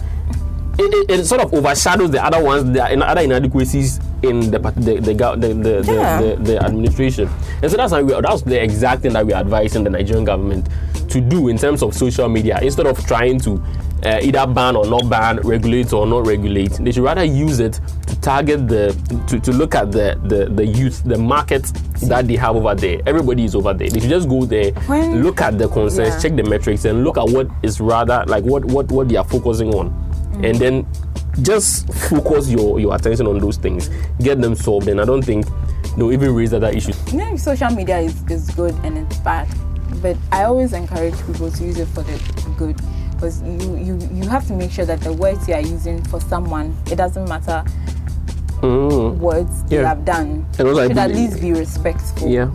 it, 0.78 1.10
it, 1.10 1.20
it 1.20 1.24
sort 1.24 1.40
of 1.40 1.54
overshadows 1.54 2.10
the 2.10 2.22
other 2.24 2.42
ones, 2.42 2.70
the 2.72 2.82
other 2.84 3.20
inadequacies 3.22 3.98
in 4.22 4.50
the 4.50 4.58
the 4.58 5.00
the 5.00 5.00
the, 5.00 5.36
the, 5.36 5.82
the, 5.82 5.92
Yeah. 5.94 6.20
the, 6.20 6.36
the 6.36 6.64
administration. 6.64 7.28
And 7.62 7.70
so 7.70 7.76
that's 7.78 7.92
how 7.92 8.02
we, 8.02 8.12
that's 8.20 8.42
the 8.42 8.62
exact 8.62 9.02
thing 9.02 9.12
that 9.14 9.26
we're 9.26 9.34
advising 9.36 9.84
the 9.84 9.90
Nigerian 9.90 10.24
government 10.24 10.68
to 11.20 11.28
do 11.28 11.48
in 11.48 11.56
terms 11.58 11.82
of 11.82 11.94
social 11.94 12.28
media. 12.28 12.58
Instead 12.62 12.86
of 12.86 13.04
trying 13.06 13.38
to 13.40 13.62
uh, 14.04 14.20
either 14.22 14.46
ban 14.46 14.76
or 14.76 14.86
not 14.86 15.08
ban, 15.08 15.36
regulate 15.38 15.92
or 15.92 16.06
not 16.06 16.26
regulate, 16.26 16.72
they 16.72 16.92
should 16.92 17.02
rather 17.02 17.24
use 17.24 17.60
it 17.60 17.80
to 18.06 18.20
target 18.20 18.68
the 18.68 18.94
to, 19.26 19.40
to 19.40 19.52
look 19.52 19.74
at 19.74 19.90
the, 19.90 20.18
the 20.24 20.46
the 20.54 20.64
youth, 20.66 21.02
the 21.04 21.16
market 21.18 21.64
that 22.02 22.26
they 22.28 22.36
have 22.36 22.56
over 22.56 22.74
there. 22.74 23.00
Everybody 23.06 23.44
is 23.44 23.54
over 23.54 23.72
there. 23.72 23.88
They 23.88 24.00
should 24.00 24.10
just 24.10 24.28
go 24.28 24.44
there, 24.44 24.72
When- 24.86 25.22
look 25.22 25.40
at 25.40 25.58
the 25.58 25.68
concerns, 25.68 26.14
Yeah. 26.14 26.18
check 26.20 26.36
the 26.36 26.42
metrics, 26.44 26.84
and 26.84 27.04
look 27.04 27.16
at 27.18 27.28
what 27.28 27.48
is 27.62 27.80
rather 27.80 28.24
like 28.26 28.44
what 28.44 28.64
what 28.66 28.90
what 28.92 29.08
they 29.08 29.16
are 29.16 29.24
focusing 29.24 29.74
on, 29.74 29.90
Mm. 30.36 30.50
and 30.50 30.58
then 30.58 30.86
just 31.42 31.88
focus 31.94 32.48
your 32.50 32.78
your 32.78 32.94
attention 32.94 33.26
on 33.26 33.38
those 33.38 33.56
things, 33.56 33.88
get 34.20 34.40
them 34.40 34.54
solved. 34.54 34.88
And 34.88 35.00
I 35.00 35.04
don't 35.04 35.22
think 35.24 35.46
they'll 35.96 36.12
even 36.12 36.34
raise 36.34 36.52
other 36.52 36.68
issues. 36.68 36.96
you 37.12 37.18
know 37.18 37.36
social 37.36 37.70
media 37.70 37.98
is, 38.00 38.22
is 38.30 38.50
good 38.50 38.74
and 38.84 38.98
it's 38.98 39.16
bad 39.20 39.48
but 40.02 40.16
i 40.32 40.42
always 40.44 40.72
encourage 40.72 41.14
people 41.26 41.50
to 41.50 41.64
use 41.64 41.78
it 41.78 41.86
for 41.88 42.02
the 42.02 42.54
good 42.58 42.76
because 43.12 43.40
you, 43.42 43.76
you 43.78 43.98
you 44.12 44.28
have 44.28 44.46
to 44.46 44.52
make 44.52 44.70
sure 44.70 44.84
that 44.84 45.00
the 45.00 45.12
words 45.12 45.48
you 45.48 45.54
are 45.54 45.60
using 45.60 46.02
for 46.04 46.20
someone 46.20 46.76
it 46.90 46.96
doesn't 46.96 47.28
matter 47.28 47.64
Mm. 48.62 49.18
words 49.18 49.62
you 49.70 49.78
have 49.80 50.04
done 50.06 50.46
And 50.58 50.68
also 50.68 50.80
I 50.80 50.88
should 50.88 50.96
at 50.98 51.10
least 51.10 51.40
be 51.42 51.52
respectful 51.52 52.28
Yeah. 52.28 52.50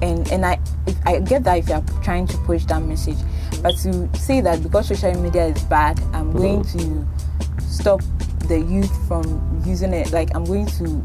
and 0.00 0.26
and 0.30 0.46
I 0.46 0.60
if, 0.86 0.96
I 1.04 1.18
get 1.18 1.42
that 1.44 1.58
if 1.58 1.68
you're 1.68 1.82
trying 2.02 2.28
to 2.28 2.36
push 2.38 2.64
that 2.66 2.80
message, 2.82 3.18
but 3.60 3.76
to 3.78 4.08
say 4.16 4.40
that 4.40 4.62
because 4.62 4.86
social 4.88 5.12
media 5.20 5.46
is 5.46 5.62
bad, 5.64 6.00
I'm 6.12 6.32
going 6.32 6.62
to 6.64 7.06
stop 7.60 8.00
the 8.48 8.58
youth 8.60 8.90
from 9.08 9.24
using 9.66 9.92
it. 9.94 10.10
Like 10.12 10.34
I'm 10.34 10.44
going 10.44 10.66
to 10.66 11.02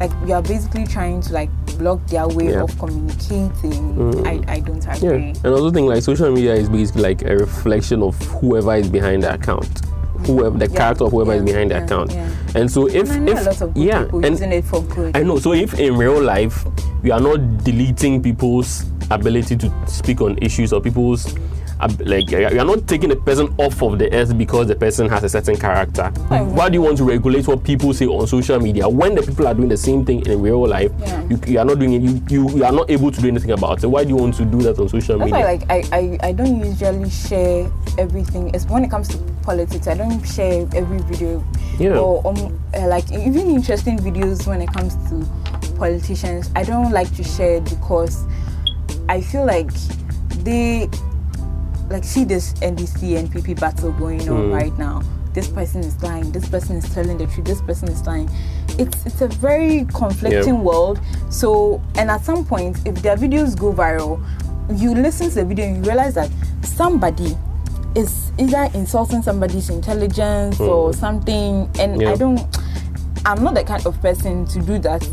like 0.00 0.10
you 0.26 0.34
are 0.34 0.42
basically 0.42 0.86
trying 0.86 1.20
to 1.22 1.32
like 1.32 1.50
block 1.78 2.04
their 2.08 2.26
way 2.28 2.50
Yeah. 2.50 2.62
of 2.62 2.78
communicating. 2.78 3.94
Mm. 3.96 4.26
I, 4.26 4.52
I 4.54 4.60
don't 4.60 4.84
Yeah, 4.84 4.94
agree. 5.10 5.28
and 5.30 5.46
I 5.46 5.50
also 5.50 5.70
think 5.70 5.88
like 5.88 6.02
social 6.02 6.30
media 6.30 6.54
is 6.54 6.68
basically 6.68 7.02
like 7.02 7.22
a 7.22 7.36
reflection 7.36 8.02
of 8.02 8.20
whoever 8.40 8.74
is 8.74 8.88
behind 8.88 9.22
the 9.22 9.32
account, 9.34 9.80
whoever 10.26 10.58
the 10.58 10.66
Yeah, 10.68 10.76
character 10.76 11.04
of 11.04 11.12
whoever 11.12 11.34
is 11.34 11.42
behind 11.44 11.70
the 11.70 11.76
yeah, 11.76 11.84
account. 11.84 12.12
yeah. 12.12 12.28
And 12.54 12.70
so 12.70 12.86
if 12.88 13.10
And 13.10 13.28
if 13.28 13.38
a 13.40 13.42
lot 13.44 13.60
of 13.62 13.74
good 13.74 13.84
yeah, 13.84 14.04
people 14.04 14.24
and 14.24 14.30
using 14.34 14.52
it 14.52 14.64
for 14.64 14.82
good. 14.82 15.16
I 15.16 15.22
know. 15.22 15.38
So 15.38 15.52
if 15.52 15.78
in 15.78 15.96
real 15.96 16.20
life 16.20 16.64
we 17.02 17.10
are 17.10 17.20
not 17.20 17.62
deleting 17.64 18.22
people's 18.22 18.84
ability 19.10 19.56
to 19.56 19.72
speak 19.86 20.20
on 20.20 20.36
issues 20.42 20.72
or 20.72 20.80
people's 20.80 21.34
like 22.00 22.30
you 22.30 22.44
are 22.46 22.64
not 22.64 22.86
taking 22.88 23.10
a 23.12 23.16
person 23.16 23.54
off 23.58 23.82
of 23.82 23.98
the 23.98 24.12
earth 24.12 24.36
because 24.36 24.66
the 24.66 24.74
person 24.74 25.08
has 25.08 25.22
a 25.24 25.28
certain 25.28 25.56
character. 25.56 26.10
Why- 26.28 26.42
Why 26.42 26.68
do 26.68 26.74
you 26.74 26.82
want 26.82 26.96
to 26.98 27.04
regulate 27.04 27.46
what 27.46 27.62
people 27.62 27.94
say 27.94 28.06
on 28.06 28.26
social 28.26 28.58
media 28.60 28.88
when 28.88 29.14
the 29.14 29.22
people 29.22 29.46
are 29.46 29.54
doing 29.54 29.68
the 29.68 29.76
same 29.76 30.04
thing 30.04 30.26
in 30.26 30.40
real 30.42 30.66
life? 30.66 30.90
Yeah. 30.98 31.22
You, 31.28 31.40
you 31.46 31.58
are 31.60 31.64
not 31.64 31.78
doing 31.78 31.92
it. 31.94 32.02
You, 32.02 32.22
you 32.28 32.56
you 32.58 32.64
are 32.64 32.72
not 32.72 32.90
able 32.90 33.10
to 33.12 33.20
do 33.20 33.28
anything 33.28 33.52
about 33.52 33.82
it. 33.84 33.86
Why 33.86 34.02
do 34.02 34.10
you 34.10 34.16
want 34.16 34.34
to 34.36 34.44
do 34.44 34.58
that 34.62 34.78
on 34.78 34.88
social 34.88 35.18
That's 35.18 35.30
media? 35.30 35.46
why, 35.46 35.52
like, 35.52 35.70
I, 35.92 35.96
I, 35.96 36.28
I 36.28 36.32
don't 36.32 36.58
usually 36.64 37.10
share 37.10 37.70
everything. 37.96 38.50
It's 38.54 38.64
when 38.66 38.84
it 38.84 38.90
comes 38.90 39.06
to 39.08 39.18
politics, 39.42 39.86
I 39.86 39.94
don't 39.94 40.22
share 40.26 40.66
every 40.74 40.98
video. 41.02 41.44
Yeah. 41.78 41.98
Or 41.98 42.26
um, 42.26 42.58
uh, 42.74 42.88
like 42.88 43.10
even 43.12 43.50
interesting 43.50 43.98
videos 43.98 44.46
when 44.48 44.60
it 44.62 44.72
comes 44.72 44.94
to 45.10 45.24
politicians. 45.76 46.50
I 46.56 46.64
don't 46.64 46.90
like 46.90 47.14
to 47.16 47.22
share 47.22 47.60
because 47.60 48.24
I 49.08 49.20
feel 49.20 49.46
like 49.46 49.70
they 50.42 50.88
like 51.90 52.04
see 52.04 52.24
this 52.24 52.52
NDC 52.54 53.16
and 53.18 53.30
NPP 53.32 53.58
battle 53.60 53.92
going 53.92 54.28
on 54.28 54.50
Mm. 54.50 54.52
right 54.54 54.78
now. 54.78 55.02
This 55.34 55.48
person 55.48 55.80
is 55.82 56.00
lying. 56.02 56.32
This 56.32 56.48
person 56.48 56.76
is 56.76 56.92
telling 56.94 57.16
the 57.18 57.26
truth. 57.26 57.46
This 57.46 57.60
person 57.62 57.88
is 57.88 58.04
lying. 58.06 58.28
It's 58.78 59.06
it's 59.06 59.20
a 59.20 59.28
very 59.28 59.84
conflicting 59.94 60.54
Yeah. 60.56 60.60
world. 60.60 61.00
So 61.30 61.80
and 61.96 62.10
at 62.10 62.24
some 62.24 62.44
point, 62.44 62.78
if 62.86 63.02
their 63.02 63.16
videos 63.16 63.56
go 63.56 63.72
viral, 63.72 64.20
you 64.74 64.94
listen 64.94 65.28
to 65.30 65.34
the 65.36 65.44
video 65.44 65.66
and 65.66 65.76
you 65.76 65.82
realize 65.82 66.14
that 66.14 66.30
somebody 66.62 67.36
is 67.94 68.32
either 68.38 68.68
insulting 68.74 69.22
somebody's 69.22 69.70
intelligence 69.70 70.60
or 70.60 70.92
something. 70.92 71.68
And 71.78 71.96
Mm. 71.96 72.02
Yeah. 72.02 72.12
I 72.12 72.16
don't. 72.16 72.40
I'm 73.26 73.42
not 73.42 73.54
the 73.54 73.64
kind 73.64 73.84
of 73.86 74.00
person 74.00 74.44
to 74.46 74.60
do 74.60 74.78
that. 74.80 75.06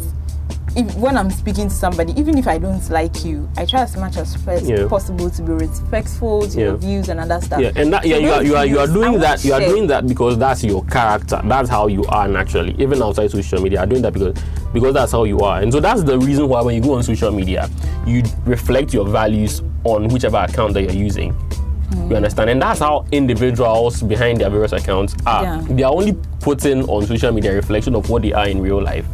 If, 0.75 0.93
when 0.95 1.17
I'm 1.17 1.29
speaking 1.29 1.69
to 1.69 1.73
somebody, 1.73 2.11
even 2.19 2.38
if 2.38 2.47
I 2.47 2.57
don't 2.57 2.88
like 2.89 3.23
you, 3.23 3.49
I 3.55 3.65
try 3.65 3.81
as 3.83 3.95
much 3.95 4.17
as 4.17 4.35
Yeah. 4.63 4.88
possible 4.89 5.29
to 5.29 5.41
be 5.41 5.53
respectful 5.53 6.47
to 6.49 6.59
your 6.59 6.75
views 6.75 7.07
and 7.07 7.19
other 7.19 7.39
stuff. 7.39 7.61
Yeah, 7.61 7.71
and 7.77 7.93
that, 7.93 8.05
yeah, 8.05 8.15
So 8.17 8.21
you 8.21 8.31
are 8.33 8.43
you 8.43 8.55
are 8.57 8.65
you 8.65 8.79
are 8.79 8.88
doing 8.88 9.19
that. 9.21 9.43
You 9.45 9.53
are 9.53 9.61
share. 9.61 9.69
doing 9.69 9.88
that 9.88 10.05
because 10.05 10.38
that's 10.38 10.63
your 10.65 10.83
character. 10.85 11.41
That's 11.45 11.69
how 11.69 11.88
you 11.88 12.03
are 12.05 12.27
naturally. 12.27 12.75
Even 12.77 13.01
outside 13.01 13.31
social 13.31 13.61
media, 13.61 13.79
you 13.79 13.83
are 13.83 13.88
doing 13.88 14.01
that 14.01 14.11
because 14.13 14.33
because 14.73 14.93
that's 14.93 15.13
how 15.13 15.23
you 15.23 15.39
are. 15.39 15.61
And 15.61 15.71
so 15.71 15.79
that's 15.79 16.03
the 16.03 16.19
reason 16.19 16.49
why 16.49 16.61
when 16.61 16.75
you 16.75 16.81
go 16.81 16.95
on 16.95 17.03
social 17.03 17.31
media, 17.31 17.69
you 18.05 18.23
reflect 18.45 18.93
your 18.93 19.05
values 19.07 19.61
on 19.85 20.09
whichever 20.09 20.38
account 20.38 20.73
that 20.73 20.81
you're 20.83 20.91
using. 21.05 21.31
Hmm. 21.31 22.09
You 22.09 22.15
understand? 22.17 22.49
And 22.49 22.61
that's 22.61 22.79
how 22.81 23.05
individuals 23.13 24.01
behind 24.03 24.41
their 24.41 24.49
various 24.49 24.73
accounts 24.73 25.15
are. 25.25 25.43
Yeah. 25.43 25.61
They 25.69 25.83
are 25.83 25.93
only 25.93 26.13
putting 26.41 26.83
on 26.89 27.05
social 27.07 27.31
media 27.31 27.53
a 27.53 27.55
reflection 27.55 27.95
of 27.95 28.09
what 28.09 28.23
they 28.23 28.33
are 28.33 28.47
in 28.49 28.59
real 28.61 28.81
life. 28.81 29.05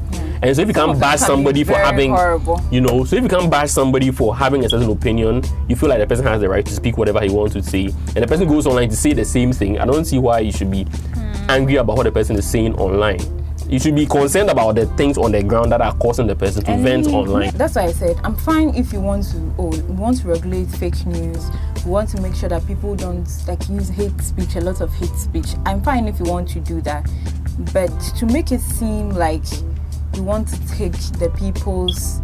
And 0.43 0.55
so 0.55 0.63
if 0.63 0.67
you 0.67 0.73
can't 0.73 0.99
bash 0.99 1.19
somebody 1.19 1.63
for 1.63 1.73
having 1.73 2.11
horrible. 2.11 2.59
you 2.71 2.81
know, 2.81 3.03
so 3.03 3.15
if 3.15 3.21
you 3.21 3.29
can't 3.29 3.49
bash 3.51 3.69
somebody 3.69 4.09
for 4.09 4.35
having 4.35 4.65
a 4.65 4.69
certain 4.69 4.89
opinion, 4.89 5.43
you 5.69 5.75
feel 5.75 5.87
like 5.89 5.99
the 5.99 6.07
person 6.07 6.25
has 6.25 6.41
the 6.41 6.49
right 6.49 6.65
to 6.65 6.73
speak 6.73 6.97
whatever 6.97 7.21
he 7.21 7.29
wants 7.29 7.53
to 7.53 7.61
say, 7.61 7.85
and 7.85 8.23
the 8.23 8.27
person 8.27 8.47
goes 8.47 8.65
online 8.65 8.89
to 8.89 8.95
say 8.95 9.13
the 9.13 9.23
same 9.23 9.53
thing. 9.53 9.77
I 9.77 9.85
don't 9.85 10.05
see 10.05 10.17
why 10.17 10.39
you 10.39 10.51
should 10.51 10.71
be 10.71 10.85
hmm. 10.85 11.33
angry 11.49 11.75
about 11.75 11.97
what 11.97 12.03
the 12.03 12.11
person 12.11 12.35
is 12.37 12.49
saying 12.49 12.73
online. 12.75 13.19
You 13.69 13.79
should 13.79 13.95
be 13.95 14.05
concerned 14.05 14.49
about 14.49 14.75
the 14.75 14.87
things 14.97 15.17
on 15.17 15.31
the 15.31 15.43
ground 15.43 15.71
that 15.71 15.79
are 15.79 15.95
causing 15.95 16.27
the 16.27 16.35
person 16.35 16.63
to 16.65 16.71
And 16.71 16.83
vent 16.83 17.07
online. 17.07 17.51
That's 17.55 17.75
why 17.75 17.83
I 17.83 17.91
said 17.91 18.19
I'm 18.23 18.35
fine 18.35 18.75
if 18.75 18.91
you 18.91 18.99
want 18.99 19.25
to. 19.31 19.37
Oh, 19.57 19.69
want 19.93 20.19
to 20.21 20.27
regulate 20.27 20.65
fake 20.65 21.05
news. 21.05 21.49
We 21.85 21.91
want 21.91 22.09
to 22.09 22.21
make 22.21 22.35
sure 22.35 22.49
that 22.49 22.65
people 22.67 22.95
don't 22.95 23.27
like 23.47 23.69
use 23.69 23.89
hate 23.89 24.19
speech. 24.19 24.55
A 24.55 24.61
lot 24.61 24.81
of 24.81 24.91
hate 24.95 25.15
speech. 25.15 25.51
I'm 25.65 25.81
fine 25.83 26.07
if 26.07 26.19
you 26.19 26.25
want 26.25 26.49
to 26.49 26.59
do 26.59 26.81
that, 26.81 27.09
but 27.71 27.87
to 28.17 28.25
make 28.25 28.51
it 28.51 28.59
seem 28.59 29.11
like 29.11 29.45
you 30.15 30.23
want 30.23 30.47
to 30.49 30.67
take 30.67 30.93
the 31.19 31.29
people's 31.37 32.21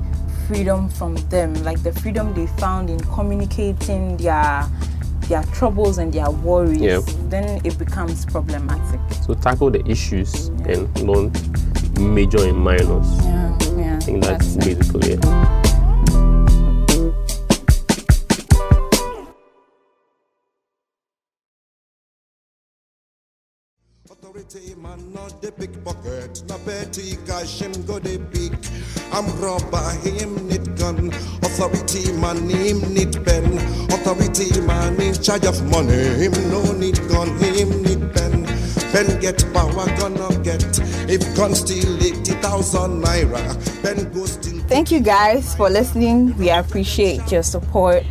freedom 0.47 0.89
from 0.89 1.15
them, 1.29 1.53
like 1.63 1.81
the 1.83 1.91
freedom 1.91 2.33
they 2.33 2.47
found 2.47 2.89
in 2.89 2.99
communicating 2.99 4.17
their 4.17 4.65
their 5.27 5.43
troubles 5.51 5.97
and 5.97 6.13
their 6.13 6.31
worries, 6.31 6.79
Yeah. 6.79 7.01
then 7.27 7.59
it 7.65 7.77
becomes 7.77 8.25
problematic. 8.25 8.99
So 9.25 9.33
tackle 9.33 9.69
the 9.69 9.85
issues 9.85 10.47
and 10.65 10.87
don't 10.95 11.35
major 11.99 12.47
in 12.47 12.55
minors. 12.55 13.07
Yeah, 13.25 13.57
yeah. 13.77 13.97
I 13.97 13.99
think 13.99 14.23
that's 14.23 14.55
basically 14.55 15.13
it. 15.15 15.66
Authority 24.37 24.75
man 24.75 25.13
not 25.13 25.41
the 25.41 25.51
pickpocket, 25.51 26.43
no 26.47 26.59
petty 26.59 27.17
cash 27.25 27.59
him 27.59 27.71
go 27.87 27.97
the 27.97 28.19
pick. 28.29 28.53
I'm 29.11 29.25
robber 29.41 29.89
him 30.05 30.47
need 30.47 30.77
gun. 30.77 31.09
Authority 31.41 32.11
man 32.11 32.47
him 32.47 32.93
need 32.93 33.13
pen. 33.25 33.57
Authority 33.89 34.61
man 34.61 35.01
in 35.01 35.15
charge 35.15 35.45
of 35.45 35.59
money, 35.71 36.21
him 36.21 36.33
no 36.51 36.71
need 36.73 36.99
gun, 37.09 37.29
him 37.39 37.81
need 37.81 38.13
pen. 38.13 38.45
Pen 38.93 39.19
get 39.19 39.43
power 39.53 39.87
gonna 39.97 40.29
get. 40.43 40.61
If 41.09 41.35
gun 41.35 41.55
steal 41.55 41.97
eighty 41.97 42.33
thousand 42.33 43.01
naira, 43.03 43.41
pen 43.81 44.13
go 44.13 44.27
steal. 44.27 44.61
Thank 44.67 44.91
you 44.91 44.99
guys 44.99 45.55
for 45.55 45.67
listening. 45.67 46.37
We 46.37 46.51
appreciate 46.51 47.31
your 47.31 47.41
support 47.41 48.03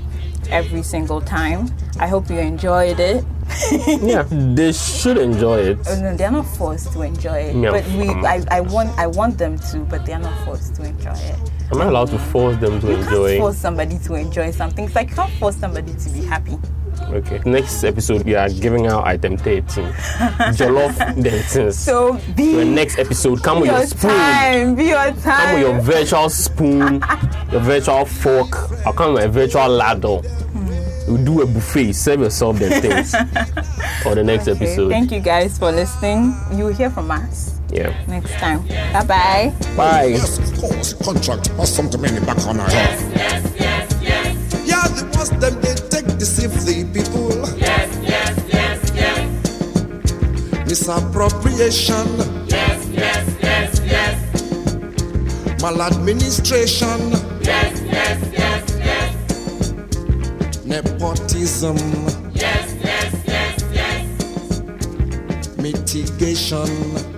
every 0.50 0.82
single 0.82 1.20
time. 1.20 1.70
I 2.00 2.08
hope 2.08 2.28
you 2.28 2.38
enjoyed 2.38 2.98
it. 2.98 3.24
yeah, 4.02 4.22
they 4.30 4.72
should 4.72 5.18
enjoy 5.18 5.58
it. 5.58 5.78
Oh, 5.88 6.00
no, 6.00 6.16
they're 6.16 6.30
not 6.30 6.46
forced 6.46 6.92
to 6.92 7.02
enjoy 7.02 7.38
it. 7.38 7.56
Yeah. 7.56 7.70
But 7.70 7.86
we, 7.92 8.08
I, 8.10 8.44
I 8.50 8.60
want, 8.60 8.96
I 8.98 9.06
want 9.06 9.38
them 9.38 9.58
to, 9.58 9.78
but 9.80 10.04
they're 10.06 10.18
not 10.18 10.44
forced 10.44 10.74
to 10.76 10.84
enjoy 10.84 11.10
it. 11.12 11.38
Am 11.72 11.80
I 11.80 11.86
allowed 11.86 12.10
to 12.10 12.18
force 12.18 12.56
them 12.58 12.80
to 12.80 12.86
You 12.88 12.96
enjoy? 12.98 13.28
can't 13.30 13.40
force 13.40 13.56
somebody 13.58 13.98
to 13.98 14.14
enjoy 14.14 14.50
something. 14.52 14.84
It's 14.84 14.94
like 14.94 15.10
you 15.10 15.16
can't 15.16 15.32
force 15.32 15.56
somebody 15.56 15.92
to 15.94 16.10
be 16.10 16.22
happy. 16.24 16.58
Okay. 17.10 17.40
Next 17.44 17.84
episode, 17.84 18.22
we 18.24 18.34
are 18.34 18.48
giving 18.48 18.86
out 18.86 19.06
item 19.06 19.36
13. 19.36 19.84
Jollof 20.56 20.96
dentins. 21.22 21.74
So 21.76 22.14
be 22.34 22.54
the 22.56 22.64
next 22.64 22.98
episode, 22.98 23.42
come 23.42 23.60
with 23.60 23.70
your 23.70 23.78
your 23.78 23.86
spoon. 23.86 24.10
time. 24.10 24.74
Be 24.76 24.84
your 24.86 25.12
time. 25.12 25.14
Come 25.22 25.54
with 25.54 25.62
your 25.62 25.80
virtual 25.80 26.30
spoon, 26.30 27.02
your 27.52 27.60
virtual 27.60 28.04
fork. 28.06 28.54
I'll 28.86 28.92
come 28.94 29.14
with 29.14 29.24
a 29.24 29.28
virtual 29.28 29.68
ladle. 29.68 30.24
We'll 31.08 31.24
do 31.24 31.40
a 31.42 31.46
buffet. 31.46 31.92
Serve 31.92 32.20
yourself 32.20 32.58
the 32.58 32.68
things 32.80 33.10
for 34.02 34.14
the 34.14 34.24
next 34.24 34.48
Okay, 34.48 34.56
episode. 34.64 34.88
Thank 34.90 35.12
you 35.12 35.20
guys 35.20 35.56
for 35.58 35.70
listening. 35.70 36.34
You 36.52 36.64
will 36.66 36.74
hear 36.74 36.90
from 36.90 37.10
us 37.10 37.60
Yeah. 37.70 37.92
next 38.08 38.32
time. 38.32 38.66
Bye 38.92 39.04
bye. 39.06 39.52
Bye. 39.76 40.04
Yes, 40.06 40.38
of 40.38 40.58
course, 40.60 40.92
contract 40.94 41.50
or 41.58 41.66
something 41.66 42.00
many 42.00 42.20
back 42.26 42.44
on 42.46 42.58
our 42.60 42.68
head. 42.68 42.98
Yeah, 44.64 44.88
the 44.88 45.04
ones 45.16 45.30
them 45.30 45.54
they 45.60 45.74
take 45.90 46.06
deceive 46.18 46.52
the 46.64 46.84
people. 46.92 47.30
Yes, 47.56 47.88
yes, 48.02 48.34
yes, 48.52 48.80
yes. 48.94 49.28
Misappropriation. 50.68 52.06
Yes, 52.48 52.86
yes, 52.92 53.26
yes, 53.42 53.80
yes. 53.84 54.16
Maladministration. 55.62 57.00
Yes, 57.42 57.80
yes, 57.82 57.82
yes, 57.86 58.18
yes. 58.32 58.55
Nepotism. 60.66 61.76
Yes, 62.34 62.74
yes, 62.82 63.22
yes, 63.24 63.64
yes. 63.72 65.56
Mitigation. 65.56 67.15